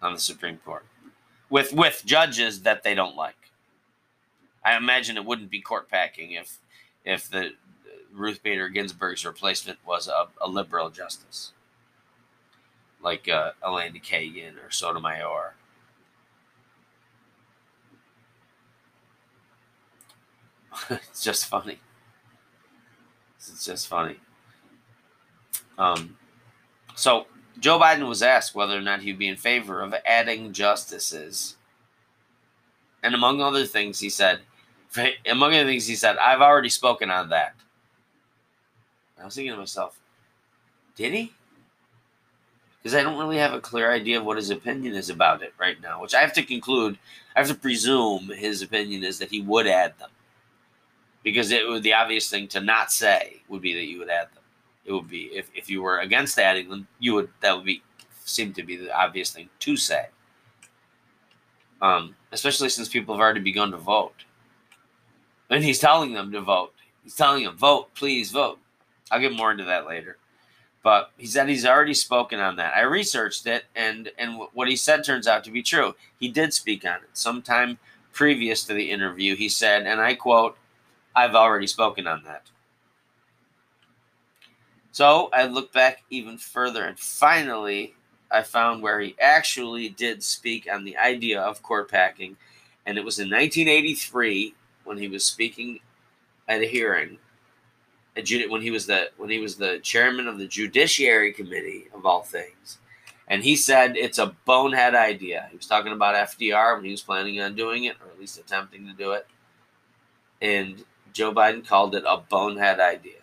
on 0.00 0.14
the 0.14 0.20
Supreme 0.20 0.58
Court 0.58 0.84
with 1.50 1.72
with 1.72 2.02
judges 2.04 2.62
that 2.62 2.82
they 2.82 2.94
don't 2.94 3.16
like. 3.16 3.50
I 4.64 4.76
imagine 4.76 5.16
it 5.16 5.24
wouldn't 5.24 5.50
be 5.50 5.60
court 5.60 5.88
packing 5.88 6.32
if 6.32 6.58
if 7.04 7.28
the 7.28 7.52
Ruth 8.12 8.42
Bader 8.42 8.68
Ginsburg's 8.68 9.24
replacement 9.24 9.78
was 9.86 10.08
a, 10.08 10.26
a 10.40 10.48
liberal 10.48 10.90
justice, 10.90 11.52
like 13.02 13.28
uh, 13.28 13.52
Elena 13.64 13.98
Kagan 13.98 14.54
or 14.64 14.70
Sotomayor. 14.70 15.54
it's 20.90 21.22
just 21.22 21.46
funny. 21.46 21.78
It's 23.38 23.64
just 23.64 23.88
funny. 23.88 24.16
Um, 25.76 26.16
so 26.94 27.26
Joe 27.58 27.78
Biden 27.78 28.08
was 28.08 28.22
asked 28.22 28.54
whether 28.54 28.76
or 28.76 28.80
not 28.80 29.02
he'd 29.02 29.18
be 29.18 29.28
in 29.28 29.36
favor 29.36 29.80
of 29.80 29.94
adding 30.06 30.52
justices. 30.52 31.56
And 33.02 33.14
among 33.14 33.40
other 33.40 33.66
things, 33.66 34.00
he 34.00 34.08
said, 34.08 34.40
among 35.30 35.54
other 35.54 35.64
things, 35.64 35.86
he 35.86 35.96
said, 35.96 36.16
I've 36.16 36.40
already 36.40 36.68
spoken 36.68 37.10
on 37.10 37.28
that. 37.30 37.54
I 39.20 39.24
was 39.24 39.34
thinking 39.34 39.52
to 39.52 39.58
myself, 39.58 39.98
did 40.96 41.12
he? 41.12 41.32
Because 42.82 42.94
I 42.94 43.02
don't 43.02 43.18
really 43.18 43.38
have 43.38 43.54
a 43.54 43.60
clear 43.60 43.90
idea 43.90 44.18
of 44.18 44.26
what 44.26 44.36
his 44.36 44.50
opinion 44.50 44.94
is 44.94 45.08
about 45.08 45.42
it 45.42 45.54
right 45.58 45.80
now, 45.80 46.02
which 46.02 46.14
I 46.14 46.20
have 46.20 46.34
to 46.34 46.42
conclude, 46.42 46.98
I 47.34 47.40
have 47.40 47.48
to 47.48 47.54
presume 47.54 48.28
his 48.28 48.60
opinion 48.60 49.02
is 49.04 49.18
that 49.18 49.30
he 49.30 49.40
would 49.40 49.66
add 49.66 49.98
them. 49.98 50.10
Because 51.24 51.50
it 51.50 51.66
would 51.66 51.82
the 51.82 51.94
obvious 51.94 52.30
thing 52.30 52.46
to 52.48 52.60
not 52.60 52.92
say 52.92 53.42
would 53.48 53.62
be 53.62 53.74
that 53.74 53.86
you 53.86 53.98
would 53.98 54.10
add 54.10 54.28
them 54.34 54.44
it 54.84 54.92
would 54.92 55.08
be 55.08 55.30
if, 55.32 55.50
if 55.54 55.70
you 55.70 55.82
were 55.82 55.98
against 55.98 56.38
adding 56.38 56.68
them, 56.68 56.86
you 56.98 57.14
would 57.14 57.30
that 57.40 57.56
would 57.56 57.64
be 57.64 57.82
seem 58.24 58.52
to 58.54 58.62
be 58.62 58.76
the 58.76 58.94
obvious 58.94 59.30
thing 59.30 59.48
to 59.60 59.76
say. 59.76 60.06
Um, 61.80 62.14
especially 62.32 62.68
since 62.68 62.88
people 62.88 63.14
have 63.14 63.20
already 63.20 63.40
begun 63.40 63.70
to 63.72 63.76
vote. 63.76 64.24
And 65.50 65.62
he's 65.62 65.78
telling 65.78 66.14
them 66.14 66.32
to 66.32 66.40
vote. 66.40 66.72
He's 67.02 67.14
telling 67.14 67.44
them, 67.44 67.56
vote, 67.56 67.94
please 67.94 68.30
vote. 68.30 68.58
I'll 69.10 69.20
get 69.20 69.34
more 69.34 69.50
into 69.50 69.64
that 69.64 69.86
later. 69.86 70.16
But 70.82 71.10
he 71.18 71.26
said 71.26 71.48
he's 71.48 71.66
already 71.66 71.92
spoken 71.92 72.40
on 72.40 72.56
that. 72.56 72.74
I 72.74 72.82
researched 72.82 73.46
it, 73.46 73.64
and 73.74 74.10
and 74.18 74.38
what 74.52 74.68
he 74.68 74.76
said 74.76 75.04
turns 75.04 75.26
out 75.26 75.44
to 75.44 75.50
be 75.50 75.62
true. 75.62 75.94
He 76.18 76.28
did 76.28 76.52
speak 76.52 76.84
on 76.84 76.96
it 76.96 77.10
sometime 77.14 77.78
previous 78.12 78.64
to 78.64 78.74
the 78.74 78.90
interview. 78.90 79.34
He 79.34 79.48
said, 79.48 79.86
and 79.86 80.00
I 80.00 80.14
quote, 80.14 80.56
"I've 81.14 81.34
already 81.34 81.66
spoken 81.66 82.06
on 82.06 82.24
that." 82.24 82.50
So 84.92 85.28
I 85.32 85.46
looked 85.46 85.72
back 85.72 86.04
even 86.10 86.38
further, 86.38 86.84
and 86.84 86.98
finally, 86.98 87.94
I 88.30 88.42
found 88.42 88.82
where 88.82 89.00
he 89.00 89.16
actually 89.20 89.88
did 89.88 90.22
speak 90.22 90.68
on 90.70 90.84
the 90.84 90.96
idea 90.96 91.40
of 91.40 91.62
court 91.62 91.90
packing, 91.90 92.36
and 92.86 92.96
it 92.96 93.04
was 93.04 93.18
in 93.18 93.28
1983 93.28 94.54
when 94.84 94.98
he 94.98 95.08
was 95.08 95.24
speaking 95.24 95.80
at 96.46 96.62
a 96.62 96.66
hearing. 96.66 97.18
When 98.14 98.62
he 98.62 98.70
was 98.70 98.86
the 98.86 99.10
when 99.16 99.30
he 99.30 99.40
was 99.40 99.56
the 99.56 99.80
chairman 99.80 100.28
of 100.28 100.38
the 100.38 100.46
Judiciary 100.46 101.32
Committee 101.32 101.88
of 101.92 102.06
all 102.06 102.22
things, 102.22 102.78
and 103.26 103.42
he 103.42 103.56
said 103.56 103.96
it's 103.96 104.18
a 104.18 104.36
bonehead 104.44 104.94
idea. 104.94 105.48
He 105.50 105.56
was 105.56 105.66
talking 105.66 105.92
about 105.92 106.14
FDR 106.14 106.76
when 106.76 106.84
he 106.84 106.92
was 106.92 107.02
planning 107.02 107.40
on 107.40 107.56
doing 107.56 107.84
it, 107.84 107.96
or 108.00 108.12
at 108.12 108.20
least 108.20 108.38
attempting 108.38 108.86
to 108.86 108.92
do 108.92 109.10
it, 109.10 109.26
and 110.40 110.84
Joe 111.14 111.32
Biden 111.32 111.66
called 111.66 111.94
it 111.94 112.04
a 112.06 112.18
bonehead 112.18 112.80
idea 112.80 113.14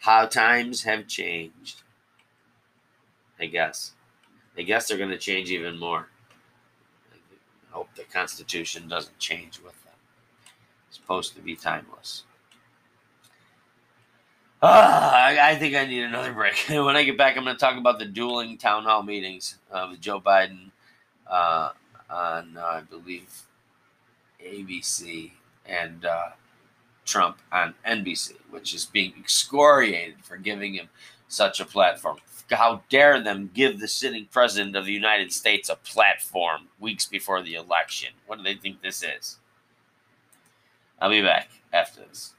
how 0.00 0.26
times 0.26 0.82
have 0.82 1.06
changed. 1.06 1.82
I 3.40 3.46
guess. 3.46 3.92
I 4.56 4.62
guess 4.62 4.88
they're 4.88 4.98
going 4.98 5.10
to 5.10 5.18
change 5.18 5.50
even 5.50 5.78
more. 5.78 6.08
I 7.12 7.74
hope 7.74 7.88
the 7.94 8.02
Constitution 8.04 8.88
doesn't 8.88 9.18
change 9.18 9.60
with 9.60 9.74
them. 9.84 9.94
It's 10.88 10.96
supposed 10.96 11.34
to 11.36 11.40
be 11.40 11.54
timeless. 11.54 12.24
Ah, 14.60 15.26
I, 15.26 15.54
think 15.54 15.76
I 15.76 15.86
need 15.86 16.02
another 16.02 16.32
break. 16.34 16.56
when 16.68 16.96
I 16.96 17.04
get 17.04 17.16
back, 17.16 17.36
I'm 17.36 17.44
going 17.44 17.54
to 17.54 17.60
talk 17.60 17.76
about 17.76 18.00
the 18.00 18.06
dueling 18.06 18.58
town 18.58 18.82
hall 18.82 19.04
meetings 19.04 19.58
of 19.70 20.00
Joe 20.00 20.20
Biden 20.20 20.70
uh, 21.28 21.70
on, 22.10 22.56
uh, 22.56 22.60
I 22.60 22.80
believe, 22.80 23.30
ABC 24.44 25.30
and 25.64 26.04
uh, 26.04 26.30
Trump 27.08 27.38
on 27.50 27.74
NBC, 27.86 28.34
which 28.50 28.74
is 28.74 28.84
being 28.84 29.14
excoriated 29.18 30.16
for 30.22 30.36
giving 30.36 30.74
him 30.74 30.90
such 31.26 31.58
a 31.58 31.64
platform. 31.64 32.18
How 32.50 32.82
dare 32.90 33.22
them 33.22 33.50
give 33.54 33.80
the 33.80 33.88
sitting 33.88 34.26
president 34.30 34.76
of 34.76 34.84
the 34.84 34.92
United 34.92 35.32
States 35.32 35.70
a 35.70 35.76
platform 35.76 36.68
weeks 36.78 37.06
before 37.06 37.42
the 37.42 37.54
election? 37.54 38.10
What 38.26 38.36
do 38.36 38.44
they 38.44 38.54
think 38.54 38.82
this 38.82 39.02
is? 39.02 39.38
I'll 41.00 41.10
be 41.10 41.22
back 41.22 41.48
after 41.72 42.02
this. 42.02 42.34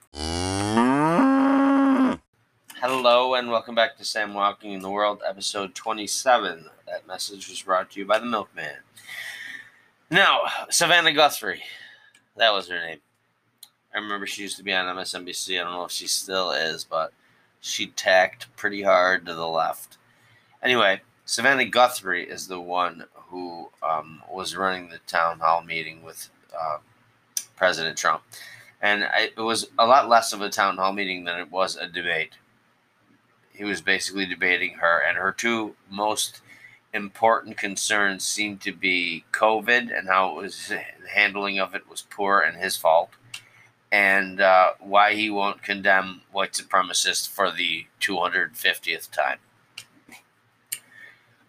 Hello 2.76 3.34
and 3.34 3.49
welcome 3.49 3.76
back 3.76 3.97
to 3.97 4.05
Sam 4.05 4.34
Walking 4.34 4.74
in 4.74 4.82
the 4.82 4.89
World, 4.89 5.22
episode 5.28 5.74
27. 5.76 6.65
That 6.88 7.07
message 7.07 7.49
was 7.49 7.61
brought 7.61 7.91
to 7.91 7.99
you 7.99 8.05
by 8.05 8.20
the 8.20 8.26
Milkman. 8.26 8.78
Now, 10.11 10.41
Savannah 10.70 11.13
Guthrie, 11.13 11.63
that 12.36 12.53
was 12.53 12.70
her 12.70 12.80
name. 12.80 12.99
I 13.94 14.00
remember 14.00 14.28
she 14.28 14.44
used 14.44 14.58
to 14.58 14.64
be 14.64 14.74
on 14.74 14.96
MSNBC. 14.96 15.60
I 15.60 15.64
don't 15.64 15.74
know 15.74 15.86
if 15.86 15.92
she 15.92 16.08
still 16.08 16.52
is, 16.52 16.84
but 16.84 17.12
she 17.60 17.88
tacked 17.88 18.56
pretty 18.56 18.84
hard 18.84 19.26
to 19.26 19.34
the 19.34 19.48
left. 19.48 19.98
Anyway, 20.62 21.02
Savannah 21.26 21.66
Guthrie 21.66 22.28
is 22.30 22.48
the 22.48 22.62
one 22.62 23.06
who 23.14 23.70
um, 23.82 24.22
was 24.32 24.56
running 24.56 24.90
the 24.90 25.00
town 25.08 25.40
hall 25.40 25.64
meeting 25.64 26.04
with 26.04 26.30
uh, 26.60 26.78
President 27.56 27.98
Trump. 27.98 28.24
And 28.82 29.04
I, 29.04 29.30
it 29.36 29.42
was 29.42 29.70
a 29.78 29.86
lot 29.86 30.08
less 30.08 30.34
of 30.34 30.42
a 30.42 30.50
town 30.50 30.78
hall 30.78 30.94
meeting 30.94 31.26
than 31.26 31.40
it 31.40 31.52
was 31.52 31.76
a 31.76 31.88
debate 31.88 32.34
he 33.60 33.66
was 33.66 33.82
basically 33.82 34.26
debating 34.26 34.76
her, 34.76 35.04
and 35.06 35.18
her 35.18 35.34
two 35.34 35.76
most 35.90 36.40
important 36.94 37.58
concerns 37.58 38.24
seemed 38.24 38.62
to 38.62 38.72
be 38.72 39.26
COVID 39.34 39.96
and 39.96 40.08
how 40.08 40.30
it 40.30 40.42
was 40.42 40.72
handling 41.14 41.60
of 41.60 41.76
it 41.76 41.90
was 41.90 42.08
poor 42.10 42.40
and 42.40 42.56
his 42.56 42.78
fault, 42.78 43.10
and 43.92 44.40
uh, 44.40 44.74
why 44.80 45.14
he 45.14 45.30
won't 45.30 45.64
condemn 45.64 46.22
white 46.32 46.54
supremacists 46.54 47.28
for 47.28 47.52
the 47.52 47.88
250th 48.02 49.12
time. 49.12 49.40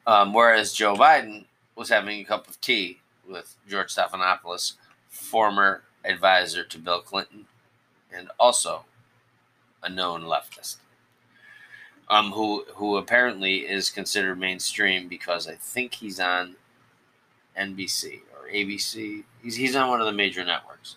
Um, 0.07 0.33
whereas 0.33 0.73
Joe 0.73 0.97
Biden 0.97 1.45
was 1.77 1.91
having 1.91 2.21
a 2.21 2.25
cup 2.25 2.49
of 2.49 2.61
tea 2.61 3.01
with 3.29 3.57
George 3.69 3.95
Stephanopoulos, 3.95 4.75
former 5.09 5.83
advisor 6.05 6.65
to 6.65 6.79
Bill 6.79 7.01
Clinton, 7.01 7.47
and 8.13 8.31
also 8.39 8.85
a 9.83 9.89
known 9.89 10.23
leftist 10.23 10.77
um, 12.11 12.33
who 12.33 12.65
who 12.75 12.97
apparently 12.97 13.59
is 13.59 13.89
considered 13.89 14.39
mainstream 14.39 15.09
because 15.09 15.49
I 15.49 15.55
think 15.55 15.95
he's 15.95 16.19
on 16.19 16.57
NBC 17.57 18.21
or 18.35 18.51
ABC. 18.53 19.23
He's 19.43 19.55
he's 19.55 19.77
on 19.77 19.89
one 19.89 20.01
of 20.01 20.07
the 20.07 20.13
major 20.13 20.45
networks, 20.45 20.97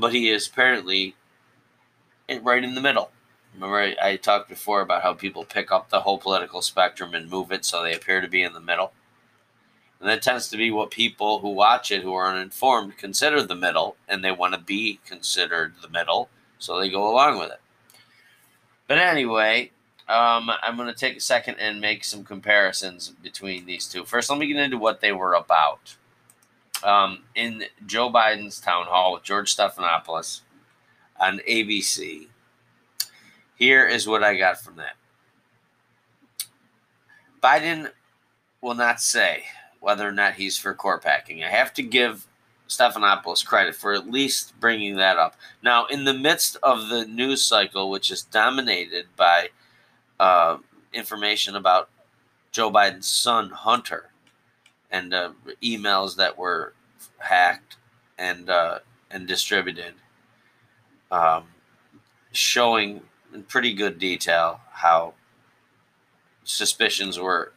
but 0.00 0.12
he 0.12 0.28
is 0.28 0.46
apparently 0.46 1.14
right 2.42 2.64
in 2.64 2.74
the 2.74 2.80
middle. 2.80 3.10
Remember, 3.54 3.80
I, 3.80 3.96
I 4.02 4.16
talked 4.16 4.48
before 4.48 4.80
about 4.82 5.02
how 5.02 5.14
people 5.14 5.44
pick 5.44 5.72
up 5.72 5.88
the 5.88 6.00
whole 6.00 6.18
political 6.18 6.60
spectrum 6.60 7.14
and 7.14 7.30
move 7.30 7.50
it 7.50 7.64
so 7.64 7.82
they 7.82 7.94
appear 7.94 8.20
to 8.20 8.28
be 8.28 8.42
in 8.42 8.52
the 8.52 8.60
middle. 8.60 8.92
And 9.98 10.08
that 10.10 10.22
tends 10.22 10.48
to 10.48 10.58
be 10.58 10.70
what 10.70 10.90
people 10.90 11.38
who 11.38 11.50
watch 11.50 11.90
it, 11.90 12.02
who 12.02 12.12
are 12.12 12.30
uninformed, 12.30 12.98
consider 12.98 13.42
the 13.42 13.54
middle, 13.54 13.96
and 14.06 14.22
they 14.22 14.30
want 14.30 14.52
to 14.52 14.60
be 14.60 15.00
considered 15.06 15.74
the 15.80 15.88
middle, 15.88 16.28
so 16.58 16.78
they 16.78 16.90
go 16.90 17.10
along 17.10 17.38
with 17.38 17.50
it. 17.50 17.60
But 18.86 18.98
anyway, 18.98 19.70
um, 20.08 20.50
I'm 20.62 20.76
going 20.76 20.88
to 20.88 20.94
take 20.94 21.16
a 21.16 21.20
second 21.20 21.56
and 21.58 21.80
make 21.80 22.04
some 22.04 22.24
comparisons 22.24 23.08
between 23.08 23.64
these 23.64 23.86
two. 23.86 24.04
First, 24.04 24.28
let 24.28 24.38
me 24.38 24.46
get 24.46 24.56
into 24.56 24.78
what 24.78 25.00
they 25.00 25.12
were 25.12 25.32
about. 25.32 25.96
Um, 26.86 27.24
in 27.34 27.64
Joe 27.84 28.12
Biden's 28.12 28.60
town 28.60 28.86
hall 28.86 29.14
with 29.14 29.24
George 29.24 29.54
Stephanopoulos 29.54 30.42
on 31.18 31.40
ABC, 31.40 32.28
here 33.56 33.84
is 33.84 34.06
what 34.06 34.22
I 34.22 34.36
got 34.36 34.60
from 34.60 34.76
that. 34.76 34.94
Biden 37.42 37.90
will 38.60 38.74
not 38.74 39.00
say 39.00 39.46
whether 39.80 40.06
or 40.06 40.12
not 40.12 40.34
he's 40.34 40.56
for 40.56 40.74
court 40.74 41.02
packing. 41.02 41.42
I 41.42 41.48
have 41.48 41.74
to 41.74 41.82
give 41.82 42.28
Stephanopoulos 42.68 43.44
credit 43.44 43.74
for 43.74 43.92
at 43.92 44.08
least 44.08 44.58
bringing 44.60 44.94
that 44.94 45.16
up. 45.16 45.34
Now, 45.62 45.86
in 45.86 46.04
the 46.04 46.14
midst 46.14 46.56
of 46.62 46.88
the 46.88 47.04
news 47.04 47.44
cycle, 47.44 47.90
which 47.90 48.12
is 48.12 48.22
dominated 48.22 49.06
by 49.16 49.48
uh, 50.20 50.58
information 50.92 51.56
about 51.56 51.88
Joe 52.52 52.70
Biden's 52.70 53.08
son 53.08 53.50
Hunter 53.50 54.10
and 54.90 55.12
uh, 55.12 55.32
emails 55.62 56.16
that 56.16 56.38
were 56.38 56.72
hacked 57.28 57.76
and 58.18 58.48
uh, 58.50 58.80
and 59.10 59.26
distributed, 59.26 59.94
um, 61.10 61.44
showing 62.32 63.02
in 63.32 63.42
pretty 63.44 63.72
good 63.74 63.98
detail 63.98 64.60
how 64.72 65.14
suspicions 66.44 67.18
were 67.18 67.52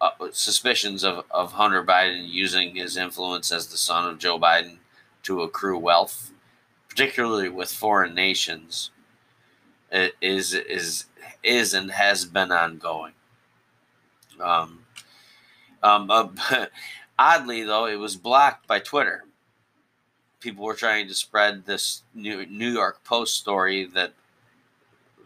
uh, 0.00 0.10
suspicions 0.32 1.04
of, 1.04 1.24
of 1.30 1.52
Hunter 1.52 1.84
Biden 1.84 2.28
using 2.28 2.74
his 2.74 2.96
influence 2.96 3.52
as 3.52 3.68
the 3.68 3.76
son 3.76 4.08
of 4.08 4.18
Joe 4.18 4.38
Biden 4.38 4.78
to 5.22 5.42
accrue 5.42 5.78
wealth, 5.78 6.32
particularly 6.88 7.48
with 7.48 7.70
foreign 7.70 8.14
nations, 8.14 8.90
is 10.20 10.54
is 10.54 11.04
is 11.42 11.74
and 11.74 11.92
has 11.92 12.24
been 12.24 12.50
ongoing. 12.50 13.12
Um, 14.40 14.80
um, 15.82 16.10
uh, 16.10 16.66
oddly, 17.18 17.62
though, 17.62 17.86
it 17.86 17.96
was 17.96 18.16
blocked 18.16 18.66
by 18.66 18.78
Twitter. 18.78 19.24
People 20.40 20.64
were 20.64 20.74
trying 20.74 21.08
to 21.08 21.14
spread 21.14 21.66
this 21.66 22.02
New, 22.14 22.46
New 22.46 22.72
York 22.72 23.04
Post 23.04 23.36
story 23.36 23.84
that 23.86 24.12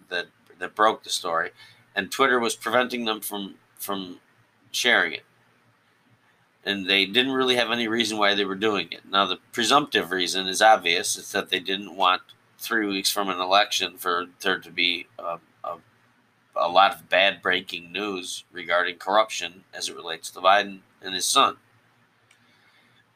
that 0.08 0.26
that 0.58 0.74
broke 0.74 1.04
the 1.04 1.10
story, 1.10 1.50
and 1.94 2.10
Twitter 2.10 2.38
was 2.38 2.54
preventing 2.54 3.04
them 3.04 3.20
from 3.20 3.54
from 3.78 4.20
sharing 4.70 5.12
it. 5.12 5.24
And 6.64 6.88
they 6.88 7.06
didn't 7.06 7.32
really 7.32 7.56
have 7.56 7.70
any 7.70 7.88
reason 7.88 8.18
why 8.18 8.34
they 8.34 8.44
were 8.44 8.56
doing 8.56 8.88
it. 8.90 9.08
Now, 9.08 9.24
the 9.24 9.38
presumptive 9.52 10.10
reason 10.10 10.46
is 10.48 10.60
obvious: 10.60 11.16
it's 11.16 11.32
that 11.32 11.48
they 11.48 11.60
didn't 11.60 11.96
want 11.96 12.22
three 12.58 12.86
weeks 12.86 13.10
from 13.10 13.28
an 13.28 13.40
election 13.40 13.96
for 13.96 14.26
there 14.40 14.58
to 14.58 14.70
be 14.70 15.06
um, 15.18 15.40
a 15.64 15.76
a 16.56 16.68
lot 16.68 16.94
of 16.94 17.08
bad 17.08 17.42
breaking 17.42 17.92
news 17.92 18.44
regarding 18.52 18.96
corruption 18.96 19.64
as 19.74 19.88
it 19.88 19.96
relates 19.96 20.30
to 20.30 20.40
Biden 20.40 20.80
and 21.02 21.14
his 21.14 21.26
son. 21.26 21.56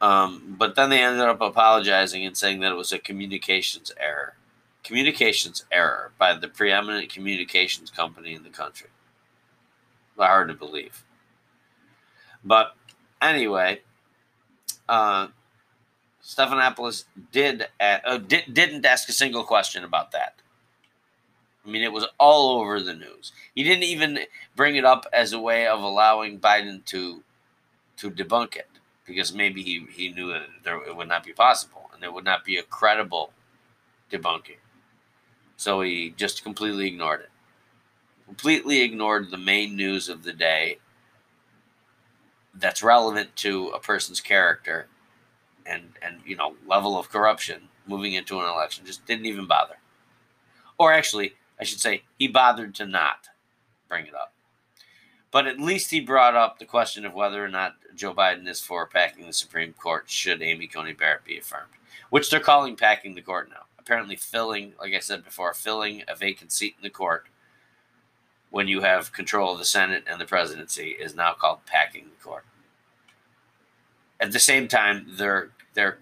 Um, 0.00 0.56
but 0.58 0.76
then 0.76 0.90
they 0.90 1.02
ended 1.02 1.26
up 1.26 1.40
apologizing 1.40 2.24
and 2.24 2.36
saying 2.36 2.60
that 2.60 2.72
it 2.72 2.76
was 2.76 2.92
a 2.92 2.98
communications 2.98 3.92
error. 3.98 4.34
Communications 4.82 5.64
error 5.70 6.12
by 6.18 6.34
the 6.34 6.48
preeminent 6.48 7.12
communications 7.12 7.90
company 7.90 8.34
in 8.34 8.42
the 8.42 8.50
country. 8.50 8.88
Hard 10.16 10.48
to 10.48 10.54
believe. 10.54 11.04
But 12.44 12.74
anyway, 13.20 13.80
uh, 14.88 15.28
Stephanopoulos 16.22 17.04
did, 17.32 17.66
uh, 17.78 18.18
did 18.18 18.52
didn't 18.52 18.84
ask 18.84 19.08
a 19.08 19.12
single 19.12 19.44
question 19.44 19.84
about 19.84 20.12
that. 20.12 20.34
I 21.64 21.70
mean, 21.70 21.82
it 21.82 21.92
was 21.92 22.06
all 22.18 22.60
over 22.60 22.80
the 22.80 22.94
news. 22.94 23.32
He 23.54 23.64
didn't 23.64 23.84
even 23.84 24.20
bring 24.56 24.76
it 24.76 24.84
up 24.84 25.06
as 25.12 25.32
a 25.32 25.40
way 25.40 25.66
of 25.66 25.82
allowing 25.82 26.40
Biden 26.40 26.84
to 26.86 27.22
to 27.98 28.10
debunk 28.10 28.56
it 28.56 28.69
because 29.10 29.34
maybe 29.34 29.62
he, 29.62 29.86
he 29.90 30.12
knew 30.12 30.32
that 30.32 30.46
there, 30.62 30.82
it 30.82 30.96
would 30.96 31.08
not 31.08 31.24
be 31.24 31.32
possible 31.32 31.90
and 31.94 32.02
it 32.02 32.12
would 32.12 32.24
not 32.24 32.44
be 32.44 32.56
a 32.56 32.62
credible 32.62 33.32
debunking. 34.10 34.58
So 35.56 35.82
he 35.82 36.14
just 36.16 36.42
completely 36.42 36.86
ignored 36.86 37.20
it. 37.20 37.30
Completely 38.26 38.82
ignored 38.82 39.30
the 39.30 39.36
main 39.36 39.76
news 39.76 40.08
of 40.08 40.22
the 40.22 40.32
day 40.32 40.78
that's 42.54 42.82
relevant 42.82 43.34
to 43.36 43.68
a 43.68 43.78
person's 43.78 44.20
character 44.20 44.86
and 45.66 45.92
and 46.02 46.20
you 46.24 46.34
know 46.34 46.56
level 46.66 46.98
of 46.98 47.08
corruption 47.08 47.68
moving 47.86 48.14
into 48.14 48.40
an 48.40 48.48
election 48.48 48.84
just 48.84 49.06
didn't 49.06 49.26
even 49.26 49.46
bother 49.46 49.76
or 50.78 50.92
actually 50.92 51.34
I 51.60 51.64
should 51.64 51.80
say, 51.80 52.04
he 52.18 52.26
bothered 52.26 52.74
to 52.76 52.86
not 52.86 53.28
bring 53.88 54.06
it 54.06 54.14
up. 54.14 54.32
But 55.30 55.46
at 55.46 55.60
least 55.60 55.90
he 55.90 56.00
brought 56.00 56.34
up 56.34 56.58
the 56.58 56.64
question 56.64 57.04
of 57.04 57.14
whether 57.14 57.44
or 57.44 57.48
not 57.48 57.76
Joe 57.94 58.12
Biden 58.12 58.48
is 58.48 58.60
for 58.60 58.86
packing 58.86 59.26
the 59.26 59.32
Supreme 59.32 59.72
Court 59.72 60.10
should 60.10 60.42
Amy 60.42 60.66
Coney 60.66 60.92
Barrett 60.92 61.24
be 61.24 61.38
affirmed, 61.38 61.70
which 62.10 62.30
they're 62.30 62.40
calling 62.40 62.76
packing 62.76 63.14
the 63.14 63.22
court 63.22 63.48
now. 63.48 63.66
Apparently, 63.78 64.16
filling, 64.16 64.74
like 64.80 64.92
I 64.92 64.98
said 64.98 65.24
before, 65.24 65.54
filling 65.54 66.02
a 66.08 66.14
vacant 66.14 66.52
seat 66.52 66.74
in 66.76 66.82
the 66.82 66.90
court 66.90 67.26
when 68.50 68.68
you 68.68 68.80
have 68.80 69.12
control 69.12 69.52
of 69.52 69.58
the 69.58 69.64
Senate 69.64 70.04
and 70.08 70.20
the 70.20 70.26
presidency 70.26 70.90
is 70.90 71.14
now 71.14 71.32
called 71.32 71.64
packing 71.66 72.06
the 72.10 72.24
court. 72.24 72.44
At 74.18 74.32
the 74.32 74.38
same 74.38 74.68
time, 74.68 75.06
they're 75.08 75.50
they're 75.74 75.98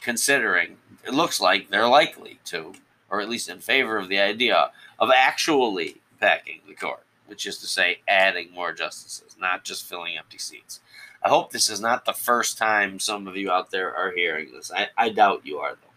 considering. 0.00 0.78
It 1.06 1.14
looks 1.14 1.40
like 1.40 1.68
they're 1.68 1.88
likely 1.88 2.38
to, 2.46 2.72
or 3.10 3.20
at 3.20 3.28
least 3.28 3.48
in 3.48 3.60
favor 3.60 3.98
of 3.98 4.08
the 4.08 4.18
idea 4.18 4.70
of 4.98 5.10
actually 5.14 6.00
packing 6.18 6.60
the 6.66 6.74
court, 6.74 7.04
which 7.26 7.46
is 7.46 7.58
to 7.58 7.66
say, 7.66 8.00
adding 8.08 8.52
more 8.52 8.72
justices, 8.72 9.36
not 9.38 9.64
just 9.64 9.88
filling 9.88 10.16
empty 10.18 10.38
seats. 10.38 10.80
I 11.22 11.28
hope 11.28 11.52
this 11.52 11.70
is 11.70 11.80
not 11.80 12.04
the 12.04 12.12
first 12.12 12.58
time 12.58 12.98
some 12.98 13.26
of 13.28 13.36
you 13.36 13.50
out 13.50 13.70
there 13.70 13.94
are 13.94 14.10
hearing 14.10 14.52
this. 14.52 14.72
I, 14.74 14.88
I 14.96 15.08
doubt 15.10 15.46
you 15.46 15.58
are, 15.58 15.74
though. 15.74 15.88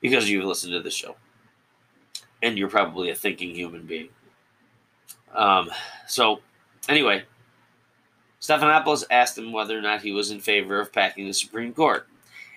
because 0.00 0.28
you've 0.28 0.44
listened 0.44 0.72
to 0.72 0.82
the 0.82 0.90
show. 0.90 1.16
And 2.42 2.58
you're 2.58 2.68
probably 2.68 3.10
a 3.10 3.14
thinking 3.14 3.54
human 3.54 3.86
being. 3.86 4.08
Um, 5.34 5.70
so, 6.06 6.40
anyway, 6.88 7.24
Stephanopoulos 8.40 9.04
asked 9.10 9.38
him 9.38 9.52
whether 9.52 9.76
or 9.76 9.82
not 9.82 10.02
he 10.02 10.12
was 10.12 10.30
in 10.30 10.40
favor 10.40 10.78
of 10.78 10.92
packing 10.92 11.26
the 11.26 11.32
Supreme 11.32 11.72
Court. 11.72 12.06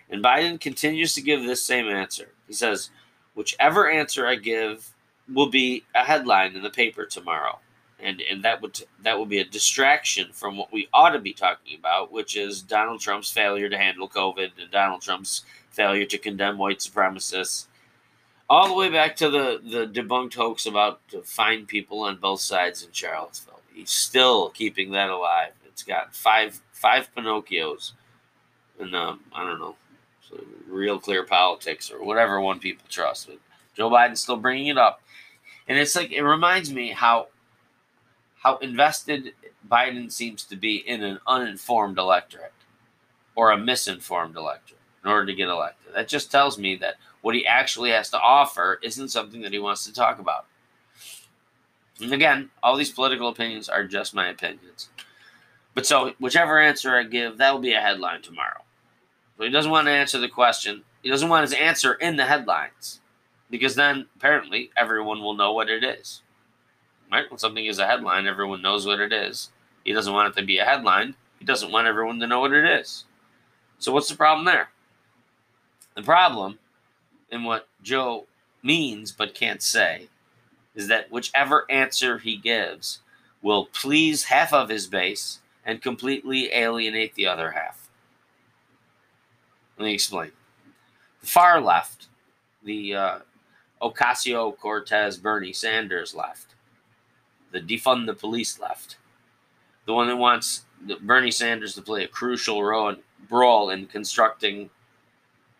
And 0.09 0.23
Biden 0.23 0.59
continues 0.59 1.13
to 1.13 1.21
give 1.21 1.43
this 1.43 1.63
same 1.63 1.87
answer. 1.87 2.33
He 2.47 2.53
says, 2.53 2.89
whichever 3.35 3.89
answer 3.89 4.27
I 4.27 4.35
give 4.35 4.93
will 5.33 5.49
be 5.49 5.83
a 5.95 6.03
headline 6.03 6.55
in 6.55 6.63
the 6.63 6.69
paper 6.69 7.05
tomorrow. 7.05 7.59
And, 8.01 8.21
and 8.21 8.43
that 8.43 8.61
would 8.61 8.81
that 9.03 9.19
would 9.19 9.27
be 9.27 9.39
a 9.39 9.45
distraction 9.45 10.31
from 10.31 10.55
what 10.55 10.71
we 10.71 10.87
ought 10.93 11.09
to 11.09 11.19
be 11.19 11.33
talking 11.33 11.77
about, 11.77 12.13
which 12.13 12.37
is 12.37 12.61
Donald 12.61 13.01
Trump's 13.01 13.29
failure 13.29 13.67
to 13.67 13.77
handle 13.77 14.07
COVID 14.07 14.51
and 14.57 14.71
Donald 14.71 15.01
Trump's 15.01 15.43
failure 15.71 16.05
to 16.05 16.17
condemn 16.17 16.57
white 16.57 16.79
supremacists, 16.79 17.65
all 18.49 18.69
the 18.69 18.73
way 18.73 18.89
back 18.89 19.17
to 19.17 19.29
the, 19.29 19.61
the 19.63 19.85
debunked 19.85 20.35
hoax 20.35 20.65
about 20.65 21.05
to 21.09 21.21
find 21.21 21.67
people 21.67 21.99
on 21.99 22.15
both 22.15 22.39
sides 22.39 22.83
in 22.83 22.91
Charlottesville. 22.93 23.59
He's 23.73 23.91
still 23.91 24.49
keeping 24.49 24.91
that 24.91 25.09
alive. 25.09 25.51
It's 25.65 25.83
got 25.83 26.15
five 26.15 26.61
five 26.71 27.09
Pinocchios, 27.13 27.91
and 28.79 28.95
um, 28.95 29.19
I 29.33 29.43
don't 29.43 29.59
know, 29.59 29.75
real 30.69 30.99
clear 30.99 31.23
politics 31.23 31.91
or 31.91 32.01
whatever 32.03 32.39
one 32.39 32.59
people 32.59 32.85
trust. 32.89 33.27
But 33.27 33.39
Joe 33.75 33.89
Biden's 33.89 34.21
still 34.21 34.37
bringing 34.37 34.67
it 34.67 34.77
up, 34.77 35.01
and 35.69 35.77
it's 35.77 35.95
like 35.95 36.11
it 36.11 36.23
reminds 36.23 36.73
me 36.73 36.89
how 36.89 37.27
how 38.39 38.57
invested 38.57 39.33
Biden 39.69 40.11
seems 40.11 40.43
to 40.45 40.55
be 40.55 40.77
in 40.77 41.03
an 41.03 41.19
uninformed 41.27 41.97
electorate 41.97 42.53
or 43.35 43.51
a 43.51 43.57
misinformed 43.57 44.35
electorate 44.35 44.79
in 45.03 45.11
order 45.11 45.27
to 45.27 45.35
get 45.35 45.47
elected. 45.47 45.93
That 45.93 46.07
just 46.07 46.31
tells 46.31 46.57
me 46.57 46.75
that 46.77 46.95
what 47.21 47.35
he 47.35 47.45
actually 47.45 47.91
has 47.91 48.09
to 48.09 48.19
offer 48.19 48.79
isn't 48.81 49.09
something 49.09 49.41
that 49.41 49.53
he 49.53 49.59
wants 49.59 49.85
to 49.85 49.93
talk 49.93 50.19
about. 50.19 50.45
And 52.01 52.13
again, 52.13 52.49
all 52.63 52.77
these 52.77 52.91
political 52.91 53.27
opinions 53.27 53.69
are 53.69 53.85
just 53.85 54.15
my 54.15 54.29
opinions. 54.29 54.89
But 55.75 55.85
so, 55.85 56.13
whichever 56.19 56.59
answer 56.59 56.95
I 56.95 57.03
give, 57.03 57.37
that 57.37 57.53
will 57.53 57.61
be 57.61 57.73
a 57.73 57.81
headline 57.81 58.21
tomorrow. 58.21 58.61
So 59.37 59.43
he 59.43 59.49
doesn't 59.49 59.71
want 59.71 59.87
to 59.87 59.91
answer 59.91 60.17
the 60.17 60.29
question. 60.29 60.83
He 61.03 61.09
doesn't 61.09 61.29
want 61.29 61.49
his 61.49 61.53
answer 61.53 61.93
in 61.93 62.15
the 62.15 62.25
headlines 62.25 63.01
because 63.49 63.75
then 63.75 64.07
apparently 64.15 64.71
everyone 64.77 65.21
will 65.21 65.33
know 65.33 65.53
what 65.53 65.69
it 65.69 65.83
is. 65.83 66.21
Right? 67.11 67.29
When 67.29 67.39
something 67.39 67.65
is 67.65 67.79
a 67.79 67.87
headline, 67.87 68.27
everyone 68.27 68.61
knows 68.61 68.85
what 68.85 68.99
it 68.99 69.11
is. 69.11 69.49
He 69.83 69.93
doesn't 69.93 70.13
want 70.13 70.35
it 70.35 70.39
to 70.39 70.45
be 70.45 70.59
a 70.59 70.65
headline. 70.65 71.15
He 71.39 71.45
doesn't 71.45 71.71
want 71.71 71.87
everyone 71.87 72.19
to 72.19 72.27
know 72.27 72.41
what 72.41 72.53
it 72.53 72.65
is. 72.65 73.05
So 73.79 73.91
what's 73.91 74.09
the 74.09 74.15
problem 74.15 74.45
there? 74.45 74.69
The 75.95 76.03
problem, 76.03 76.59
and 77.31 77.45
what 77.45 77.67
Joe 77.81 78.27
means 78.61 79.11
but 79.11 79.33
can't 79.33 79.61
say, 79.61 80.09
is 80.75 80.87
that 80.87 81.11
whichever 81.11 81.65
answer 81.69 82.19
he 82.19 82.37
gives 82.37 82.99
will 83.41 83.65
please 83.65 84.25
half 84.25 84.53
of 84.53 84.69
his 84.69 84.87
base 84.87 85.39
and 85.65 85.81
completely 85.81 86.51
alienate 86.53 87.15
the 87.15 87.27
other 87.27 87.51
half. 87.51 87.89
Let 89.77 89.85
me 89.85 89.93
explain. 89.93 90.31
The 91.21 91.27
far 91.27 91.61
left, 91.61 92.07
the 92.63 92.95
uh, 92.95 93.19
Ocasio 93.81 94.57
Cortez 94.57 95.17
Bernie 95.17 95.53
Sanders 95.53 96.13
left, 96.13 96.55
the 97.51 97.59
defund 97.59 98.05
the 98.05 98.13
police 98.13 98.59
left, 98.59 98.97
the 99.85 99.93
one 99.93 100.07
that 100.07 100.17
wants 100.17 100.65
Bernie 101.01 101.31
Sanders 101.31 101.75
to 101.75 101.81
play 101.81 102.03
a 102.03 102.07
crucial 102.07 102.63
role 102.63 103.69
in 103.69 103.87
constructing 103.87 104.69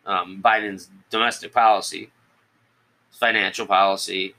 um, 0.06 0.40
Biden's 0.42 0.90
domestic 1.10 1.52
policy, 1.52 2.10
financial 3.10 3.66
policy, 3.66 4.34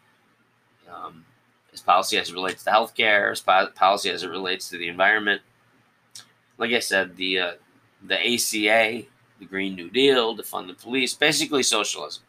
um, 0.92 1.26
his 1.72 1.82
policy 1.82 2.18
as 2.18 2.30
it 2.30 2.34
relates 2.34 2.64
to 2.64 2.70
healthcare, 2.70 3.30
his 3.30 3.40
policy 3.40 4.10
as 4.10 4.24
it 4.24 4.30
relates 4.30 4.70
to 4.70 4.78
the 4.78 4.88
environment. 4.88 5.42
Like 6.58 6.72
I 6.72 6.80
said, 6.80 7.16
the 7.16 7.40
uh, 7.40 7.52
the 8.04 8.20
ACA, 8.20 9.04
the 9.40 9.46
Green 9.46 9.76
New 9.76 9.90
Deal, 9.90 10.36
defund 10.36 10.68
the 10.68 10.74
police, 10.74 11.14
basically 11.14 11.64
socialism. 11.64 12.24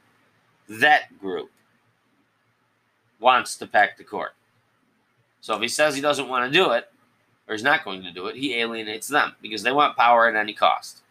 That 0.68 1.18
group 1.20 1.50
wants 3.20 3.56
to 3.56 3.66
pack 3.66 3.96
the 3.96 4.04
court. 4.04 4.34
So 5.40 5.54
if 5.54 5.62
he 5.62 5.68
says 5.68 5.94
he 5.94 6.00
doesn't 6.00 6.28
want 6.28 6.50
to 6.50 6.58
do 6.58 6.70
it, 6.72 6.90
or 7.48 7.54
he's 7.54 7.64
not 7.64 7.84
going 7.84 8.02
to 8.02 8.12
do 8.12 8.26
it, 8.26 8.36
he 8.36 8.56
alienates 8.56 9.08
them 9.08 9.34
because 9.42 9.62
they 9.62 9.72
want 9.72 9.96
power 9.96 10.28
at 10.28 10.36
any 10.36 10.54
cost. 10.54 11.02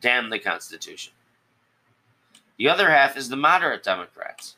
Damn 0.00 0.30
the 0.30 0.38
Constitution. 0.38 1.12
The 2.56 2.68
other 2.68 2.90
half 2.90 3.16
is 3.16 3.28
the 3.28 3.36
moderate 3.36 3.82
Democrats 3.82 4.56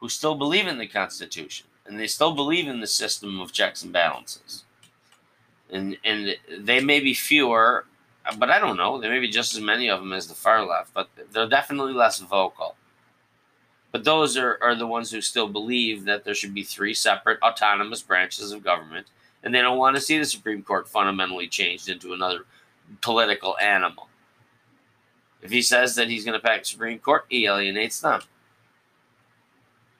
who 0.00 0.08
still 0.08 0.34
believe 0.34 0.66
in 0.66 0.78
the 0.78 0.86
Constitution 0.86 1.66
and 1.86 1.98
they 1.98 2.06
still 2.06 2.34
believe 2.34 2.68
in 2.68 2.80
the 2.80 2.86
system 2.86 3.40
of 3.40 3.52
checks 3.52 3.82
and 3.82 3.92
balances. 3.92 4.64
And 5.70 5.96
and 6.04 6.36
they 6.58 6.80
may 6.80 7.00
be 7.00 7.14
fewer, 7.14 7.86
but 8.38 8.50
I 8.50 8.58
don't 8.58 8.76
know. 8.76 9.00
There 9.00 9.10
may 9.10 9.20
be 9.20 9.28
just 9.28 9.54
as 9.54 9.60
many 9.60 9.88
of 9.88 10.00
them 10.00 10.12
as 10.12 10.26
the 10.26 10.34
far 10.34 10.64
left, 10.64 10.94
but 10.94 11.08
they're 11.32 11.48
definitely 11.48 11.92
less 11.92 12.18
vocal. 12.18 12.76
But 13.90 14.04
those 14.04 14.36
are, 14.36 14.58
are 14.62 14.74
the 14.74 14.86
ones 14.86 15.10
who 15.10 15.20
still 15.20 15.48
believe 15.48 16.04
that 16.04 16.24
there 16.24 16.34
should 16.34 16.54
be 16.54 16.62
three 16.62 16.94
separate 16.94 17.42
autonomous 17.42 18.02
branches 18.02 18.52
of 18.52 18.64
government, 18.64 19.06
and 19.42 19.54
they 19.54 19.60
don't 19.60 19.78
want 19.78 19.96
to 19.96 20.02
see 20.02 20.18
the 20.18 20.24
Supreme 20.24 20.62
Court 20.62 20.88
fundamentally 20.88 21.48
changed 21.48 21.88
into 21.88 22.12
another 22.12 22.46
political 23.00 23.56
animal. 23.58 24.08
If 25.42 25.50
he 25.50 25.60
says 25.60 25.96
that 25.96 26.08
he's 26.08 26.24
going 26.24 26.40
to 26.40 26.46
pack 26.46 26.62
the 26.62 26.68
Supreme 26.68 27.00
Court, 27.00 27.26
he 27.28 27.46
alienates 27.46 28.00
them. 28.00 28.22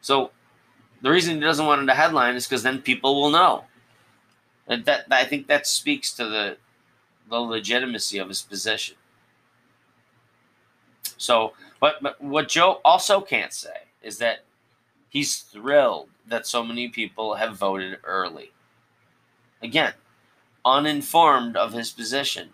So 0.01 0.31
the 1.03 1.11
reason 1.11 1.35
he 1.35 1.41
doesn't 1.41 1.67
want 1.67 1.83
it 1.83 1.89
a 1.89 1.95
headline 1.95 2.37
is 2.37 2.47
because 2.47 2.63
then 2.63 2.81
people 2.81 3.21
will 3.21 3.31
know. 3.31 3.65
And 4.69 4.85
that 4.85 5.07
I 5.11 5.25
think 5.25 5.49
that 5.49 5.67
speaks 5.67 6.13
to 6.15 6.25
the 6.25 6.57
the 7.29 7.39
legitimacy 7.39 8.19
of 8.19 8.29
his 8.29 8.43
position. 8.43 8.97
So, 11.17 11.53
but, 11.81 12.03
but 12.03 12.21
what 12.21 12.49
Joe 12.49 12.81
also 12.85 13.21
can't 13.21 13.53
say 13.53 13.87
is 14.03 14.19
that 14.19 14.45
he's 15.09 15.41
thrilled 15.41 16.09
that 16.27 16.47
so 16.47 16.65
many 16.65 16.89
people 16.89 17.35
have 17.35 17.57
voted 17.57 17.99
early. 18.05 18.53
Again, 19.63 19.93
uninformed 20.65 21.57
of 21.57 21.73
his 21.73 21.91
position. 21.91 22.51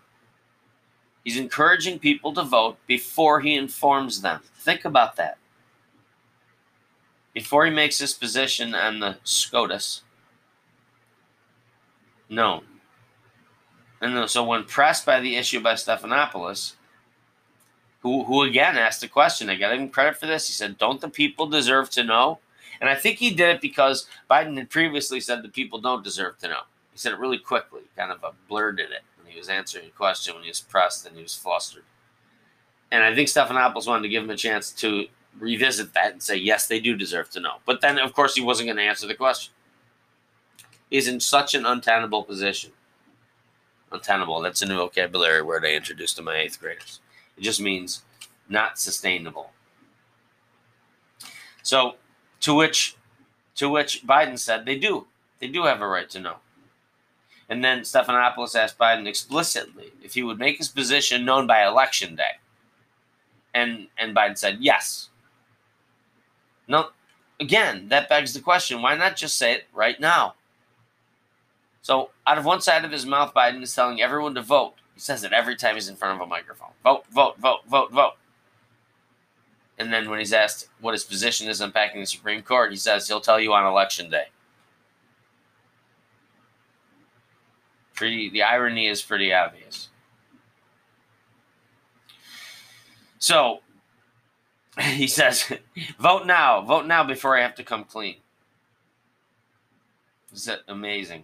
He's 1.23 1.37
encouraging 1.37 1.99
people 1.99 2.33
to 2.33 2.43
vote 2.43 2.77
before 2.87 3.39
he 3.39 3.55
informs 3.55 4.21
them. 4.21 4.41
Think 4.55 4.85
about 4.85 5.15
that. 5.17 5.37
Before 7.33 7.65
he 7.65 7.71
makes 7.71 7.99
his 7.99 8.13
position 8.13 8.73
on 8.73 8.99
the 8.99 9.17
SCOTUS 9.23 10.03
known. 12.29 12.63
And 14.01 14.29
so 14.29 14.43
when 14.43 14.63
pressed 14.63 15.05
by 15.05 15.19
the 15.19 15.35
issue 15.35 15.59
by 15.59 15.73
Stephanopoulos, 15.73 16.73
who, 18.01 18.23
who 18.23 18.43
again 18.43 18.77
asked 18.77 19.01
the 19.01 19.07
question, 19.07 19.49
I 19.49 19.55
got 19.55 19.73
him 19.73 19.89
credit 19.89 20.17
for 20.17 20.25
this. 20.25 20.47
He 20.47 20.53
said, 20.53 20.77
Don't 20.77 21.01
the 21.01 21.09
people 21.09 21.47
deserve 21.47 21.89
to 21.91 22.03
know? 22.03 22.39
And 22.79 22.89
I 22.89 22.95
think 22.95 23.17
he 23.17 23.31
did 23.31 23.55
it 23.55 23.61
because 23.61 24.07
Biden 24.29 24.57
had 24.57 24.69
previously 24.69 25.19
said 25.19 25.43
the 25.43 25.49
people 25.49 25.81
don't 25.81 26.03
deserve 26.03 26.37
to 26.39 26.47
know. 26.47 26.61
He 26.93 26.97
said 26.97 27.11
it 27.11 27.19
really 27.19 27.37
quickly, 27.37 27.81
kind 27.97 28.11
of 28.11 28.23
blurted 28.47 28.91
it 28.91 29.01
when 29.17 29.31
he 29.31 29.37
was 29.37 29.49
answering 29.49 29.87
a 29.87 29.89
question 29.89 30.33
when 30.33 30.43
he 30.43 30.49
was 30.49 30.61
pressed 30.61 31.05
and 31.05 31.17
he 31.17 31.23
was 31.23 31.35
flustered. 31.35 31.83
And 32.91 33.03
I 33.03 33.13
think 33.13 33.27
Stephanopoulos 33.27 33.87
wanted 33.87 34.03
to 34.03 34.09
give 34.09 34.23
him 34.23 34.29
a 34.29 34.37
chance 34.37 34.71
to 34.73 35.07
revisit 35.37 35.93
that 35.93 36.13
and 36.13 36.23
say, 36.23 36.35
yes, 36.35 36.67
they 36.67 36.79
do 36.79 36.95
deserve 36.95 37.29
to 37.31 37.39
know. 37.39 37.57
But 37.65 37.81
then, 37.81 37.99
of 37.99 38.13
course, 38.13 38.35
he 38.35 38.41
wasn't 38.41 38.67
going 38.67 38.77
to 38.77 38.83
answer 38.83 39.07
the 39.07 39.13
question. 39.13 39.53
He's 40.89 41.07
in 41.07 41.19
such 41.19 41.53
an 41.53 41.65
untenable 41.65 42.23
position. 42.23 42.71
Untenable, 43.91 44.41
that's 44.41 44.61
a 44.61 44.65
new 44.65 44.77
vocabulary 44.77 45.41
word 45.41 45.65
I 45.65 45.73
introduced 45.73 46.15
to 46.17 46.21
my 46.21 46.35
eighth 46.37 46.59
graders. 46.59 46.99
It 47.37 47.41
just 47.41 47.61
means 47.61 48.03
not 48.47 48.79
sustainable. 48.79 49.51
So, 51.63 51.95
to 52.41 52.53
which, 52.53 52.95
to 53.55 53.69
which 53.69 54.05
Biden 54.05 54.37
said 54.37 54.65
they 54.65 54.77
do, 54.77 55.07
they 55.39 55.47
do 55.47 55.63
have 55.63 55.81
a 55.81 55.87
right 55.87 56.09
to 56.11 56.19
know. 56.19 56.35
And 57.49 57.63
then 57.63 57.81
Stephanopoulos 57.81 58.55
asked 58.55 58.77
Biden 58.77 59.07
explicitly 59.07 59.91
if 60.03 60.13
he 60.13 60.23
would 60.23 60.37
make 60.37 60.59
his 60.59 60.69
position 60.69 61.25
known 61.25 61.47
by 61.47 61.65
election 61.65 62.15
day. 62.15 62.37
And 63.55 63.87
and 63.97 64.15
Biden 64.15 64.37
said 64.37 64.57
yes. 64.59 65.09
No, 66.67 66.89
again, 67.39 67.89
that 67.89 68.07
begs 68.07 68.33
the 68.33 68.39
question: 68.41 68.83
Why 68.83 68.95
not 68.95 69.15
just 69.15 69.37
say 69.37 69.53
it 69.53 69.67
right 69.73 69.99
now? 69.99 70.35
So, 71.81 72.11
out 72.27 72.37
of 72.37 72.45
one 72.45 72.61
side 72.61 72.85
of 72.85 72.91
his 72.91 73.05
mouth, 73.05 73.33
Biden 73.33 73.61
is 73.61 73.73
telling 73.73 74.01
everyone 74.01 74.35
to 74.35 74.41
vote. 74.41 74.73
He 74.93 74.99
says 74.99 75.23
it 75.23 75.31
every 75.31 75.55
time 75.55 75.75
he's 75.75 75.87
in 75.87 75.95
front 75.95 76.15
of 76.15 76.21
a 76.21 76.29
microphone 76.29 76.71
vote, 76.83 77.05
vote, 77.11 77.37
vote, 77.37 77.61
vote, 77.67 77.91
vote. 77.91 78.13
And 79.77 79.93
then 79.93 80.09
when 80.09 80.19
he's 80.19 80.33
asked 80.33 80.67
what 80.81 80.93
his 80.93 81.05
position 81.05 81.47
is 81.47 81.61
on 81.61 81.71
packing 81.71 82.01
the 82.01 82.05
Supreme 82.05 82.41
Court, 82.41 82.71
he 82.71 82.77
says 82.77 83.07
he'll 83.07 83.21
tell 83.21 83.39
you 83.39 83.53
on 83.53 83.65
election 83.65 84.09
day. 84.09 84.25
Pretty, 87.93 88.29
the 88.29 88.43
irony 88.43 88.87
is 88.87 89.01
pretty 89.01 89.33
obvious. 89.33 89.87
So, 93.19 93.59
he 94.81 95.07
says, 95.07 95.51
vote 95.97 96.25
now, 96.25 96.61
vote 96.61 96.85
now 96.85 97.03
before 97.03 97.37
I 97.37 97.41
have 97.41 97.55
to 97.55 97.63
come 97.63 97.85
clean. 97.85 98.17
Is 100.33 100.45
that 100.45 100.59
amazing? 100.67 101.23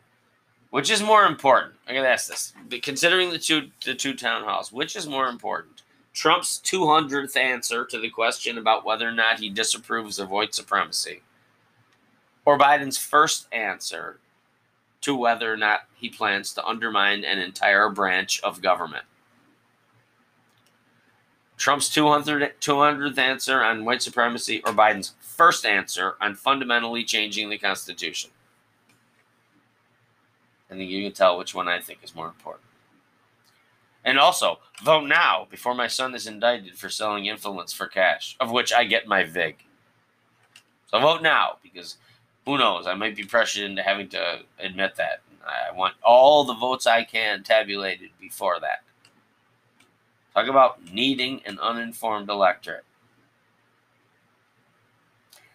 Which 0.70 0.92
is 0.92 1.02
more 1.02 1.26
important? 1.26 1.76
I 1.88 1.94
gotta 1.94 2.10
ask 2.10 2.28
this. 2.28 2.54
Considering 2.82 3.30
the 3.30 3.40
two 3.40 3.72
the 3.86 3.96
two 3.96 4.14
town 4.14 4.44
halls, 4.44 4.72
which 4.72 4.96
is 4.96 5.08
more 5.08 5.28
important? 5.28 5.84
Trump's 6.14 6.62
200th 6.64 7.36
answer 7.36 7.86
to 7.86 8.00
the 8.00 8.10
question 8.10 8.58
about 8.58 8.86
whether 8.86 9.08
or 9.08 9.12
not 9.12 9.40
he 9.40 9.50
disapproves 9.50 10.18
of 10.18 10.32
white 10.32 10.56
supremacy, 10.56 11.22
or 12.46 12.58
Biden's 12.58 12.98
first 12.98 13.48
answer 13.52 14.20
to 15.02 15.16
whether 15.16 15.52
or 15.52 15.58
not 15.58 15.82
he 15.94 16.10
plans 16.10 16.54
to 16.54 16.66
undermine 16.66 17.24
an 17.24 17.38
entire 17.38 17.90
branch 17.90 18.42
of 18.42 18.62
government. 18.62 19.04
Trump's 21.58 21.90
200, 21.90 22.60
200th 22.60 23.18
answer 23.18 23.62
on 23.64 23.86
white 23.86 24.02
supremacy 24.02 24.62
or 24.66 24.74
Biden's 24.74 25.14
first 25.20 25.66
answer 25.66 26.16
on 26.20 26.36
fundamentally 26.36 27.04
changing 27.04 27.50
the 27.50 27.58
Constitution. 27.58 28.32
I 30.70 30.76
think 30.76 30.90
you 30.90 31.04
can 31.04 31.14
tell 31.14 31.38
which 31.38 31.54
one 31.54 31.68
I 31.68 31.80
think 31.80 32.00
is 32.04 32.16
more 32.16 32.28
important. 32.28 32.64
And 34.04 34.20
also, 34.20 34.60
vote 34.84 35.08
now 35.08 35.48
before 35.50 35.74
my 35.74 35.88
son 35.88 36.14
is 36.14 36.28
indicted 36.28 36.78
for 36.78 36.90
selling 36.90 37.26
influence 37.26 37.74
for 37.74 37.88
cash, 37.88 38.36
of 38.40 38.52
which 38.52 38.72
I 38.72 38.84
get 38.84 39.08
my 39.08 39.24
VIG. 39.24 39.66
So 40.88 41.00
vote 41.00 41.24
now 41.24 41.58
because 41.64 41.98
who 42.46 42.58
knows? 42.58 42.86
I 42.86 42.94
might 42.94 43.16
be 43.16 43.24
pressured 43.24 43.64
into 43.64 43.82
having 43.82 44.08
to 44.10 44.42
admit 44.60 44.96
that. 44.96 45.22
I 45.46 45.76
want 45.76 45.96
all 46.04 46.44
the 46.44 46.54
votes 46.54 46.88
I 46.88 47.04
can 47.04 47.44
tabulated 47.44 48.12
before 48.20 48.60
that. 48.60 48.84
Talk 50.34 50.48
about 50.48 50.92
needing 50.92 51.42
an 51.46 51.60
uninformed 51.60 52.30
electorate. 52.30 52.86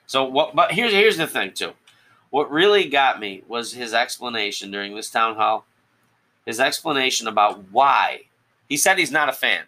So 0.06 0.24
what 0.24 0.54
but 0.54 0.72
here's 0.72 0.92
here's 0.92 1.16
the 1.16 1.26
thing 1.26 1.52
too. 1.52 1.72
What 2.30 2.50
really 2.50 2.88
got 2.88 3.20
me 3.20 3.42
was 3.48 3.72
his 3.72 3.92
explanation 3.92 4.70
during 4.70 4.94
this 4.94 5.10
town 5.10 5.34
hall. 5.34 5.66
His 6.46 6.60
explanation 6.60 7.26
about 7.26 7.70
why. 7.70 8.22
He 8.68 8.76
said 8.76 8.98
he's 8.98 9.10
not 9.10 9.28
a 9.28 9.32
fan. 9.32 9.64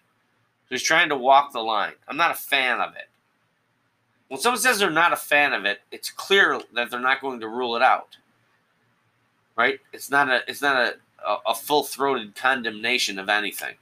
he's 0.68 0.82
trying 0.82 1.08
to 1.08 1.16
walk 1.16 1.52
the 1.52 1.60
line. 1.60 1.94
I'm 2.08 2.16
not 2.16 2.30
a 2.30 2.34
fan 2.34 2.80
of 2.80 2.94
it. 2.94 3.08
When 4.28 4.40
someone 4.40 4.60
says 4.60 4.78
they're 4.78 4.90
not 4.90 5.12
a 5.12 5.16
fan 5.16 5.52
of 5.52 5.66
it, 5.66 5.80
it's 5.90 6.10
clear 6.10 6.60
that 6.74 6.90
they're 6.90 7.00
not 7.00 7.20
going 7.20 7.40
to 7.40 7.48
rule 7.48 7.76
it 7.76 7.82
out. 7.82 8.16
Right? 9.56 9.80
It's 9.92 10.10
not 10.10 10.30
a 10.30 10.40
it's 10.48 10.62
not 10.62 10.76
a, 10.76 10.94
a, 11.28 11.36
a 11.48 11.54
full 11.54 11.82
throated 11.82 12.34
condemnation 12.34 13.18
of 13.18 13.28
anything. 13.28 13.74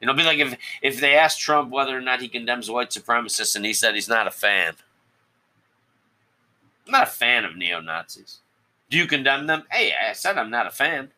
You 0.00 0.06
know, 0.06 0.14
be 0.14 0.22
like 0.22 0.38
if 0.38 0.56
if 0.82 1.00
they 1.00 1.16
asked 1.16 1.40
Trump 1.40 1.70
whether 1.70 1.96
or 1.96 2.00
not 2.00 2.20
he 2.20 2.28
condemns 2.28 2.70
white 2.70 2.90
supremacists 2.90 3.56
and 3.56 3.64
he 3.64 3.72
said 3.72 3.94
he's 3.96 4.08
not 4.08 4.28
a 4.28 4.30
fan. 4.30 4.74
I'm 6.86 6.92
not 6.92 7.08
a 7.08 7.10
fan 7.10 7.44
of 7.44 7.56
neo 7.56 7.80
Nazis. 7.80 8.40
Do 8.90 8.96
you 8.96 9.06
condemn 9.06 9.46
them? 9.46 9.64
Hey, 9.70 9.92
I 10.08 10.12
said 10.12 10.38
I'm 10.38 10.50
not 10.50 10.66
a 10.66 10.70
fan. 10.70 11.10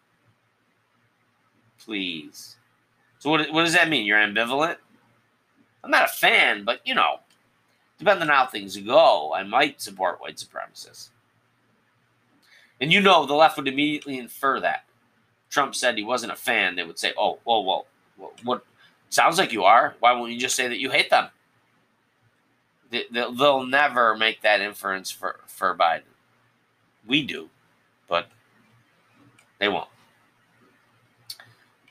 Please. 1.78 2.56
So 3.18 3.30
what, 3.30 3.52
what 3.52 3.64
does 3.64 3.74
that 3.74 3.88
mean? 3.88 4.06
You're 4.06 4.18
ambivalent? 4.18 4.76
I'm 5.84 5.90
not 5.90 6.04
a 6.04 6.12
fan, 6.12 6.64
but 6.64 6.80
you 6.84 6.94
know, 6.94 7.20
depending 7.98 8.28
on 8.28 8.34
how 8.34 8.46
things 8.46 8.76
go, 8.76 9.32
I 9.34 9.42
might 9.42 9.80
support 9.80 10.20
white 10.20 10.36
supremacists. 10.36 11.10
And 12.80 12.92
you 12.92 13.00
know, 13.00 13.26
the 13.26 13.34
left 13.34 13.56
would 13.56 13.68
immediately 13.68 14.18
infer 14.18 14.60
that. 14.60 14.84
Trump 15.50 15.74
said 15.74 15.96
he 15.96 16.04
wasn't 16.04 16.32
a 16.32 16.36
fan. 16.36 16.76
They 16.76 16.84
would 16.84 16.98
say, 16.98 17.12
"Oh, 17.18 17.38
well, 17.44 17.64
well, 17.64 17.86
what 18.44 18.64
sounds 19.10 19.38
like 19.38 19.52
you 19.52 19.64
are. 19.64 19.94
Why 20.00 20.12
won't 20.12 20.32
you 20.32 20.38
just 20.38 20.56
say 20.56 20.68
that 20.68 20.78
you 20.78 20.90
hate 20.90 21.10
them? 21.10 21.28
They'll 22.90 23.66
never 23.66 24.16
make 24.16 24.42
that 24.42 24.60
inference 24.60 25.10
for, 25.10 25.40
for 25.46 25.76
Biden. 25.76 26.02
We 27.06 27.22
do, 27.22 27.50
but 28.08 28.28
they 29.58 29.68
won't. 29.68 29.88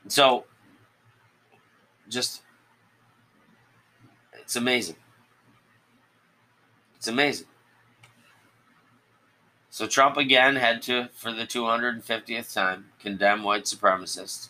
So, 0.08 0.46
just, 2.10 2.42
it's 4.34 4.56
amazing. 4.56 4.96
It's 6.96 7.08
amazing. 7.08 7.48
So 9.70 9.86
Trump 9.86 10.18
again 10.18 10.56
had 10.56 10.82
to, 10.84 11.10
for 11.14 11.32
the 11.32 11.44
250th 11.44 12.54
time, 12.54 12.86
condemn 13.00 13.44
white 13.44 13.66
supremacists 13.66 14.50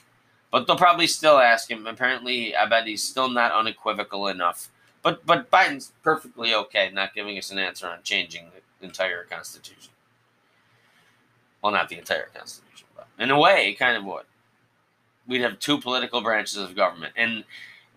but 0.51 0.65
they'll 0.65 0.77
probably 0.77 1.07
still 1.07 1.39
ask 1.39 1.69
him. 1.69 1.85
Apparently, 1.87 2.55
I 2.55 2.65
bet 2.67 2.87
he's 2.87 3.03
still 3.03 3.29
not 3.29 3.51
unequivocal 3.51 4.27
enough. 4.27 4.69
But 5.07 5.25
but 5.25 5.49
Biden's 5.49 5.93
perfectly 6.03 6.53
okay 6.53 6.91
not 6.93 7.15
giving 7.15 7.37
us 7.37 7.49
an 7.49 7.57
answer 7.57 7.87
on 7.87 7.99
changing 8.03 8.47
the 8.81 8.85
entire 8.85 9.23
Constitution. 9.23 9.93
Well, 11.63 11.71
not 11.71 11.87
the 11.87 11.97
entire 11.97 12.27
Constitution, 12.35 12.87
but 12.93 13.07
in 13.17 13.31
a 13.31 13.39
way, 13.39 13.73
kind 13.79 13.95
of 13.95 14.03
would. 14.03 14.25
We'd 15.25 15.43
have 15.43 15.59
two 15.59 15.79
political 15.79 16.19
branches 16.19 16.57
of 16.57 16.75
government, 16.75 17.13
and 17.15 17.45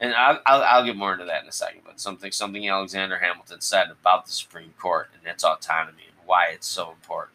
and 0.00 0.14
I'll, 0.14 0.40
I'll, 0.46 0.62
I'll 0.62 0.84
get 0.84 0.94
more 0.94 1.12
into 1.12 1.24
that 1.24 1.42
in 1.42 1.48
a 1.48 1.52
second. 1.52 1.80
But 1.84 1.98
something 1.98 2.30
something 2.30 2.68
Alexander 2.68 3.18
Hamilton 3.18 3.60
said 3.60 3.90
about 3.90 4.26
the 4.26 4.32
Supreme 4.32 4.72
Court 4.78 5.10
and 5.12 5.28
its 5.28 5.42
autonomy 5.42 6.04
and 6.06 6.28
why 6.28 6.50
it's 6.52 6.68
so 6.68 6.92
important, 6.92 7.34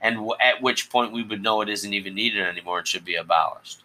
and 0.00 0.16
w- 0.16 0.36
at 0.40 0.62
which 0.62 0.88
point 0.88 1.12
we 1.12 1.22
would 1.22 1.42
know 1.42 1.60
it 1.60 1.68
isn't 1.68 1.92
even 1.92 2.14
needed 2.14 2.46
anymore 2.46 2.78
and 2.78 2.88
should 2.88 3.04
be 3.04 3.16
abolished. 3.16 3.82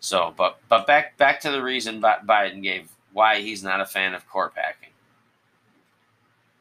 So, 0.00 0.34
but 0.36 0.58
but 0.68 0.88
back 0.88 1.16
back 1.18 1.38
to 1.42 1.52
the 1.52 1.62
reason 1.62 2.02
Biden 2.02 2.64
gave 2.64 2.88
why 3.12 3.40
he's 3.40 3.62
not 3.62 3.80
a 3.80 3.86
fan 3.86 4.14
of 4.14 4.28
court 4.28 4.54
packing. 4.54 4.90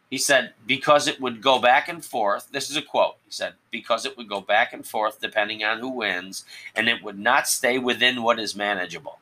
He 0.09 0.17
said 0.17 0.53
because 0.67 1.07
it 1.07 1.21
would 1.21 1.41
go 1.41 1.59
back 1.59 1.87
and 1.87 2.03
forth. 2.03 2.49
This 2.51 2.69
is 2.69 2.75
a 2.75 2.81
quote. 2.81 3.15
He 3.25 3.31
said 3.31 3.53
because 3.71 4.05
it 4.05 4.17
would 4.17 4.27
go 4.27 4.41
back 4.41 4.73
and 4.73 4.85
forth 4.85 5.21
depending 5.21 5.63
on 5.63 5.79
who 5.79 5.89
wins, 5.89 6.43
and 6.75 6.89
it 6.89 7.01
would 7.03 7.17
not 7.17 7.47
stay 7.47 7.77
within 7.77 8.21
what 8.21 8.39
is 8.39 8.55
manageable. 8.55 9.19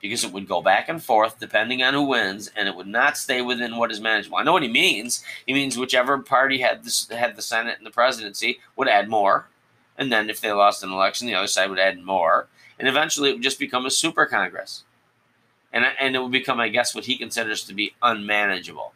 Because 0.00 0.22
it 0.22 0.32
would 0.32 0.46
go 0.46 0.62
back 0.62 0.88
and 0.88 1.02
forth 1.02 1.40
depending 1.40 1.82
on 1.82 1.94
who 1.94 2.02
wins, 2.02 2.52
and 2.54 2.68
it 2.68 2.76
would 2.76 2.86
not 2.86 3.18
stay 3.18 3.42
within 3.42 3.76
what 3.76 3.90
is 3.90 4.00
manageable. 4.00 4.38
I 4.38 4.44
know 4.44 4.52
what 4.52 4.62
he 4.62 4.68
means. 4.68 5.24
He 5.44 5.52
means 5.52 5.76
whichever 5.76 6.16
party 6.18 6.58
had 6.58 6.84
the, 6.84 7.16
had 7.16 7.34
the 7.34 7.42
Senate 7.42 7.78
and 7.78 7.86
the 7.86 7.90
presidency 7.90 8.60
would 8.76 8.86
add 8.86 9.08
more 9.08 9.48
and 9.98 10.12
then 10.12 10.30
if 10.30 10.40
they 10.40 10.52
lost 10.52 10.84
an 10.84 10.92
election, 10.92 11.26
the 11.26 11.34
other 11.34 11.48
side 11.48 11.68
would 11.68 11.80
add 11.80 12.02
more. 12.02 12.46
And 12.78 12.88
eventually 12.88 13.30
it 13.30 13.34
would 13.34 13.42
just 13.42 13.58
become 13.58 13.86
a 13.86 13.90
super 13.90 14.26
Congress. 14.26 14.84
And, 15.72 15.84
and 16.00 16.14
it 16.14 16.22
would 16.22 16.32
become, 16.32 16.60
I 16.60 16.68
guess, 16.68 16.94
what 16.94 17.04
he 17.04 17.18
considers 17.18 17.64
to 17.64 17.74
be 17.74 17.94
unmanageable. 18.02 18.92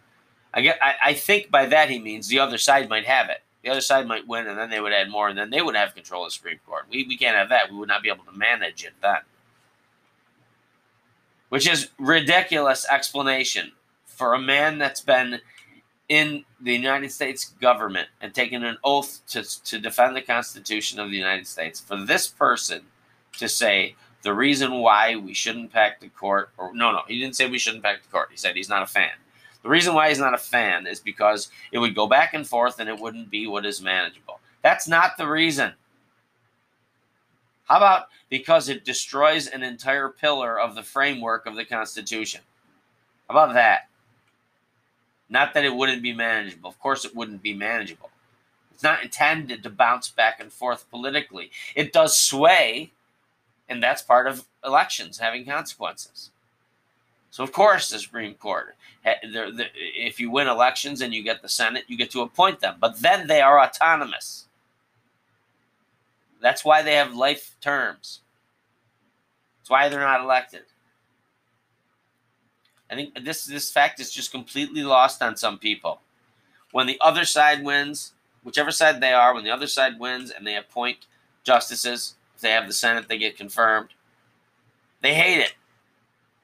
I, 0.54 0.60
get, 0.60 0.78
I, 0.82 0.94
I 1.04 1.14
think 1.14 1.50
by 1.50 1.66
that 1.66 1.90
he 1.90 1.98
means 1.98 2.28
the 2.28 2.38
other 2.38 2.58
side 2.58 2.88
might 2.88 3.06
have 3.06 3.28
it. 3.28 3.42
The 3.62 3.70
other 3.70 3.80
side 3.80 4.06
might 4.06 4.26
win, 4.26 4.48
and 4.48 4.58
then 4.58 4.70
they 4.70 4.80
would 4.80 4.92
add 4.92 5.08
more, 5.08 5.28
and 5.28 5.38
then 5.38 5.50
they 5.50 5.62
would 5.62 5.76
have 5.76 5.94
control 5.94 6.24
of 6.24 6.28
the 6.28 6.32
Supreme 6.32 6.58
Court. 6.66 6.86
We, 6.90 7.06
we 7.06 7.16
can't 7.16 7.36
have 7.36 7.48
that. 7.50 7.70
We 7.70 7.76
would 7.78 7.88
not 7.88 8.02
be 8.02 8.08
able 8.08 8.24
to 8.24 8.32
manage 8.32 8.84
it 8.84 8.92
then. 9.00 9.18
Which 11.48 11.68
is 11.68 11.90
ridiculous 11.98 12.86
explanation 12.90 13.72
for 14.04 14.34
a 14.34 14.40
man 14.40 14.78
that's 14.78 15.00
been 15.00 15.40
in 16.08 16.44
the 16.60 16.72
United 16.72 17.12
States 17.12 17.54
government 17.60 18.08
and 18.20 18.34
taken 18.34 18.64
an 18.64 18.78
oath 18.82 19.20
to, 19.28 19.42
to 19.64 19.78
defend 19.78 20.16
the 20.16 20.22
Constitution 20.22 20.98
of 20.98 21.10
the 21.10 21.16
United 21.16 21.46
States, 21.46 21.80
for 21.80 21.96
this 21.96 22.26
person 22.26 22.82
to 23.38 23.48
say 23.48 23.94
the 24.22 24.34
reason 24.34 24.78
why 24.78 25.16
we 25.16 25.34
shouldn't 25.34 25.72
pack 25.72 26.00
the 26.00 26.08
court, 26.08 26.50
or 26.56 26.74
no, 26.74 26.92
no, 26.92 27.02
he 27.08 27.18
didn't 27.18 27.36
say 27.36 27.48
we 27.48 27.58
shouldn't 27.58 27.82
pack 27.82 28.02
the 28.02 28.08
court. 28.08 28.28
He 28.30 28.36
said 28.36 28.56
he's 28.56 28.68
not 28.68 28.82
a 28.82 28.86
fan. 28.86 29.10
The 29.62 29.68
reason 29.68 29.94
why 29.94 30.08
he's 30.08 30.18
not 30.18 30.34
a 30.34 30.38
fan 30.38 30.86
is 30.86 31.00
because 31.00 31.50
it 31.70 31.78
would 31.78 31.94
go 31.94 32.06
back 32.06 32.34
and 32.34 32.46
forth 32.46 32.80
and 32.80 32.88
it 32.88 32.98
wouldn't 32.98 33.30
be 33.30 33.46
what 33.46 33.64
is 33.64 33.80
manageable. 33.80 34.40
That's 34.62 34.88
not 34.88 35.16
the 35.16 35.28
reason. 35.28 35.72
How 37.64 37.76
about 37.76 38.08
because 38.28 38.68
it 38.68 38.84
destroys 38.84 39.46
an 39.46 39.62
entire 39.62 40.08
pillar 40.08 40.58
of 40.58 40.74
the 40.74 40.82
framework 40.82 41.46
of 41.46 41.54
the 41.54 41.64
Constitution? 41.64 42.40
How 43.28 43.34
about 43.34 43.54
that? 43.54 43.88
Not 45.28 45.54
that 45.54 45.64
it 45.64 45.74
wouldn't 45.74 46.02
be 46.02 46.12
manageable. 46.12 46.68
Of 46.68 46.78
course, 46.78 47.04
it 47.04 47.16
wouldn't 47.16 47.42
be 47.42 47.54
manageable. 47.54 48.10
It's 48.72 48.82
not 48.82 49.02
intended 49.02 49.62
to 49.62 49.70
bounce 49.70 50.10
back 50.10 50.40
and 50.40 50.52
forth 50.52 50.90
politically. 50.90 51.50
It 51.74 51.92
does 51.92 52.18
sway, 52.18 52.92
and 53.72 53.82
that's 53.82 54.02
part 54.02 54.26
of 54.26 54.44
elections 54.64 55.18
having 55.18 55.46
consequences. 55.46 56.30
So, 57.30 57.42
of 57.42 57.52
course, 57.52 57.88
the 57.88 57.98
Supreme 57.98 58.34
Court, 58.34 58.76
eh, 59.06 59.14
if 59.22 60.20
you 60.20 60.30
win 60.30 60.46
elections 60.46 61.00
and 61.00 61.14
you 61.14 61.22
get 61.24 61.40
the 61.40 61.48
Senate, 61.48 61.84
you 61.88 61.96
get 61.96 62.10
to 62.10 62.20
appoint 62.20 62.60
them. 62.60 62.76
But 62.78 63.00
then 63.00 63.26
they 63.26 63.40
are 63.40 63.58
autonomous. 63.58 64.46
That's 66.42 66.64
why 66.64 66.82
they 66.82 66.94
have 66.94 67.14
life 67.14 67.56
terms. 67.62 68.20
That's 69.58 69.70
why 69.70 69.88
they're 69.88 70.00
not 70.00 70.20
elected. 70.20 70.64
I 72.90 72.94
think 72.94 73.24
this 73.24 73.46
this 73.46 73.70
fact 73.70 74.00
is 74.00 74.12
just 74.12 74.30
completely 74.30 74.82
lost 74.82 75.22
on 75.22 75.36
some 75.36 75.58
people. 75.58 76.02
When 76.72 76.86
the 76.86 77.00
other 77.00 77.24
side 77.24 77.64
wins, 77.64 78.12
whichever 78.44 78.70
side 78.70 79.00
they 79.00 79.14
are, 79.14 79.32
when 79.32 79.44
the 79.44 79.50
other 79.50 79.66
side 79.66 79.98
wins 79.98 80.30
and 80.30 80.46
they 80.46 80.56
appoint 80.56 81.06
justices, 81.44 82.16
they 82.42 82.50
have 82.50 82.66
the 82.66 82.72
Senate, 82.72 83.08
they 83.08 83.18
get 83.18 83.38
confirmed. 83.38 83.88
They 85.00 85.14
hate 85.14 85.40
it. 85.40 85.54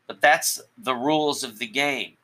But 0.06 0.20
that's 0.20 0.60
the 0.78 0.94
rules 0.94 1.44
of 1.44 1.58
the 1.58 1.66
game. 1.66 2.14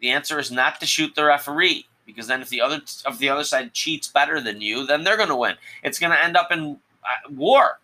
The 0.00 0.10
answer 0.10 0.38
is 0.38 0.50
not 0.50 0.78
to 0.80 0.86
shoot 0.86 1.14
the 1.14 1.24
referee 1.24 1.86
because 2.06 2.28
then 2.28 2.40
if 2.40 2.48
the 2.48 2.60
other 2.60 2.80
if 3.06 3.18
the 3.18 3.28
other 3.28 3.44
side 3.44 3.74
cheats 3.74 4.08
better 4.08 4.40
than 4.40 4.60
you, 4.60 4.86
then 4.86 5.04
they're 5.04 5.16
going 5.16 5.28
to 5.28 5.36
win. 5.36 5.56
It's 5.82 5.98
going 5.98 6.12
to 6.12 6.24
end 6.24 6.36
up 6.36 6.52
in 6.52 6.78
uh, 7.04 7.30
war. 7.30 7.80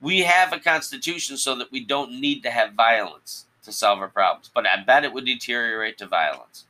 We 0.00 0.20
have 0.20 0.52
a 0.52 0.60
constitution 0.60 1.36
so 1.36 1.56
that 1.56 1.72
we 1.72 1.84
don't 1.84 2.20
need 2.20 2.42
to 2.42 2.50
have 2.50 2.74
violence 2.74 3.46
to 3.64 3.72
solve 3.72 3.98
our 4.00 4.08
problems, 4.08 4.50
but 4.54 4.66
I 4.66 4.82
bet 4.84 5.04
it 5.04 5.12
would 5.12 5.24
deteriorate 5.24 5.98
to 5.98 6.06
violence. 6.06 6.66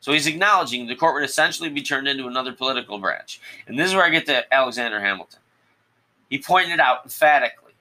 So 0.00 0.12
he's 0.12 0.26
acknowledging 0.26 0.86
the 0.86 0.96
court 0.96 1.14
would 1.14 1.24
essentially 1.24 1.70
be 1.70 1.82
turned 1.82 2.08
into 2.08 2.26
another 2.26 2.52
political 2.52 2.98
branch. 2.98 3.40
And 3.66 3.78
this 3.78 3.88
is 3.88 3.94
where 3.94 4.04
I 4.04 4.10
get 4.10 4.26
to 4.26 4.52
Alexander 4.52 5.00
Hamilton. 5.00 5.40
He 6.30 6.38
pointed 6.38 6.80
out 6.80 7.04
emphatically 7.04 7.72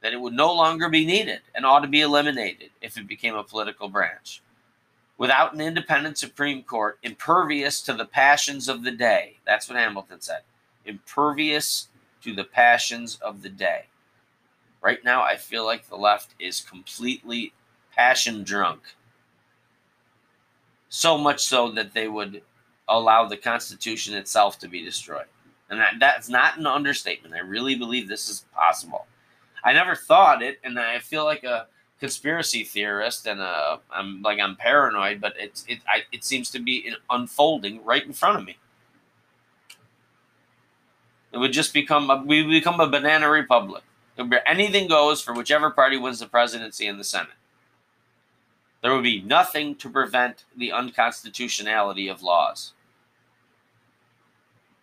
that 0.00 0.12
it 0.12 0.20
would 0.20 0.32
no 0.32 0.52
longer 0.52 0.88
be 0.88 1.04
needed 1.04 1.40
and 1.54 1.66
ought 1.66 1.80
to 1.80 1.88
be 1.88 2.00
eliminated 2.00 2.70
if 2.80 2.96
it 2.96 3.06
became 3.06 3.34
a 3.34 3.44
political 3.44 3.88
branch. 3.88 4.42
Without 5.18 5.52
an 5.52 5.60
independent 5.60 6.16
Supreme 6.16 6.62
Court, 6.62 6.98
impervious 7.02 7.82
to 7.82 7.92
the 7.92 8.06
passions 8.06 8.68
of 8.68 8.82
the 8.82 8.90
day. 8.90 9.36
That's 9.44 9.68
what 9.68 9.78
Hamilton 9.78 10.20
said. 10.20 10.40
Impervious 10.86 11.88
to 12.22 12.34
the 12.34 12.44
passions 12.44 13.16
of 13.16 13.42
the 13.42 13.50
day. 13.50 13.84
Right 14.80 15.04
now, 15.04 15.22
I 15.22 15.36
feel 15.36 15.66
like 15.66 15.86
the 15.86 15.96
left 15.96 16.34
is 16.38 16.62
completely 16.62 17.52
passion 17.94 18.44
drunk. 18.44 18.80
So 20.88 21.18
much 21.18 21.44
so 21.44 21.70
that 21.72 21.92
they 21.92 22.08
would 22.08 22.42
allow 22.88 23.26
the 23.26 23.36
Constitution 23.36 24.14
itself 24.14 24.58
to 24.60 24.68
be 24.68 24.82
destroyed. 24.82 25.26
And 25.70 25.78
that, 25.78 25.94
that's 26.00 26.28
not 26.28 26.58
an 26.58 26.66
understatement. 26.66 27.34
I 27.34 27.38
really 27.38 27.76
believe 27.76 28.08
this 28.08 28.28
is 28.28 28.44
possible. 28.52 29.06
I 29.62 29.72
never 29.72 29.94
thought 29.94 30.42
it, 30.42 30.58
and 30.64 30.78
I 30.78 30.98
feel 30.98 31.24
like 31.24 31.44
a 31.44 31.66
conspiracy 32.00 32.64
theorist, 32.64 33.26
and 33.26 33.40
uh, 33.40 33.76
I'm 33.92 34.22
like 34.22 34.40
I'm 34.40 34.56
paranoid, 34.56 35.20
but 35.20 35.34
it's 35.38 35.64
it 35.68 35.80
I, 35.86 36.02
it 36.10 36.24
seems 36.24 36.50
to 36.50 36.58
be 36.58 36.92
unfolding 37.08 37.84
right 37.84 38.04
in 38.04 38.12
front 38.12 38.38
of 38.38 38.44
me. 38.44 38.58
It 41.32 41.38
would 41.38 41.52
just 41.52 41.72
become 41.72 42.10
a, 42.10 42.22
we 42.24 42.42
become 42.42 42.80
a 42.80 42.88
banana 42.88 43.28
republic. 43.28 43.84
anything 44.46 44.88
goes 44.88 45.20
for 45.20 45.32
whichever 45.32 45.70
party 45.70 45.96
wins 45.96 46.18
the 46.18 46.26
presidency 46.26 46.86
and 46.86 46.98
the 46.98 47.04
Senate. 47.04 47.28
There 48.82 48.92
would 48.94 49.04
be 49.04 49.20
nothing 49.20 49.74
to 49.76 49.90
prevent 49.90 50.44
the 50.56 50.72
unconstitutionality 50.72 52.08
of 52.08 52.22
laws. 52.22 52.72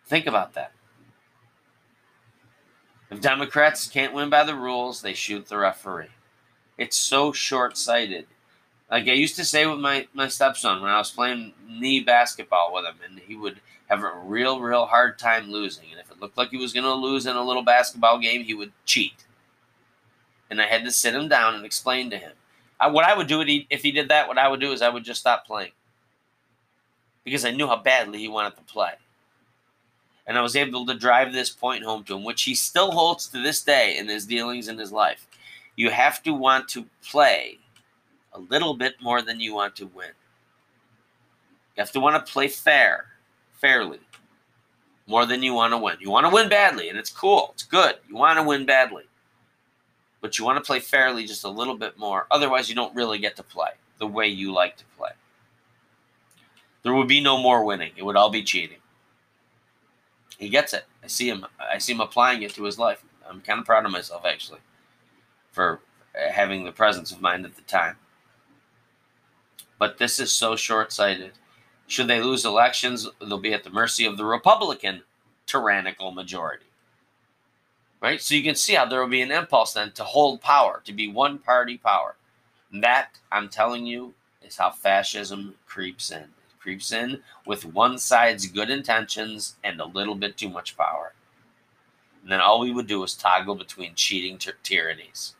Think 0.06 0.26
about 0.26 0.54
that. 0.54 0.72
If 3.10 3.20
Democrats 3.20 3.88
can't 3.88 4.12
win 4.12 4.28
by 4.28 4.44
the 4.44 4.54
rules, 4.54 5.00
they 5.00 5.14
shoot 5.14 5.46
the 5.46 5.56
referee. 5.56 6.08
It's 6.76 6.96
so 6.96 7.32
short 7.32 7.76
sighted. 7.78 8.26
Like 8.90 9.08
I 9.08 9.12
used 9.12 9.36
to 9.36 9.44
say 9.44 9.66
with 9.66 9.80
my, 9.80 10.06
my 10.12 10.28
stepson 10.28 10.80
when 10.80 10.90
I 10.90 10.98
was 10.98 11.10
playing 11.10 11.52
knee 11.66 12.00
basketball 12.00 12.72
with 12.72 12.84
him, 12.84 12.96
and 13.04 13.18
he 13.18 13.34
would 13.34 13.60
have 13.88 14.02
a 14.02 14.12
real, 14.24 14.60
real 14.60 14.86
hard 14.86 15.18
time 15.18 15.50
losing. 15.50 15.86
And 15.90 16.00
if 16.00 16.10
it 16.10 16.20
looked 16.20 16.36
like 16.36 16.50
he 16.50 16.58
was 16.58 16.72
going 16.72 16.84
to 16.84 16.92
lose 16.92 17.26
in 17.26 17.36
a 17.36 17.44
little 17.44 17.62
basketball 17.62 18.18
game, 18.18 18.44
he 18.44 18.54
would 18.54 18.72
cheat. 18.84 19.24
And 20.50 20.60
I 20.60 20.66
had 20.66 20.84
to 20.84 20.90
sit 20.90 21.14
him 21.14 21.28
down 21.28 21.54
and 21.54 21.64
explain 21.64 22.10
to 22.10 22.18
him. 22.18 22.32
I, 22.80 22.88
what 22.88 23.04
I 23.04 23.16
would 23.16 23.26
do 23.26 23.42
if 23.70 23.82
he 23.82 23.92
did 23.92 24.08
that, 24.08 24.28
what 24.28 24.38
I 24.38 24.48
would 24.48 24.60
do 24.60 24.72
is 24.72 24.82
I 24.82 24.88
would 24.88 25.04
just 25.04 25.20
stop 25.20 25.46
playing. 25.46 25.72
Because 27.24 27.44
I 27.44 27.50
knew 27.50 27.66
how 27.66 27.76
badly 27.76 28.18
he 28.18 28.28
wanted 28.28 28.56
to 28.56 28.62
play. 28.62 28.92
And 30.28 30.38
I 30.38 30.42
was 30.42 30.54
able 30.54 30.84
to 30.86 30.94
drive 30.94 31.32
this 31.32 31.50
point 31.50 31.82
home 31.82 32.04
to 32.04 32.14
him, 32.14 32.22
which 32.22 32.42
he 32.42 32.54
still 32.54 32.92
holds 32.92 33.26
to 33.28 33.42
this 33.42 33.62
day 33.62 33.96
in 33.96 34.06
his 34.06 34.26
dealings 34.26 34.68
in 34.68 34.78
his 34.78 34.92
life. 34.92 35.26
You 35.74 35.90
have 35.90 36.22
to 36.24 36.32
want 36.32 36.68
to 36.68 36.84
play 37.02 37.58
a 38.34 38.38
little 38.38 38.74
bit 38.74 38.94
more 39.00 39.22
than 39.22 39.40
you 39.40 39.54
want 39.54 39.74
to 39.76 39.86
win. 39.86 40.12
You 41.76 41.80
have 41.80 41.92
to 41.92 42.00
want 42.00 42.24
to 42.24 42.32
play 42.32 42.46
fair, 42.46 43.06
fairly, 43.54 44.00
more 45.06 45.24
than 45.24 45.42
you 45.42 45.54
want 45.54 45.72
to 45.72 45.78
win. 45.78 45.96
You 45.98 46.10
want 46.10 46.26
to 46.26 46.34
win 46.34 46.50
badly, 46.50 46.90
and 46.90 46.98
it's 46.98 47.10
cool. 47.10 47.50
It's 47.54 47.62
good. 47.62 47.94
You 48.06 48.16
want 48.16 48.38
to 48.38 48.42
win 48.42 48.66
badly. 48.66 49.04
But 50.20 50.38
you 50.38 50.44
want 50.44 50.62
to 50.62 50.66
play 50.66 50.80
fairly 50.80 51.24
just 51.24 51.44
a 51.44 51.48
little 51.48 51.76
bit 51.76 51.96
more. 51.96 52.26
Otherwise, 52.30 52.68
you 52.68 52.74
don't 52.74 52.94
really 52.94 53.18
get 53.18 53.36
to 53.36 53.42
play 53.42 53.70
the 53.98 54.06
way 54.06 54.26
you 54.28 54.52
like 54.52 54.76
to 54.76 54.84
play. 54.96 55.10
There 56.82 56.94
would 56.94 57.08
be 57.08 57.20
no 57.20 57.40
more 57.40 57.64
winning. 57.64 57.92
It 57.96 58.04
would 58.04 58.16
all 58.16 58.30
be 58.30 58.42
cheating. 58.42 58.78
He 60.38 60.48
gets 60.48 60.72
it. 60.72 60.86
I 61.02 61.08
see 61.08 61.28
him. 61.28 61.44
I 61.60 61.78
see 61.78 61.92
him 61.92 62.00
applying 62.00 62.42
it 62.42 62.54
to 62.54 62.64
his 62.64 62.78
life. 62.78 63.04
I'm 63.28 63.42
kind 63.42 63.60
of 63.60 63.66
proud 63.66 63.84
of 63.84 63.90
myself 63.92 64.24
actually 64.24 64.60
for 65.50 65.80
having 66.14 66.64
the 66.64 66.72
presence 66.72 67.12
of 67.12 67.20
mind 67.20 67.44
at 67.44 67.56
the 67.56 67.62
time. 67.62 67.96
But 69.78 69.98
this 69.98 70.18
is 70.18 70.32
so 70.32 70.56
short-sighted. 70.56 71.32
Should 71.86 72.08
they 72.08 72.22
lose 72.22 72.44
elections, 72.44 73.08
they'll 73.20 73.38
be 73.38 73.52
at 73.52 73.64
the 73.64 73.70
mercy 73.70 74.04
of 74.04 74.16
the 74.16 74.24
Republican 74.24 75.02
tyrannical 75.46 76.10
majority. 76.10 76.66
Right? 78.00 78.20
So 78.20 78.34
you 78.34 78.42
can 78.42 78.54
see 78.54 78.74
how 78.74 78.86
there 78.86 79.00
will 79.00 79.08
be 79.08 79.22
an 79.22 79.32
impulse 79.32 79.72
then 79.72 79.92
to 79.92 80.04
hold 80.04 80.40
power, 80.40 80.80
to 80.84 80.92
be 80.92 81.10
one 81.10 81.38
party 81.38 81.76
power. 81.76 82.16
And 82.72 82.82
that, 82.82 83.18
I'm 83.32 83.48
telling 83.48 83.86
you, 83.86 84.14
is 84.42 84.56
how 84.56 84.70
fascism 84.70 85.54
creeps 85.66 86.10
in 86.10 86.24
creeps 86.68 86.92
in 86.92 87.18
with 87.46 87.64
one 87.64 87.96
side's 87.96 88.46
good 88.46 88.68
intentions 88.68 89.56
and 89.64 89.80
a 89.80 89.86
little 89.86 90.14
bit 90.14 90.36
too 90.36 90.50
much 90.50 90.76
power. 90.76 91.14
And 92.20 92.30
then 92.30 92.42
all 92.42 92.60
we 92.60 92.74
would 92.74 92.86
do 92.86 93.02
is 93.04 93.14
toggle 93.14 93.54
between 93.54 93.94
cheating 93.94 94.36
ty- 94.36 94.50
tyrannies. 94.62 95.34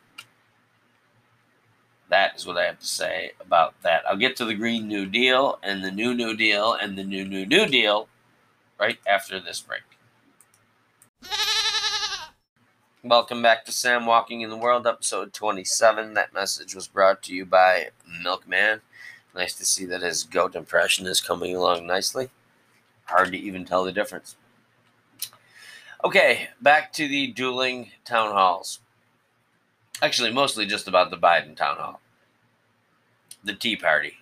That 2.09 2.35
is 2.35 2.47
what 2.47 2.57
I 2.57 2.63
have 2.63 2.79
to 2.79 2.87
say 2.87 3.33
about 3.39 3.79
that. 3.83 4.01
I'll 4.09 4.17
get 4.17 4.37
to 4.37 4.45
the 4.45 4.55
Green 4.55 4.87
New 4.87 5.05
Deal 5.05 5.59
and 5.61 5.83
the 5.83 5.91
New 5.91 6.15
New 6.15 6.35
Deal 6.35 6.73
and 6.73 6.97
the 6.97 7.03
New 7.03 7.23
New 7.23 7.45
New 7.45 7.67
Deal 7.67 8.07
right 8.79 8.97
after 9.05 9.39
this 9.39 9.61
break. 9.61 9.83
Welcome 13.03 13.43
back 13.43 13.65
to 13.65 13.71
Sam 13.71 14.07
Walking 14.07 14.41
in 14.41 14.49
the 14.49 14.57
World, 14.57 14.87
episode 14.87 15.31
27. 15.33 16.15
That 16.15 16.33
message 16.33 16.73
was 16.73 16.87
brought 16.87 17.21
to 17.23 17.35
you 17.35 17.45
by 17.45 17.89
Milkman. 18.23 18.81
Nice 19.39 19.53
to 19.53 19.65
see 19.65 19.85
that 19.85 20.01
his 20.01 20.25
goat 20.25 20.53
impression 20.53 21.07
is 21.07 21.21
coming 21.21 21.55
along 21.55 21.87
nicely. 21.87 22.27
Hard 23.05 23.31
to 23.31 23.37
even 23.37 23.63
tell 23.63 23.85
the 23.85 23.91
difference. 23.93 24.35
Okay, 26.03 26.49
back 26.61 26.91
to 26.91 27.07
the 27.07 27.27
dueling 27.27 27.89
town 28.03 28.33
halls. 28.33 28.81
Actually, 30.01 30.33
mostly 30.33 30.65
just 30.65 30.89
about 30.89 31.09
the 31.09 31.15
Biden 31.15 31.55
town 31.55 31.77
hall. 31.77 32.01
The 33.41 33.53
Tea 33.53 33.77
Party 33.77 34.15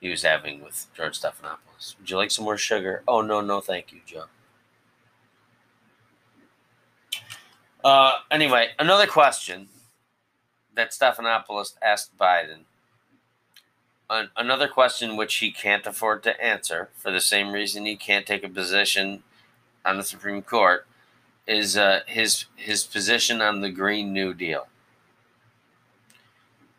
he 0.00 0.08
was 0.08 0.22
having 0.22 0.64
with 0.64 0.86
George 0.96 1.20
Stephanopoulos. 1.20 1.98
Would 1.98 2.08
you 2.08 2.16
like 2.16 2.30
some 2.30 2.46
more 2.46 2.56
sugar? 2.56 3.02
Oh, 3.06 3.20
no, 3.20 3.42
no, 3.42 3.60
thank 3.60 3.92
you, 3.92 4.00
Joe. 4.06 4.24
Uh, 7.84 8.12
anyway, 8.30 8.70
another 8.78 9.06
question 9.06 9.68
that 10.74 10.92
Stephanopoulos 10.92 11.74
asked 11.82 12.16
Biden 12.16 12.60
an, 14.08 14.30
another 14.36 14.68
question 14.68 15.16
which 15.16 15.36
he 15.36 15.50
can't 15.50 15.86
afford 15.86 16.22
to 16.22 16.40
answer 16.42 16.90
for 16.96 17.10
the 17.10 17.20
same 17.20 17.52
reason 17.52 17.84
he 17.84 17.96
can't 17.96 18.26
take 18.26 18.44
a 18.44 18.48
position 18.48 19.22
on 19.84 19.96
the 19.96 20.04
Supreme 20.04 20.42
Court 20.42 20.86
is 21.46 21.76
uh, 21.76 22.00
his 22.06 22.46
his 22.56 22.84
position 22.84 23.40
on 23.40 23.60
the 23.60 23.70
Green 23.70 24.12
New 24.12 24.34
Deal. 24.34 24.66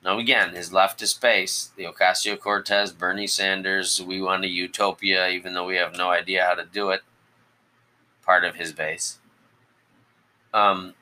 Now 0.03 0.19
again, 0.19 0.53
his 0.53 0.71
leftist 0.71 1.21
base, 1.21 1.71
the 1.75 1.85
Ocasio 1.85 2.39
Cortez, 2.39 2.91
Bernie 2.91 3.27
Sanders, 3.27 4.01
we 4.01 4.21
want 4.21 4.45
a 4.45 4.49
utopia, 4.49 5.29
even 5.29 5.53
though 5.53 5.65
we 5.65 5.77
have 5.77 5.95
no 5.95 6.09
idea 6.09 6.45
how 6.45 6.53
to 6.53 6.65
do 6.65 6.89
it. 6.91 7.01
Part 8.23 8.43
of 8.43 8.55
his 8.55 8.73
base. 8.73 9.19
Um, 10.53 10.95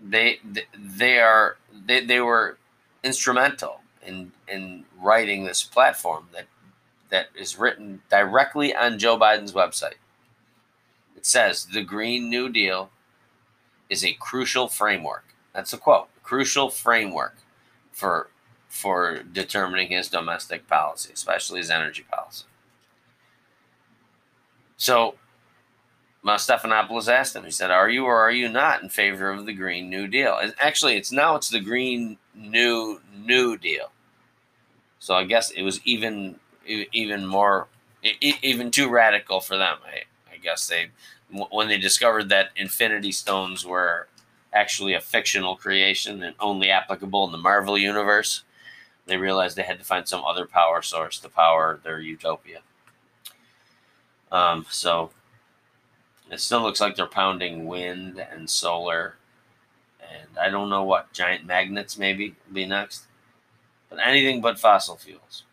they 0.00 0.40
they 0.76 1.18
are 1.18 1.56
they, 1.86 2.04
they 2.04 2.20
were 2.20 2.58
instrumental 3.04 3.80
in 4.06 4.32
in 4.48 4.84
writing 5.00 5.44
this 5.44 5.62
platform 5.62 6.28
that 6.32 6.46
that 7.10 7.28
is 7.36 7.58
written 7.58 8.02
directly 8.10 8.74
on 8.74 8.98
Joe 8.98 9.18
Biden's 9.18 9.52
website. 9.52 9.98
It 11.16 11.26
says 11.26 11.66
the 11.66 11.82
Green 11.82 12.28
New 12.28 12.48
Deal 12.48 12.90
is 13.88 14.04
a 14.04 14.14
crucial 14.14 14.68
framework. 14.68 15.24
That's 15.54 15.72
a 15.72 15.78
quote. 15.78 16.08
Crucial 16.22 16.70
framework 16.70 17.36
for 17.92 18.28
for 18.68 19.22
determining 19.22 19.88
his 19.88 20.08
domestic 20.08 20.66
policy, 20.66 21.12
especially 21.12 21.58
his 21.58 21.70
energy 21.70 22.04
policy. 22.10 22.44
So 24.76 25.14
Stephanopoulos 26.24 27.08
asked 27.08 27.36
him, 27.36 27.44
he 27.44 27.50
said, 27.50 27.70
Are 27.70 27.88
you 27.88 28.04
or 28.04 28.16
are 28.16 28.32
you 28.32 28.48
not 28.48 28.82
in 28.82 28.88
favor 28.88 29.30
of 29.30 29.46
the 29.46 29.52
Green 29.52 29.88
New 29.88 30.08
Deal? 30.08 30.36
And 30.36 30.54
actually, 30.60 30.96
it's 30.96 31.12
now 31.12 31.36
it's 31.36 31.50
the 31.50 31.60
Green 31.60 32.18
New 32.34 33.00
New 33.14 33.56
Deal. 33.56 33.90
So 35.04 35.14
I 35.14 35.24
guess 35.24 35.50
it 35.50 35.60
was 35.60 35.82
even 35.84 36.36
even 36.62 37.26
more 37.26 37.68
even 38.22 38.70
too 38.70 38.88
radical 38.88 39.38
for 39.38 39.58
them. 39.58 39.76
I, 39.84 40.04
I 40.32 40.38
guess 40.38 40.66
they 40.66 40.86
when 41.50 41.68
they 41.68 41.76
discovered 41.76 42.30
that 42.30 42.52
Infinity 42.56 43.12
Stones 43.12 43.66
were 43.66 44.08
actually 44.50 44.94
a 44.94 45.02
fictional 45.02 45.56
creation 45.56 46.22
and 46.22 46.34
only 46.40 46.70
applicable 46.70 47.26
in 47.26 47.32
the 47.32 47.38
Marvel 47.38 47.76
universe. 47.76 48.44
They 49.04 49.18
realized 49.18 49.56
they 49.56 49.64
had 49.64 49.78
to 49.78 49.84
find 49.84 50.08
some 50.08 50.24
other 50.24 50.46
power 50.46 50.80
source 50.80 51.18
to 51.18 51.28
power 51.28 51.78
their 51.84 52.00
utopia. 52.00 52.60
Um, 54.32 54.64
so 54.70 55.10
it 56.30 56.40
still 56.40 56.62
looks 56.62 56.80
like 56.80 56.96
they're 56.96 57.06
pounding 57.06 57.66
wind 57.66 58.18
and 58.18 58.48
solar, 58.48 59.16
and 60.00 60.38
I 60.40 60.48
don't 60.48 60.70
know 60.70 60.82
what 60.82 61.12
giant 61.12 61.44
magnets 61.44 61.98
maybe 61.98 62.36
will 62.46 62.54
be 62.54 62.64
next, 62.64 63.04
but 63.94 64.06
anything 64.06 64.40
but 64.40 64.58
fossil 64.58 64.96
fuels. 64.96 65.44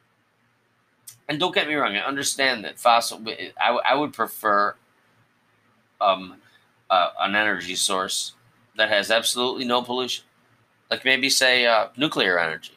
And 1.29 1.39
don't 1.39 1.55
get 1.55 1.67
me 1.67 1.75
wrong, 1.75 1.95
I 1.95 1.99
understand 1.99 2.65
that 2.65 2.79
fossil. 2.79 3.21
I, 3.59 3.69
I 3.69 3.95
would 3.95 4.13
prefer 4.13 4.75
um, 5.99 6.41
uh, 6.89 7.11
an 7.21 7.35
energy 7.35 7.75
source 7.75 8.33
that 8.75 8.89
has 8.89 9.11
absolutely 9.11 9.65
no 9.65 9.81
pollution, 9.81 10.25
like 10.89 11.05
maybe 11.05 11.29
say 11.29 11.65
uh, 11.65 11.87
nuclear 11.95 12.39
energy. 12.39 12.73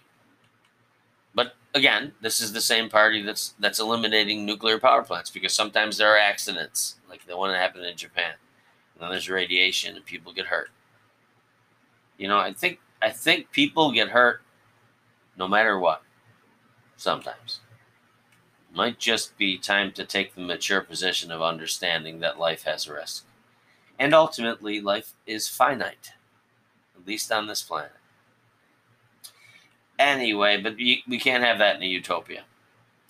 But 1.34 1.54
again, 1.74 2.12
this 2.20 2.40
is 2.40 2.52
the 2.52 2.60
same 2.60 2.88
party 2.88 3.22
that's 3.22 3.54
that's 3.58 3.80
eliminating 3.80 4.44
nuclear 4.44 4.78
power 4.78 5.02
plants 5.02 5.30
because 5.30 5.52
sometimes 5.52 5.96
there 5.96 6.14
are 6.14 6.18
accidents, 6.18 6.96
like 7.08 7.26
the 7.26 7.36
one 7.36 7.50
that 7.50 7.60
happened 7.60 7.86
in 7.86 7.96
Japan. 7.96 8.34
And 8.94 9.02
then 9.02 9.10
there's 9.10 9.28
radiation 9.28 9.96
and 9.96 10.04
people 10.04 10.32
get 10.32 10.46
hurt. 10.46 10.70
You 12.18 12.28
know, 12.28 12.38
I 12.38 12.52
think 12.52 12.78
I 13.02 13.10
think 13.10 13.50
people 13.50 13.90
get 13.90 14.10
hurt 14.10 14.43
no 15.36 15.48
matter 15.48 15.78
what. 15.78 16.02
Sometimes. 16.96 17.60
Might 18.72 18.98
just 18.98 19.36
be 19.36 19.58
time 19.58 19.92
to 19.92 20.04
take 20.04 20.34
the 20.34 20.40
mature 20.40 20.80
position 20.80 21.30
of 21.30 21.42
understanding 21.42 22.20
that 22.20 22.38
life 22.38 22.64
has 22.64 22.88
risk. 22.88 23.24
And 23.98 24.12
ultimately, 24.12 24.80
life 24.80 25.12
is 25.26 25.48
finite, 25.48 26.10
at 26.96 27.06
least 27.06 27.30
on 27.30 27.46
this 27.46 27.62
planet. 27.62 27.92
Anyway, 29.98 30.60
but 30.60 30.76
we, 30.76 31.04
we 31.06 31.18
can't 31.18 31.44
have 31.44 31.58
that 31.58 31.76
in 31.76 31.82
a 31.82 31.86
utopia. 31.86 32.44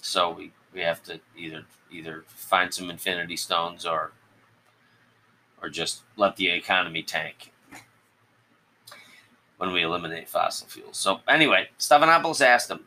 So 0.03 0.31
we, 0.31 0.53
we 0.75 0.81
have 0.81 1.03
to 1.05 1.21
either 1.37 1.65
either 1.91 2.25
find 2.27 2.75
some 2.75 2.91
infinity 2.91 3.37
stones 3.37 3.87
or 3.87 4.13
or 5.63 5.71
just 5.71 6.03
let 6.17 6.37
the 6.37 6.51
economy 6.51 7.03
tank 7.03 7.53
when 9.59 9.73
we 9.73 9.83
eliminate 9.83 10.29
fossil 10.29 10.67
fuels. 10.67 10.97
So 10.97 11.21
anyway, 11.29 11.69
Stephanopoulos 11.79 12.45
asked 12.45 12.71
him 12.71 12.81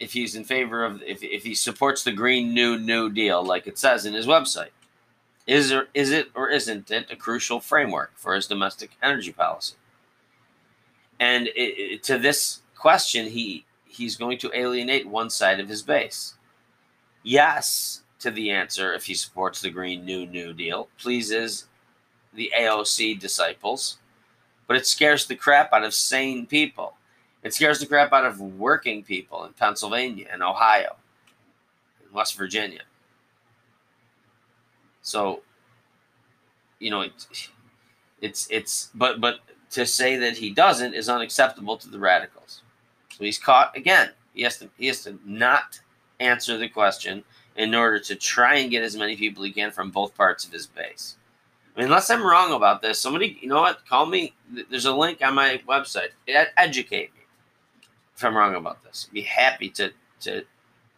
if 0.00 0.12
he's 0.12 0.34
in 0.34 0.44
favor 0.44 0.84
of 0.84 1.02
if, 1.02 1.22
if 1.22 1.42
he 1.44 1.54
supports 1.54 2.04
the 2.04 2.12
Green 2.12 2.54
New 2.54 2.78
New 2.78 3.10
Deal, 3.10 3.44
like 3.44 3.66
it 3.66 3.78
says 3.78 4.06
in 4.06 4.14
his 4.14 4.26
website. 4.26 4.70
Is 5.46 5.70
there 5.70 5.88
is 5.94 6.12
it 6.12 6.28
or 6.34 6.50
isn't 6.50 6.90
it 6.90 7.10
a 7.10 7.16
crucial 7.16 7.60
framework 7.60 8.12
for 8.16 8.34
his 8.34 8.46
domestic 8.46 8.90
energy 9.02 9.32
policy? 9.32 9.76
And 11.20 11.48
it, 11.48 11.52
it, 11.54 12.02
to 12.04 12.18
this 12.18 12.60
question, 12.76 13.26
he 13.26 13.64
he's 13.86 14.16
going 14.16 14.38
to 14.38 14.50
alienate 14.54 15.08
one 15.08 15.30
side 15.30 15.58
of 15.58 15.68
his 15.68 15.82
base. 15.82 16.34
Yes, 17.22 18.02
to 18.20 18.30
the 18.30 18.50
answer 18.50 18.92
if 18.92 19.06
he 19.06 19.14
supports 19.14 19.60
the 19.60 19.70
Green 19.70 20.04
New 20.04 20.26
New 20.26 20.52
Deal, 20.52 20.88
pleases 20.98 21.66
the 22.34 22.52
AOC 22.56 23.18
disciples, 23.18 23.98
but 24.68 24.76
it 24.76 24.86
scares 24.86 25.26
the 25.26 25.34
crap 25.34 25.72
out 25.72 25.82
of 25.82 25.92
sane 25.92 26.46
people. 26.46 26.94
It 27.42 27.54
scares 27.54 27.80
the 27.80 27.86
crap 27.86 28.12
out 28.12 28.26
of 28.26 28.40
working 28.40 29.02
people 29.02 29.44
in 29.44 29.52
Pennsylvania 29.54 30.28
and 30.30 30.42
Ohio 30.42 30.96
and 32.04 32.12
West 32.12 32.36
Virginia. 32.36 32.82
So, 35.02 35.40
you 36.78 36.90
know, 36.90 37.00
it, 37.00 37.48
it's 38.20 38.46
it's 38.50 38.90
but 38.94 39.20
but 39.20 39.40
to 39.70 39.86
say 39.86 40.16
that 40.16 40.36
he 40.36 40.50
doesn't 40.50 40.94
is 40.94 41.08
unacceptable 41.08 41.76
to 41.78 41.88
the 41.88 41.98
radicals. 41.98 42.62
So 43.16 43.24
he's 43.24 43.38
caught 43.38 43.76
again. 43.76 44.10
He 44.34 44.42
has 44.42 44.58
to 44.58 44.68
he 44.76 44.86
has 44.88 45.02
to 45.04 45.18
not 45.24 45.80
answer 46.20 46.58
the 46.58 46.68
question 46.68 47.24
in 47.56 47.74
order 47.74 47.98
to 47.98 48.14
try 48.14 48.56
and 48.56 48.70
get 48.70 48.84
as 48.84 48.96
many 48.96 49.16
people 49.16 49.42
he 49.44 49.52
can 49.52 49.70
from 49.70 49.90
both 49.90 50.14
parts 50.16 50.44
of 50.44 50.52
his 50.52 50.66
base. 50.66 51.16
Unless 51.78 52.10
I'm 52.10 52.26
wrong 52.26 52.52
about 52.52 52.82
this, 52.82 52.98
somebody, 52.98 53.38
you 53.40 53.48
know 53.48 53.60
what? 53.60 53.86
Call 53.86 54.06
me. 54.06 54.34
There's 54.68 54.86
a 54.86 54.94
link 54.94 55.22
on 55.22 55.34
my 55.34 55.60
website. 55.68 56.08
Educate 56.26 57.14
me 57.14 57.20
if 58.16 58.24
I'm 58.24 58.36
wrong 58.36 58.56
about 58.56 58.82
this. 58.82 59.06
I'd 59.08 59.14
be 59.14 59.22
happy 59.22 59.70
to 59.70 59.92
to 60.20 60.42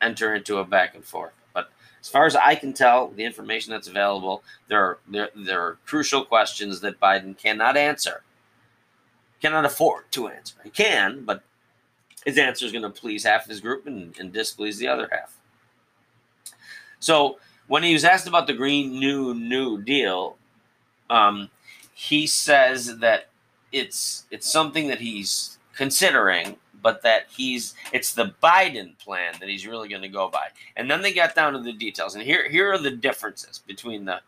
enter 0.00 0.34
into 0.34 0.56
a 0.56 0.64
back 0.64 0.94
and 0.94 1.04
forth. 1.04 1.32
But 1.52 1.70
as 2.00 2.08
far 2.08 2.24
as 2.24 2.34
I 2.34 2.54
can 2.54 2.72
tell, 2.72 3.08
the 3.08 3.24
information 3.24 3.72
that's 3.72 3.88
available, 3.88 4.42
there 4.68 4.82
are 4.82 4.98
there, 5.06 5.28
there 5.36 5.60
are 5.60 5.78
crucial 5.84 6.24
questions 6.24 6.80
that 6.80 6.98
Biden 6.98 7.36
cannot 7.36 7.76
answer, 7.76 8.22
cannot 9.42 9.66
afford 9.66 10.10
to 10.12 10.28
answer. 10.28 10.54
He 10.64 10.70
can, 10.70 11.24
but 11.26 11.42
his 12.24 12.38
answer 12.38 12.64
is 12.64 12.72
going 12.72 12.82
to 12.82 12.90
please 12.90 13.24
half 13.24 13.46
his 13.46 13.60
group 13.60 13.86
and, 13.86 14.18
and 14.18 14.32
displease 14.32 14.78
the 14.78 14.88
other 14.88 15.10
half. 15.12 15.36
So 17.00 17.38
when 17.66 17.82
he 17.82 17.92
was 17.92 18.04
asked 18.04 18.26
about 18.26 18.46
the 18.46 18.54
Green 18.54 18.98
New 18.98 19.34
New 19.34 19.82
Deal, 19.82 20.38
um, 21.10 21.50
he 21.92 22.26
says 22.26 22.98
that 22.98 23.28
it's 23.72 24.24
it's 24.30 24.50
something 24.50 24.88
that 24.88 25.00
he's 25.00 25.58
considering 25.74 26.56
but 26.82 27.02
that 27.02 27.26
he's 27.30 27.74
it's 27.92 28.14
the 28.14 28.34
Biden 28.42 28.98
plan 28.98 29.34
that 29.40 29.48
he's 29.48 29.66
really 29.66 29.88
going 29.88 30.02
to 30.02 30.08
go 30.08 30.28
by. 30.28 30.46
And 30.76 30.90
then 30.90 31.02
they 31.02 31.12
got 31.12 31.34
down 31.34 31.52
to 31.52 31.60
the 31.60 31.72
details. 31.72 32.14
And 32.14 32.24
here 32.24 32.48
here 32.48 32.72
are 32.72 32.78
the 32.78 32.90
differences 32.90 33.60
between 33.66 34.04
the 34.04 34.20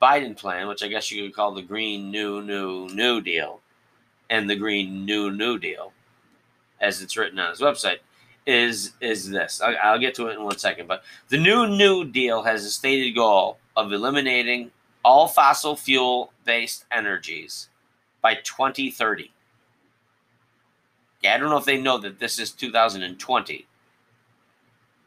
Biden 0.00 0.36
plan, 0.36 0.68
which 0.68 0.82
I 0.82 0.88
guess 0.88 1.10
you 1.10 1.24
could 1.24 1.34
call 1.34 1.54
the 1.54 1.62
Green 1.62 2.10
New 2.10 2.42
New 2.42 2.88
New 2.88 3.20
Deal, 3.20 3.60
and 4.30 4.48
the 4.48 4.56
Green 4.56 5.04
New 5.04 5.30
New 5.30 5.58
Deal, 5.58 5.92
as 6.80 7.02
it's 7.02 7.16
written 7.16 7.38
on 7.38 7.50
his 7.50 7.60
website, 7.60 7.98
is 8.46 8.92
is 9.00 9.28
this. 9.30 9.60
I'll, 9.60 9.76
I'll 9.82 9.98
get 9.98 10.14
to 10.16 10.28
it 10.28 10.34
in 10.34 10.44
one 10.44 10.58
second. 10.58 10.86
But 10.86 11.02
the 11.28 11.38
New 11.38 11.66
New 11.66 12.04
Deal 12.04 12.42
has 12.42 12.64
a 12.64 12.70
stated 12.70 13.14
goal 13.14 13.58
of 13.76 13.92
eliminating 13.92 14.70
all 15.08 15.26
fossil 15.26 15.74
fuel 15.74 16.34
based 16.44 16.84
energies 16.92 17.70
by 18.20 18.34
2030. 18.34 19.32
Yeah, 21.22 21.34
I 21.34 21.38
don't 21.38 21.48
know 21.48 21.56
if 21.56 21.64
they 21.64 21.80
know 21.80 21.96
that 21.96 22.18
this 22.18 22.38
is 22.38 22.50
2020. 22.50 23.66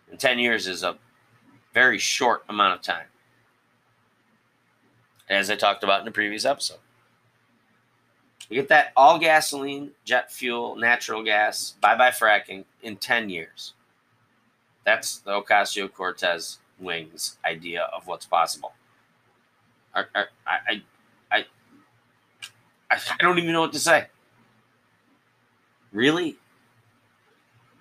And 0.09 0.19
10 0.19 0.39
years 0.39 0.65
is 0.65 0.81
a 0.81 0.97
very 1.71 1.99
short 1.99 2.43
amount 2.49 2.73
of 2.73 2.81
time. 2.81 3.05
As 5.29 5.51
I 5.51 5.55
talked 5.55 5.83
about 5.83 5.99
in 5.99 6.05
the 6.05 6.11
previous 6.11 6.45
episode. 6.45 6.79
We 8.49 8.55
get 8.55 8.69
that 8.69 8.91
all 8.97 9.19
gasoline, 9.19 9.91
jet 10.03 10.31
fuel, 10.31 10.75
natural 10.77 11.23
gas, 11.23 11.75
bye 11.79 11.95
bye 11.95 12.09
fracking 12.09 12.65
in 12.81 12.95
10 12.95 13.29
years. 13.29 13.73
That's 14.83 15.19
the 15.19 15.39
Ocasio 15.39 15.93
Cortez 15.93 16.57
wings 16.79 17.37
idea 17.45 17.83
of 17.95 18.07
what's 18.07 18.25
possible. 18.25 18.73
I, 19.93 20.03
I, 20.15 20.25
I, 20.47 20.81
I, 21.31 21.45
I 22.91 22.99
don't 23.19 23.37
even 23.37 23.53
know 23.53 23.61
what 23.61 23.73
to 23.73 23.79
say. 23.79 24.07
Really? 25.91 26.37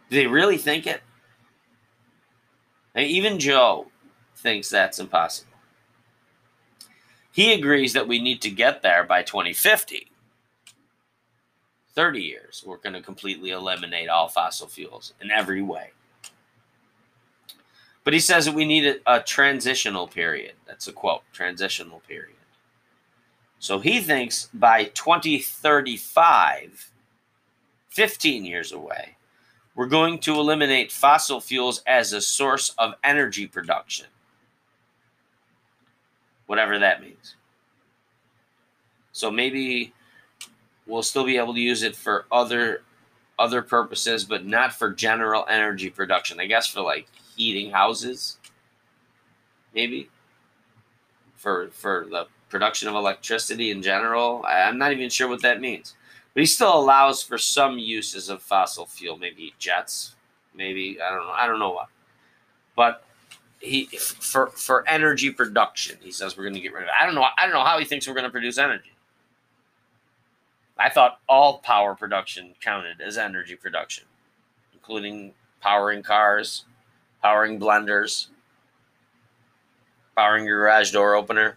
Do 0.08 0.16
they 0.16 0.26
really 0.26 0.58
think 0.58 0.86
it? 0.86 1.02
And 2.94 3.06
even 3.06 3.38
Joe 3.38 3.86
thinks 4.36 4.68
that's 4.68 4.98
impossible. 4.98 5.50
He 7.32 7.52
agrees 7.52 7.92
that 7.92 8.08
we 8.08 8.20
need 8.20 8.42
to 8.42 8.50
get 8.50 8.82
there 8.82 9.04
by 9.04 9.22
2050. 9.22 10.08
30 11.94 12.20
years, 12.20 12.64
we're 12.66 12.76
going 12.76 12.92
to 12.94 13.02
completely 13.02 13.50
eliminate 13.50 14.08
all 14.08 14.28
fossil 14.28 14.66
fuels 14.66 15.12
in 15.20 15.30
every 15.30 15.62
way. 15.62 15.90
But 18.04 18.14
he 18.14 18.20
says 18.20 18.46
that 18.46 18.54
we 18.54 18.64
need 18.64 18.86
a, 18.86 18.96
a 19.06 19.22
transitional 19.22 20.06
period. 20.06 20.54
That's 20.66 20.88
a 20.88 20.92
quote 20.92 21.22
transitional 21.32 22.00
period. 22.00 22.36
So 23.58 23.78
he 23.78 24.00
thinks 24.00 24.48
by 24.54 24.84
2035, 24.84 26.90
15 27.90 28.44
years 28.44 28.72
away, 28.72 29.16
we're 29.74 29.86
going 29.86 30.18
to 30.20 30.34
eliminate 30.34 30.90
fossil 30.90 31.40
fuels 31.40 31.82
as 31.86 32.12
a 32.12 32.20
source 32.20 32.74
of 32.78 32.94
energy 33.04 33.46
production. 33.46 34.06
Whatever 36.46 36.78
that 36.78 37.02
means. 37.02 37.36
So 39.12 39.30
maybe 39.30 39.92
we'll 40.86 41.02
still 41.02 41.24
be 41.24 41.36
able 41.36 41.54
to 41.54 41.60
use 41.60 41.82
it 41.82 41.94
for 41.94 42.26
other 42.32 42.82
other 43.38 43.62
purposes, 43.62 44.24
but 44.24 44.44
not 44.44 44.74
for 44.74 44.90
general 44.90 45.46
energy 45.48 45.88
production. 45.88 46.40
I 46.40 46.46
guess 46.46 46.66
for 46.66 46.82
like 46.82 47.06
heating 47.40 47.70
houses, 47.70 48.36
maybe 49.74 50.10
for 51.36 51.68
for 51.72 52.06
the 52.10 52.26
production 52.50 52.86
of 52.88 52.94
electricity 52.94 53.70
in 53.70 53.80
general. 53.80 54.44
I'm 54.46 54.76
not 54.76 54.92
even 54.92 55.08
sure 55.08 55.26
what 55.28 55.40
that 55.42 55.60
means. 55.60 55.94
But 56.34 56.40
he 56.40 56.46
still 56.46 56.78
allows 56.78 57.22
for 57.22 57.38
some 57.38 57.78
uses 57.78 58.28
of 58.28 58.42
fossil 58.42 58.84
fuel, 58.86 59.16
maybe 59.16 59.54
jets, 59.58 60.14
maybe 60.54 61.00
I 61.00 61.10
don't 61.10 61.26
know, 61.26 61.32
I 61.32 61.46
don't 61.46 61.58
know 61.58 61.72
what. 61.72 61.88
But 62.76 63.04
he 63.60 63.86
for 63.86 64.48
for 64.48 64.86
energy 64.86 65.30
production, 65.30 65.96
he 66.02 66.12
says 66.12 66.36
we're 66.36 66.44
going 66.44 66.54
to 66.54 66.60
get 66.60 66.74
rid 66.74 66.82
of 66.82 66.88
it. 66.88 66.94
I 67.00 67.06
don't 67.06 67.14
know. 67.14 67.24
I 67.38 67.46
don't 67.46 67.54
know 67.54 67.64
how 67.64 67.78
he 67.78 67.86
thinks 67.86 68.06
we're 68.06 68.14
going 68.14 68.24
to 68.24 68.30
produce 68.30 68.58
energy. 68.58 68.92
I 70.78 70.90
thought 70.90 71.20
all 71.26 71.58
power 71.58 71.94
production 71.94 72.54
counted 72.60 73.00
as 73.00 73.16
energy 73.18 73.56
production, 73.56 74.04
including 74.72 75.32
powering 75.60 76.02
cars, 76.02 76.64
powering 77.22 77.60
blenders, 77.60 78.28
powering 80.16 80.44
your 80.44 80.58
garage 80.58 80.90
door 80.92 81.14
opener. 81.14 81.56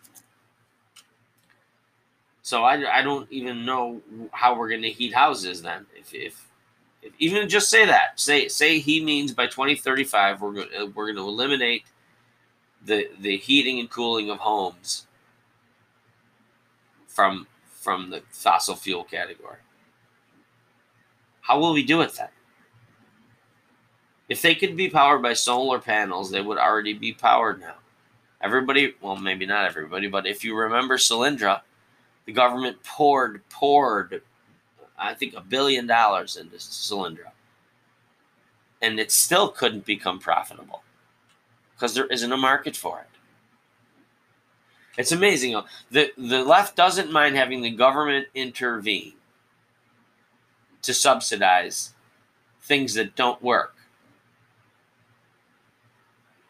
So 2.42 2.64
I, 2.64 3.00
I 3.00 3.02
don't 3.02 3.32
even 3.32 3.66
know 3.66 4.02
how 4.32 4.58
we're 4.58 4.70
going 4.70 4.82
to 4.82 4.90
heat 4.90 5.14
houses 5.14 5.62
then. 5.62 5.86
If, 5.96 6.14
if, 6.14 6.50
if 7.02 7.14
even 7.20 7.48
just 7.48 7.70
say 7.70 7.86
that, 7.86 8.20
say 8.20 8.48
say 8.48 8.80
he 8.80 9.04
means 9.04 9.34
by 9.34 9.48
2035 9.48 10.42
we're 10.42 10.52
going 10.52 10.94
we're 10.94 11.06
going 11.06 11.16
to 11.16 11.22
eliminate 11.22 11.84
the 12.86 13.10
the 13.22 13.38
heating 13.38 13.80
and 13.80 13.90
cooling 13.90 14.30
of 14.30 14.40
homes 14.40 15.08
from 17.08 17.48
from 17.66 18.10
the 18.10 18.22
fossil 18.32 18.76
fuel 18.76 19.04
category. 19.04 19.58
How 21.42 21.60
will 21.60 21.74
we 21.74 21.84
do 21.84 22.02
it 22.02 22.14
then? 22.14 22.30
If 24.30 24.42
they 24.42 24.56
could 24.56 24.76
be 24.76 24.90
powered 24.90 25.22
by 25.22 25.34
solar 25.34 25.80
panels, 25.80 26.32
they 26.32 26.42
would 26.42 26.58
already 26.58 26.94
be 26.94 27.14
powered 27.14 27.60
now. 27.60 27.76
Everybody, 28.42 28.96
well, 29.02 29.16
maybe 29.16 29.46
not 29.46 29.66
everybody, 29.66 30.08
but 30.08 30.26
if 30.26 30.44
you 30.44 30.56
remember 30.56 30.98
Solyndra, 30.98 31.62
the 32.26 32.32
government 32.32 32.82
poured 32.84 33.48
poured 33.50 34.22
I 34.98 35.14
think 35.14 35.34
a 35.36 35.42
billion 35.42 35.88
dollars 35.88 36.38
into 36.38 36.56
Solyndra. 36.58 37.32
And 38.82 39.00
it 39.00 39.12
still 39.12 39.50
couldn't 39.50 39.86
become 39.86 40.20
profitable 40.20 40.84
because 41.74 41.94
there 41.94 42.06
isn't 42.06 42.32
a 42.32 42.38
market 42.38 42.76
for 42.76 43.00
it. 43.00 43.08
It's 44.98 45.12
amazing. 45.12 45.60
The, 45.90 46.12
the 46.18 46.44
left 46.44 46.76
doesn't 46.76 47.12
mind 47.12 47.36
having 47.36 47.62
the 47.62 47.72
government 47.72 48.28
intervene 48.36 49.14
to 50.84 50.94
subsidize 50.94 51.94
things 52.62 52.94
that 52.94 53.16
don't 53.16 53.42
work. 53.42 53.76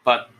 But 0.04 0.30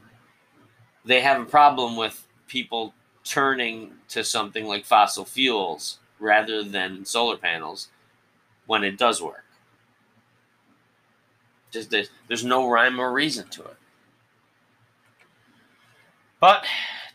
they 1.05 1.21
have 1.21 1.41
a 1.41 1.47
problem 1.47 1.97
with 1.97 2.27
people 2.47 2.95
turning 3.25 3.93
to 4.09 4.23
something 4.23 4.67
like 4.67 4.85
fossil 4.85 5.25
fuels 5.25 5.99
rather 6.19 6.63
than 6.63 7.05
solar 7.05 7.37
panels 7.37 7.89
when 8.67 8.85
it 8.85 8.99
does 8.99 9.21
work. 9.21 9.45
Just 11.71 11.91
there's, 11.91 12.11
there's 12.29 12.45
no 12.45 12.69
rhyme 12.69 13.01
or 13.01 13.13
reason 13.13 13.49
to 13.49 13.63
it. 13.63 13.77
But 16.39 16.65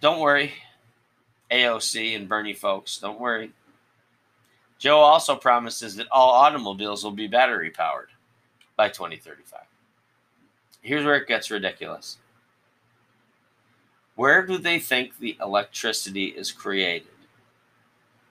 don't 0.01 0.19
worry, 0.19 0.53
AOC 1.51 2.15
and 2.15 2.27
Bernie 2.27 2.53
folks, 2.53 2.97
don't 2.97 3.19
worry. 3.19 3.51
Joe 4.79 4.99
also 4.99 5.35
promises 5.35 5.95
that 5.97 6.07
all 6.11 6.31
automobiles 6.31 7.03
will 7.03 7.11
be 7.11 7.27
battery 7.27 7.69
powered 7.69 8.09
by 8.75 8.89
2035. 8.89 9.59
Here's 10.81 11.05
where 11.05 11.15
it 11.15 11.27
gets 11.27 11.51
ridiculous. 11.51 12.17
Where 14.20 14.45
do 14.45 14.57
they 14.57 14.80
think 14.80 15.17
the 15.17 15.38
electricity 15.39 16.26
is 16.26 16.51
created 16.51 17.07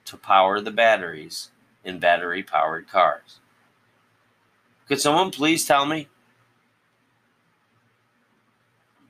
to 0.05 0.17
power 0.17 0.61
the 0.61 0.69
batteries 0.69 1.49
in 1.83 1.97
battery 1.97 2.43
powered 2.43 2.87
cars? 2.87 3.39
Could 4.87 5.01
someone 5.01 5.31
please 5.31 5.65
tell 5.65 5.87
me? 5.87 6.07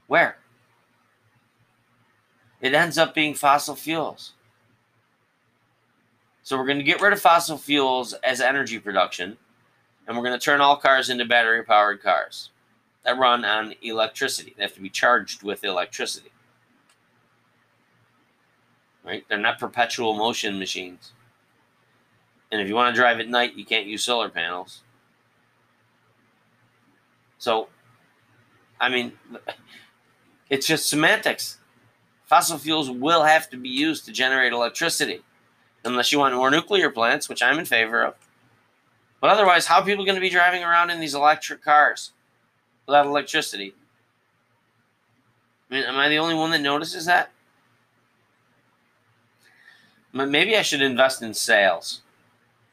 Where? 0.08 0.38
It 2.62 2.74
ends 2.74 2.98
up 2.98 3.14
being 3.14 3.34
fossil 3.34 3.76
fuels. 3.76 4.32
So 6.44 6.58
we're 6.58 6.66
going 6.66 6.78
to 6.78 6.84
get 6.86 7.02
rid 7.02 7.12
of 7.12 7.20
fossil 7.20 7.58
fuels 7.58 8.14
as 8.24 8.40
energy 8.40 8.80
production, 8.80 9.36
and 10.08 10.16
we're 10.16 10.24
going 10.24 10.40
to 10.40 10.46
turn 10.46 10.62
all 10.62 10.78
cars 10.78 11.10
into 11.10 11.26
battery 11.26 11.62
powered 11.62 12.02
cars 12.02 12.52
that 13.04 13.20
run 13.20 13.44
on 13.44 13.74
electricity. 13.82 14.54
They 14.56 14.64
have 14.64 14.76
to 14.76 14.82
be 14.82 14.90
charged 14.90 15.44
with 15.44 15.66
electricity. 15.66 16.32
Right? 19.10 19.26
They're 19.28 19.39
not 19.39 19.57
perpetual 19.57 20.14
motion 20.14 20.60
machines. 20.60 21.14
And 22.51 22.62
if 22.62 22.68
you 22.68 22.76
want 22.76 22.93
to 22.93 23.01
drive 23.01 23.20
at 23.20 23.28
night, 23.28 23.55
you 23.55 23.66
can't 23.66 23.88
use 23.88 24.03
solar 24.03 24.30
panels. 24.30 24.84
So, 27.39 27.70
I 28.80 28.89
mean, 28.89 29.14
it's 30.51 30.68
just 30.68 30.88
semantics. 30.88 31.57
Fossil 32.26 32.60
fuels 32.60 32.91
will 32.91 33.24
have 33.24 33.49
to 33.49 33.57
be 33.57 33.70
used 33.70 34.05
to 34.05 34.12
generate 34.12 34.53
electricity, 34.53 35.24
unless 35.84 36.12
you 36.12 36.20
want 36.20 36.36
more 36.36 36.51
nuclear 36.51 36.91
plants, 36.91 37.28
which 37.28 37.41
I'm 37.41 37.57
in 37.57 37.66
favor 37.66 38.03
of. 38.03 38.14
But 39.22 39.32
otherwise, 39.32 39.66
how 39.66 39.80
are 39.80 39.86
people 39.86 40.05
going 40.05 40.18
to 40.18 40.22
be 40.22 40.30
driving 40.30 40.64
around 40.64 40.91
in 40.91 40.99
these 40.99 41.16
electric 41.16 41.64
cars 41.64 42.12
without 42.86 43.07
electricity? 43.07 43.74
I 45.72 45.74
mean, 45.74 45.84
am 45.86 45.97
I 45.97 46.10
the 46.10 46.20
only 46.20 46.36
one 46.36 46.51
that 46.51 46.62
notices 46.62 47.07
that? 47.07 47.32
Maybe 50.12 50.57
I 50.57 50.62
should 50.64 50.82
invest 50.82 51.22
in 51.22 51.34
sales 51.34 52.01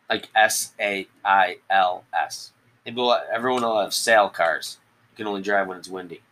like 0.08 0.28
S 0.34 0.72
A 0.80 1.06
I 1.24 1.58
L 1.68 2.04
S. 2.14 2.52
Maybe 2.84 2.96
we'll, 2.96 3.18
everyone 3.32 3.62
will 3.62 3.80
have 3.80 3.92
sail 3.92 4.28
cars. 4.28 4.78
You 5.12 5.16
can 5.16 5.26
only 5.26 5.42
drive 5.42 5.66
when 5.68 5.76
it's 5.78 5.88
windy. 5.88 6.22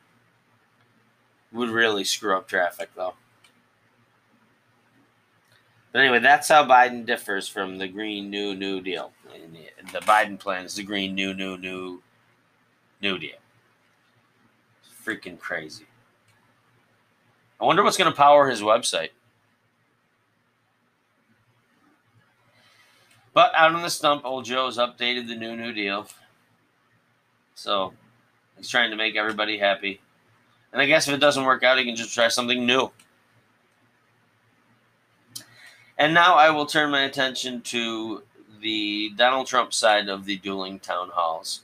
Would 1.52 1.70
really 1.70 2.04
screw 2.04 2.36
up 2.36 2.48
traffic 2.48 2.90
though. 2.96 3.14
But 5.92 6.00
anyway, 6.00 6.18
that's 6.18 6.48
how 6.48 6.66
Biden 6.66 7.06
differs 7.06 7.46
from 7.46 7.78
the 7.78 7.86
Green 7.86 8.28
New 8.28 8.54
New 8.54 8.80
Deal. 8.80 9.12
The 9.92 10.00
Biden 10.00 10.38
plan 10.38 10.64
is 10.64 10.74
the 10.74 10.82
Green 10.82 11.14
New 11.14 11.34
New 11.34 11.56
New 11.56 12.02
New 13.00 13.18
Deal. 13.18 13.36
Freaking 15.04 15.38
crazy. 15.38 15.86
I 17.60 17.64
wonder 17.64 17.84
what's 17.84 17.96
going 17.96 18.10
to 18.10 18.16
power 18.16 18.48
his 18.48 18.60
website. 18.62 19.10
But 23.34 23.52
out 23.56 23.74
on 23.74 23.82
the 23.82 23.90
stump, 23.90 24.24
old 24.24 24.44
Joe's 24.44 24.78
updated 24.78 25.26
the 25.26 25.34
new 25.34 25.56
New 25.56 25.72
Deal. 25.72 26.06
So 27.56 27.92
he's 28.56 28.68
trying 28.68 28.90
to 28.90 28.96
make 28.96 29.16
everybody 29.16 29.58
happy. 29.58 30.00
And 30.72 30.80
I 30.80 30.86
guess 30.86 31.08
if 31.08 31.14
it 31.14 31.20
doesn't 31.20 31.44
work 31.44 31.62
out, 31.64 31.78
he 31.78 31.84
can 31.84 31.96
just 31.96 32.14
try 32.14 32.28
something 32.28 32.64
new. 32.64 32.90
And 35.98 36.14
now 36.14 36.34
I 36.34 36.50
will 36.50 36.66
turn 36.66 36.90
my 36.90 37.02
attention 37.02 37.60
to 37.62 38.22
the 38.60 39.10
Donald 39.16 39.46
Trump 39.46 39.72
side 39.72 40.08
of 40.08 40.24
the 40.24 40.36
dueling 40.36 40.78
town 40.78 41.10
halls. 41.12 41.60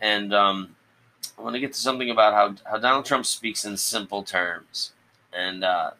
And 0.00 0.32
um, 0.32 0.74
I 1.38 1.42
want 1.42 1.54
to 1.54 1.60
get 1.60 1.72
to 1.72 1.80
something 1.80 2.10
about 2.10 2.32
how, 2.32 2.54
how 2.68 2.78
Donald 2.78 3.04
Trump 3.04 3.26
speaks 3.26 3.64
in 3.64 3.76
simple 3.76 4.22
terms. 4.22 4.92
And 5.32 5.62
uh, 5.62 5.92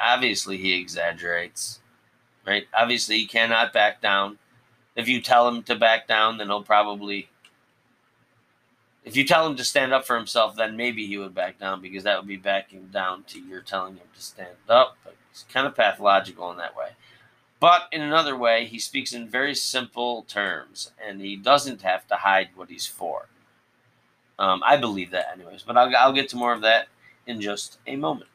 obviously, 0.00 0.56
he 0.56 0.74
exaggerates 0.74 1.80
right? 2.46 2.66
Obviously, 2.72 3.18
he 3.18 3.26
cannot 3.26 3.72
back 3.72 4.00
down. 4.00 4.38
If 4.94 5.08
you 5.08 5.20
tell 5.20 5.48
him 5.48 5.62
to 5.64 5.74
back 5.74 6.06
down, 6.06 6.38
then 6.38 6.46
he'll 6.46 6.62
probably. 6.62 7.28
If 9.04 9.16
you 9.16 9.24
tell 9.24 9.46
him 9.46 9.56
to 9.56 9.64
stand 9.64 9.92
up 9.92 10.04
for 10.04 10.16
himself, 10.16 10.56
then 10.56 10.76
maybe 10.76 11.06
he 11.06 11.16
would 11.16 11.34
back 11.34 11.60
down 11.60 11.80
because 11.80 12.04
that 12.04 12.18
would 12.18 12.26
be 12.26 12.36
backing 12.36 12.88
down 12.92 13.24
to 13.28 13.38
your 13.38 13.60
telling 13.60 13.94
him 13.94 14.08
to 14.14 14.20
stand 14.20 14.56
up. 14.68 14.96
But 15.04 15.14
it's 15.30 15.44
kind 15.52 15.66
of 15.66 15.76
pathological 15.76 16.50
in 16.50 16.58
that 16.58 16.76
way. 16.76 16.88
But 17.60 17.88
in 17.92 18.02
another 18.02 18.36
way, 18.36 18.66
he 18.66 18.78
speaks 18.78 19.12
in 19.12 19.28
very 19.28 19.54
simple 19.54 20.22
terms 20.22 20.90
and 21.04 21.20
he 21.20 21.36
doesn't 21.36 21.82
have 21.82 22.06
to 22.08 22.16
hide 22.16 22.48
what 22.54 22.68
he's 22.68 22.86
for. 22.86 23.28
Um, 24.38 24.62
I 24.64 24.76
believe 24.76 25.12
that, 25.12 25.26
anyways. 25.32 25.62
But 25.62 25.76
I'll, 25.76 25.94
I'll 25.96 26.12
get 26.12 26.28
to 26.30 26.36
more 26.36 26.52
of 26.52 26.60
that 26.62 26.88
in 27.26 27.40
just 27.40 27.78
a 27.86 27.96
moment. 27.96 28.28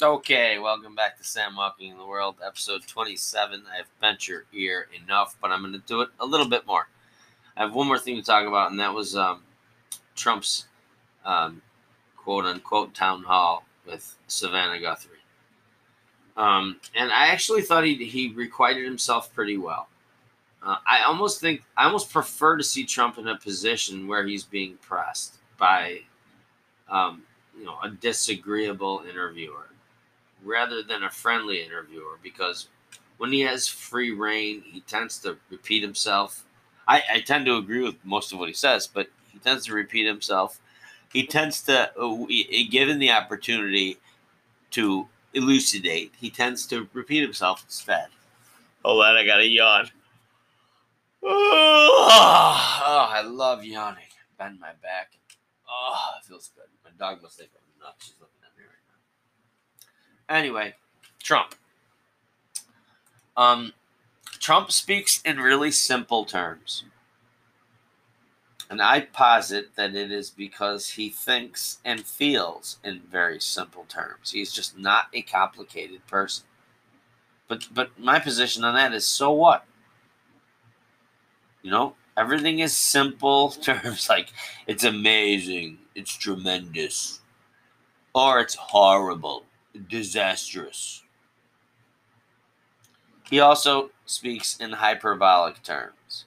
Okay, 0.00 0.60
welcome 0.60 0.94
back 0.94 1.18
to 1.18 1.24
Sam 1.24 1.56
Walking 1.56 1.90
in 1.90 1.98
the 1.98 2.06
World, 2.06 2.36
episode 2.46 2.86
27. 2.86 3.64
I've 3.76 4.00
bent 4.00 4.28
your 4.28 4.44
ear 4.52 4.86
enough, 5.04 5.36
but 5.42 5.50
I'm 5.50 5.60
going 5.60 5.72
to 5.72 5.80
do 5.80 6.02
it 6.02 6.10
a 6.20 6.24
little 6.24 6.48
bit 6.48 6.68
more. 6.68 6.86
I 7.56 7.62
have 7.62 7.74
one 7.74 7.88
more 7.88 7.98
thing 7.98 8.14
to 8.14 8.22
talk 8.22 8.46
about, 8.46 8.70
and 8.70 8.78
that 8.78 8.94
was 8.94 9.16
um, 9.16 9.42
Trump's 10.14 10.68
um, 11.24 11.62
quote 12.16 12.44
unquote 12.44 12.94
town 12.94 13.24
hall 13.24 13.64
with 13.84 14.16
Savannah 14.28 14.80
Guthrie. 14.80 15.18
Um, 16.36 16.78
and 16.94 17.10
I 17.10 17.30
actually 17.32 17.62
thought 17.62 17.82
he, 17.82 17.96
he 17.96 18.32
requited 18.32 18.84
himself 18.84 19.34
pretty 19.34 19.56
well. 19.56 19.88
Uh, 20.62 20.76
I 20.86 21.02
almost 21.02 21.40
think, 21.40 21.64
I 21.76 21.86
almost 21.86 22.12
prefer 22.12 22.56
to 22.56 22.62
see 22.62 22.84
Trump 22.84 23.18
in 23.18 23.26
a 23.26 23.36
position 23.36 24.06
where 24.06 24.24
he's 24.24 24.44
being 24.44 24.76
pressed 24.76 25.38
by, 25.58 26.02
um, 26.88 27.24
you 27.58 27.64
know, 27.64 27.78
a 27.82 27.90
disagreeable 27.90 29.02
interviewer 29.10 29.68
rather 30.44 30.82
than 30.82 31.04
a 31.04 31.10
friendly 31.10 31.62
interviewer 31.62 32.18
because 32.22 32.68
when 33.18 33.32
he 33.32 33.40
has 33.40 33.66
free 33.68 34.12
reign, 34.12 34.62
he 34.64 34.80
tends 34.80 35.18
to 35.20 35.36
repeat 35.50 35.82
himself. 35.82 36.44
I, 36.86 37.02
I 37.12 37.20
tend 37.20 37.46
to 37.46 37.56
agree 37.56 37.82
with 37.82 37.96
most 38.04 38.32
of 38.32 38.38
what 38.38 38.48
he 38.48 38.54
says, 38.54 38.86
but 38.86 39.08
he 39.30 39.38
tends 39.38 39.66
to 39.66 39.74
repeat 39.74 40.06
himself. 40.06 40.60
He 41.12 41.26
tends 41.26 41.62
to, 41.62 41.90
uh, 41.98 42.26
given 42.70 42.98
the 42.98 43.10
opportunity 43.10 43.98
to 44.72 45.08
elucidate, 45.34 46.12
he 46.18 46.30
tends 46.30 46.66
to 46.66 46.88
repeat 46.92 47.22
himself 47.22 47.62
instead. 47.64 48.08
Hold 48.84 49.04
on, 49.04 49.16
I 49.16 49.24
gotta 49.24 49.46
yawn. 49.46 49.90
Oh, 52.90 53.08
I 53.10 53.22
love 53.22 53.64
yawning. 53.64 54.04
Bend 54.38 54.58
my 54.60 54.72
back. 54.82 55.12
Oh, 55.68 56.14
it 56.18 56.26
feels 56.26 56.50
good. 56.54 56.64
My 56.84 56.90
dog 56.98 57.22
must 57.22 57.36
think 57.36 57.50
I'm 57.54 57.84
nuts. 57.84 58.06
She's 58.06 58.14
looking 58.20 58.40
at 58.42 58.56
me 58.56 58.64
right 58.64 58.84
now. 58.88 59.00
Anyway, 60.28 60.74
Trump. 61.22 61.54
Um, 63.36 63.72
Trump 64.38 64.70
speaks 64.72 65.22
in 65.22 65.38
really 65.38 65.70
simple 65.70 66.24
terms. 66.24 66.84
And 68.70 68.82
I 68.82 69.00
posit 69.00 69.76
that 69.76 69.94
it 69.94 70.12
is 70.12 70.28
because 70.28 70.90
he 70.90 71.08
thinks 71.08 71.78
and 71.84 72.04
feels 72.04 72.78
in 72.84 73.00
very 73.00 73.40
simple 73.40 73.86
terms. 73.88 74.32
He's 74.32 74.52
just 74.52 74.76
not 74.76 75.06
a 75.14 75.22
complicated 75.22 76.06
person. 76.06 76.44
But 77.48 77.68
but 77.72 77.98
my 77.98 78.18
position 78.18 78.64
on 78.64 78.74
that 78.74 78.92
is 78.92 79.06
so 79.06 79.32
what? 79.32 79.64
You 81.62 81.70
know, 81.70 81.94
everything 82.16 82.58
is 82.58 82.76
simple 82.76 83.50
terms 83.62 84.08
like 84.08 84.28
it's 84.66 84.84
amazing, 84.84 85.78
it's 85.94 86.14
tremendous, 86.14 87.20
or 88.14 88.40
it's 88.40 88.54
horrible, 88.54 89.44
disastrous. 89.88 91.02
He 93.28 93.40
also 93.40 93.90
speaks 94.06 94.58
in 94.58 94.72
hyperbolic 94.72 95.62
terms. 95.62 96.24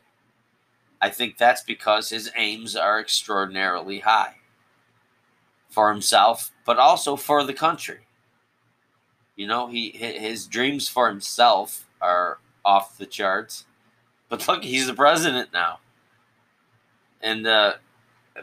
I 1.02 1.10
think 1.10 1.38
that's 1.38 1.64
because 1.64 2.10
his 2.10 2.32
aims 2.36 2.76
are 2.76 3.00
extraordinarily 3.00 4.00
high 4.00 4.36
for 5.68 5.92
himself, 5.92 6.52
but 6.64 6.78
also 6.78 7.16
for 7.16 7.44
the 7.44 7.54
country. 7.54 8.02
You 9.36 9.48
know, 9.48 9.68
he 9.68 9.90
his 9.90 10.46
dreams 10.46 10.88
for 10.88 11.10
himself 11.10 11.88
are 12.00 12.38
off 12.64 12.98
the 12.98 13.08
charts, 13.08 13.66
but 14.30 14.48
look, 14.48 14.64
he's 14.64 14.86
the 14.86 14.94
president 14.94 15.52
now, 15.52 15.80
and 17.22 17.48
uh, 17.48 17.74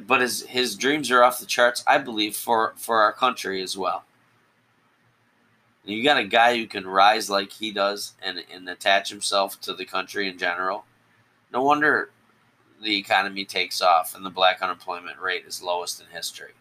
but 0.00 0.20
his 0.20 0.42
his 0.46 0.74
dreams 0.74 1.10
are 1.12 1.22
off 1.22 1.38
the 1.38 1.46
charts. 1.46 1.84
I 1.86 1.98
believe 1.98 2.34
for 2.34 2.72
for 2.76 3.02
our 3.02 3.12
country 3.12 3.62
as 3.62 3.76
well. 3.76 4.04
And 5.88 5.96
you 5.96 6.04
got 6.04 6.18
a 6.18 6.24
guy 6.24 6.54
who 6.54 6.66
can 6.66 6.86
rise 6.86 7.30
like 7.30 7.50
he 7.50 7.70
does 7.70 8.12
and 8.22 8.44
and 8.52 8.68
attach 8.68 9.08
himself 9.08 9.58
to 9.62 9.72
the 9.72 9.86
country 9.86 10.28
in 10.28 10.36
general. 10.36 10.84
No 11.50 11.62
wonder 11.62 12.10
the 12.82 12.98
economy 12.98 13.46
takes 13.46 13.80
off 13.80 14.14
and 14.14 14.22
the 14.22 14.28
black 14.28 14.60
unemployment 14.60 15.18
rate 15.18 15.46
is 15.46 15.62
lowest 15.62 15.98
in 15.98 16.06
history. 16.08 16.52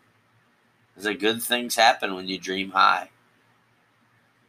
Because 0.95 1.17
good 1.17 1.43
things 1.43 1.75
happen 1.75 2.15
when 2.15 2.29
you 2.29 2.39
dream 2.39 2.71
high. 2.71 3.09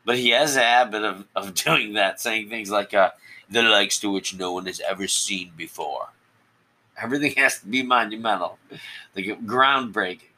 But 0.05 0.17
he 0.17 0.29
has 0.29 0.55
a 0.55 0.61
habit 0.61 1.03
of, 1.03 1.27
of 1.35 1.55
doing 1.65 1.95
that, 1.95 2.21
saying 2.21 2.49
things 2.49 2.71
like 2.71 2.95
uh, 2.95 3.11
the 3.51 3.63
likes 3.63 3.99
to 3.99 4.13
which 4.13 4.39
no 4.39 4.53
one 4.53 4.67
has 4.67 4.81
ever 4.89 5.09
seen 5.09 5.51
before. 5.57 6.11
Everything 6.97 7.33
has 7.33 7.59
to 7.59 7.67
be 7.67 7.83
monumental, 7.83 8.61
like 9.17 9.25
groundbreaking, 9.45 10.31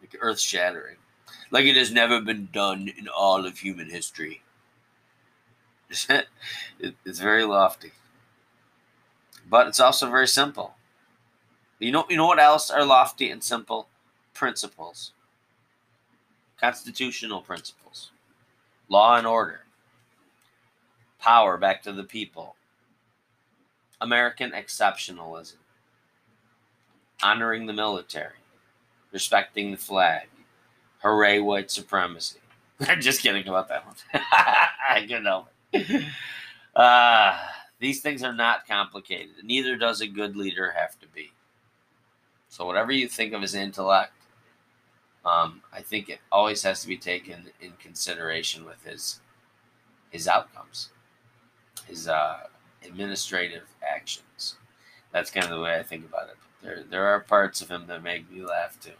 like 0.00 0.16
earth 0.18 0.40
shattering, 0.40 0.96
like 1.54 1.66
it 1.66 1.76
has 1.76 1.92
never 1.92 2.20
been 2.20 2.48
done 2.52 2.90
in 2.98 3.06
all 3.06 3.46
of 3.46 3.58
human 3.58 3.88
history. 3.88 4.42
it's 5.88 7.20
very 7.20 7.44
lofty. 7.44 7.92
But 9.48 9.68
it's 9.68 9.78
also 9.78 10.10
very 10.10 10.26
simple. 10.26 10.74
You 11.78 11.92
know, 11.92 12.06
you 12.10 12.16
know 12.16 12.26
what 12.26 12.40
else 12.40 12.72
are 12.72 12.84
lofty 12.84 13.30
and 13.30 13.40
simple? 13.40 13.86
Principles, 14.32 15.12
constitutional 16.60 17.40
principles, 17.40 18.10
law 18.88 19.16
and 19.16 19.24
order, 19.24 19.60
power 21.20 21.56
back 21.56 21.84
to 21.84 21.92
the 21.92 22.02
people, 22.02 22.56
American 24.00 24.50
exceptionalism, 24.50 25.58
honoring 27.22 27.66
the 27.66 27.72
military, 27.72 28.42
respecting 29.12 29.70
the 29.70 29.76
flag, 29.76 30.26
hooray 31.04 31.38
white 31.38 31.70
supremacy. 31.70 32.38
I'm 32.80 33.00
just 33.00 33.20
kidding 33.20 33.46
about 33.46 33.68
that 33.68 33.86
one. 33.86 33.94
I 34.14 35.06
can 35.06 35.24
help 35.24 35.48
it. 35.72 36.04
Uh, 36.74 37.38
these 37.78 38.00
things 38.00 38.24
are 38.24 38.32
not 38.32 38.66
complicated. 38.66 39.36
Neither 39.44 39.76
does 39.76 40.00
a 40.00 40.08
good 40.08 40.34
leader 40.34 40.72
have 40.76 40.98
to 40.98 41.06
be. 41.06 41.30
So, 42.48 42.66
whatever 42.66 42.90
you 42.90 43.06
think 43.06 43.32
of 43.32 43.44
as 43.44 43.54
intellect, 43.54 44.12
um, 45.24 45.62
I 45.72 45.82
think 45.82 46.08
it 46.08 46.18
always 46.32 46.64
has 46.64 46.82
to 46.82 46.88
be 46.88 46.96
taken 46.96 47.44
in 47.60 47.74
consideration 47.78 48.64
with 48.64 48.82
his 48.84 49.20
his 50.10 50.26
outcomes, 50.26 50.88
his 51.86 52.08
uh, 52.08 52.38
administrative 52.84 53.68
actions. 53.88 54.56
That's 55.12 55.30
kind 55.30 55.44
of 55.44 55.52
the 55.52 55.60
way 55.60 55.78
I 55.78 55.84
think 55.84 56.04
about 56.06 56.30
it. 56.30 56.36
There, 56.60 56.82
there 56.82 57.06
are 57.06 57.20
parts 57.20 57.60
of 57.60 57.70
him 57.70 57.86
that 57.86 58.02
make 58.02 58.28
me 58.32 58.42
laugh 58.44 58.80
too. 58.80 58.90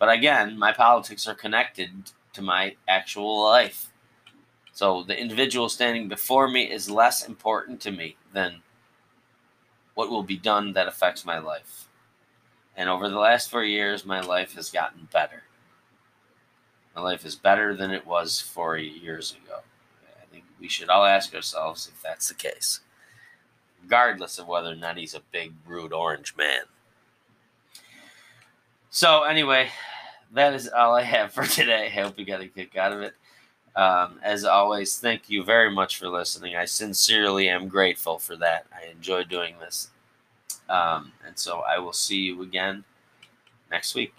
But 0.00 0.08
again, 0.08 0.58
my 0.58 0.72
politics 0.72 1.28
are 1.28 1.34
connected 1.34 1.90
to 2.32 2.42
my 2.42 2.74
actual 2.88 3.44
life. 3.44 3.92
So 4.72 5.02
the 5.02 5.20
individual 5.20 5.68
standing 5.68 6.08
before 6.08 6.48
me 6.48 6.62
is 6.62 6.90
less 6.90 7.22
important 7.22 7.80
to 7.82 7.92
me 7.92 8.16
than 8.32 8.62
what 9.94 10.08
will 10.08 10.22
be 10.22 10.38
done 10.38 10.72
that 10.72 10.88
affects 10.88 11.26
my 11.26 11.38
life. 11.38 11.86
And 12.74 12.88
over 12.88 13.10
the 13.10 13.18
last 13.18 13.50
four 13.50 13.62
years, 13.62 14.06
my 14.06 14.20
life 14.20 14.54
has 14.54 14.70
gotten 14.70 15.06
better. 15.12 15.42
My 16.96 17.02
life 17.02 17.26
is 17.26 17.34
better 17.36 17.76
than 17.76 17.90
it 17.90 18.06
was 18.06 18.40
four 18.40 18.78
years 18.78 19.36
ago. 19.44 19.58
I 20.18 20.24
think 20.32 20.44
we 20.58 20.68
should 20.68 20.88
all 20.88 21.04
ask 21.04 21.34
ourselves 21.34 21.90
if 21.92 22.00
that's 22.00 22.28
the 22.28 22.34
case, 22.34 22.80
regardless 23.82 24.38
of 24.38 24.48
whether 24.48 24.72
or 24.72 24.76
not 24.76 24.96
he's 24.96 25.14
a 25.14 25.20
big, 25.30 25.52
rude 25.66 25.92
orange 25.92 26.34
man. 26.38 26.62
So, 28.88 29.22
anyway, 29.22 29.68
that 30.32 30.54
is 30.54 30.68
all 30.68 30.94
I 30.94 31.02
have 31.02 31.32
for 31.32 31.44
today. 31.46 31.86
I 31.86 32.00
hope 32.02 32.18
you 32.18 32.24
got 32.24 32.40
a 32.40 32.46
kick 32.46 32.76
out 32.76 32.92
of 32.92 33.00
it. 33.00 33.14
Um, 33.76 34.18
as 34.22 34.44
always, 34.44 34.98
thank 34.98 35.30
you 35.30 35.44
very 35.44 35.70
much 35.70 35.98
for 35.98 36.08
listening. 36.08 36.56
I 36.56 36.64
sincerely 36.64 37.48
am 37.48 37.68
grateful 37.68 38.18
for 38.18 38.36
that. 38.36 38.66
I 38.74 38.90
enjoy 38.90 39.24
doing 39.24 39.54
this. 39.60 39.90
Um, 40.68 41.12
and 41.26 41.38
so 41.38 41.60
I 41.60 41.78
will 41.78 41.92
see 41.92 42.16
you 42.16 42.42
again 42.42 42.84
next 43.70 43.94
week. 43.94 44.14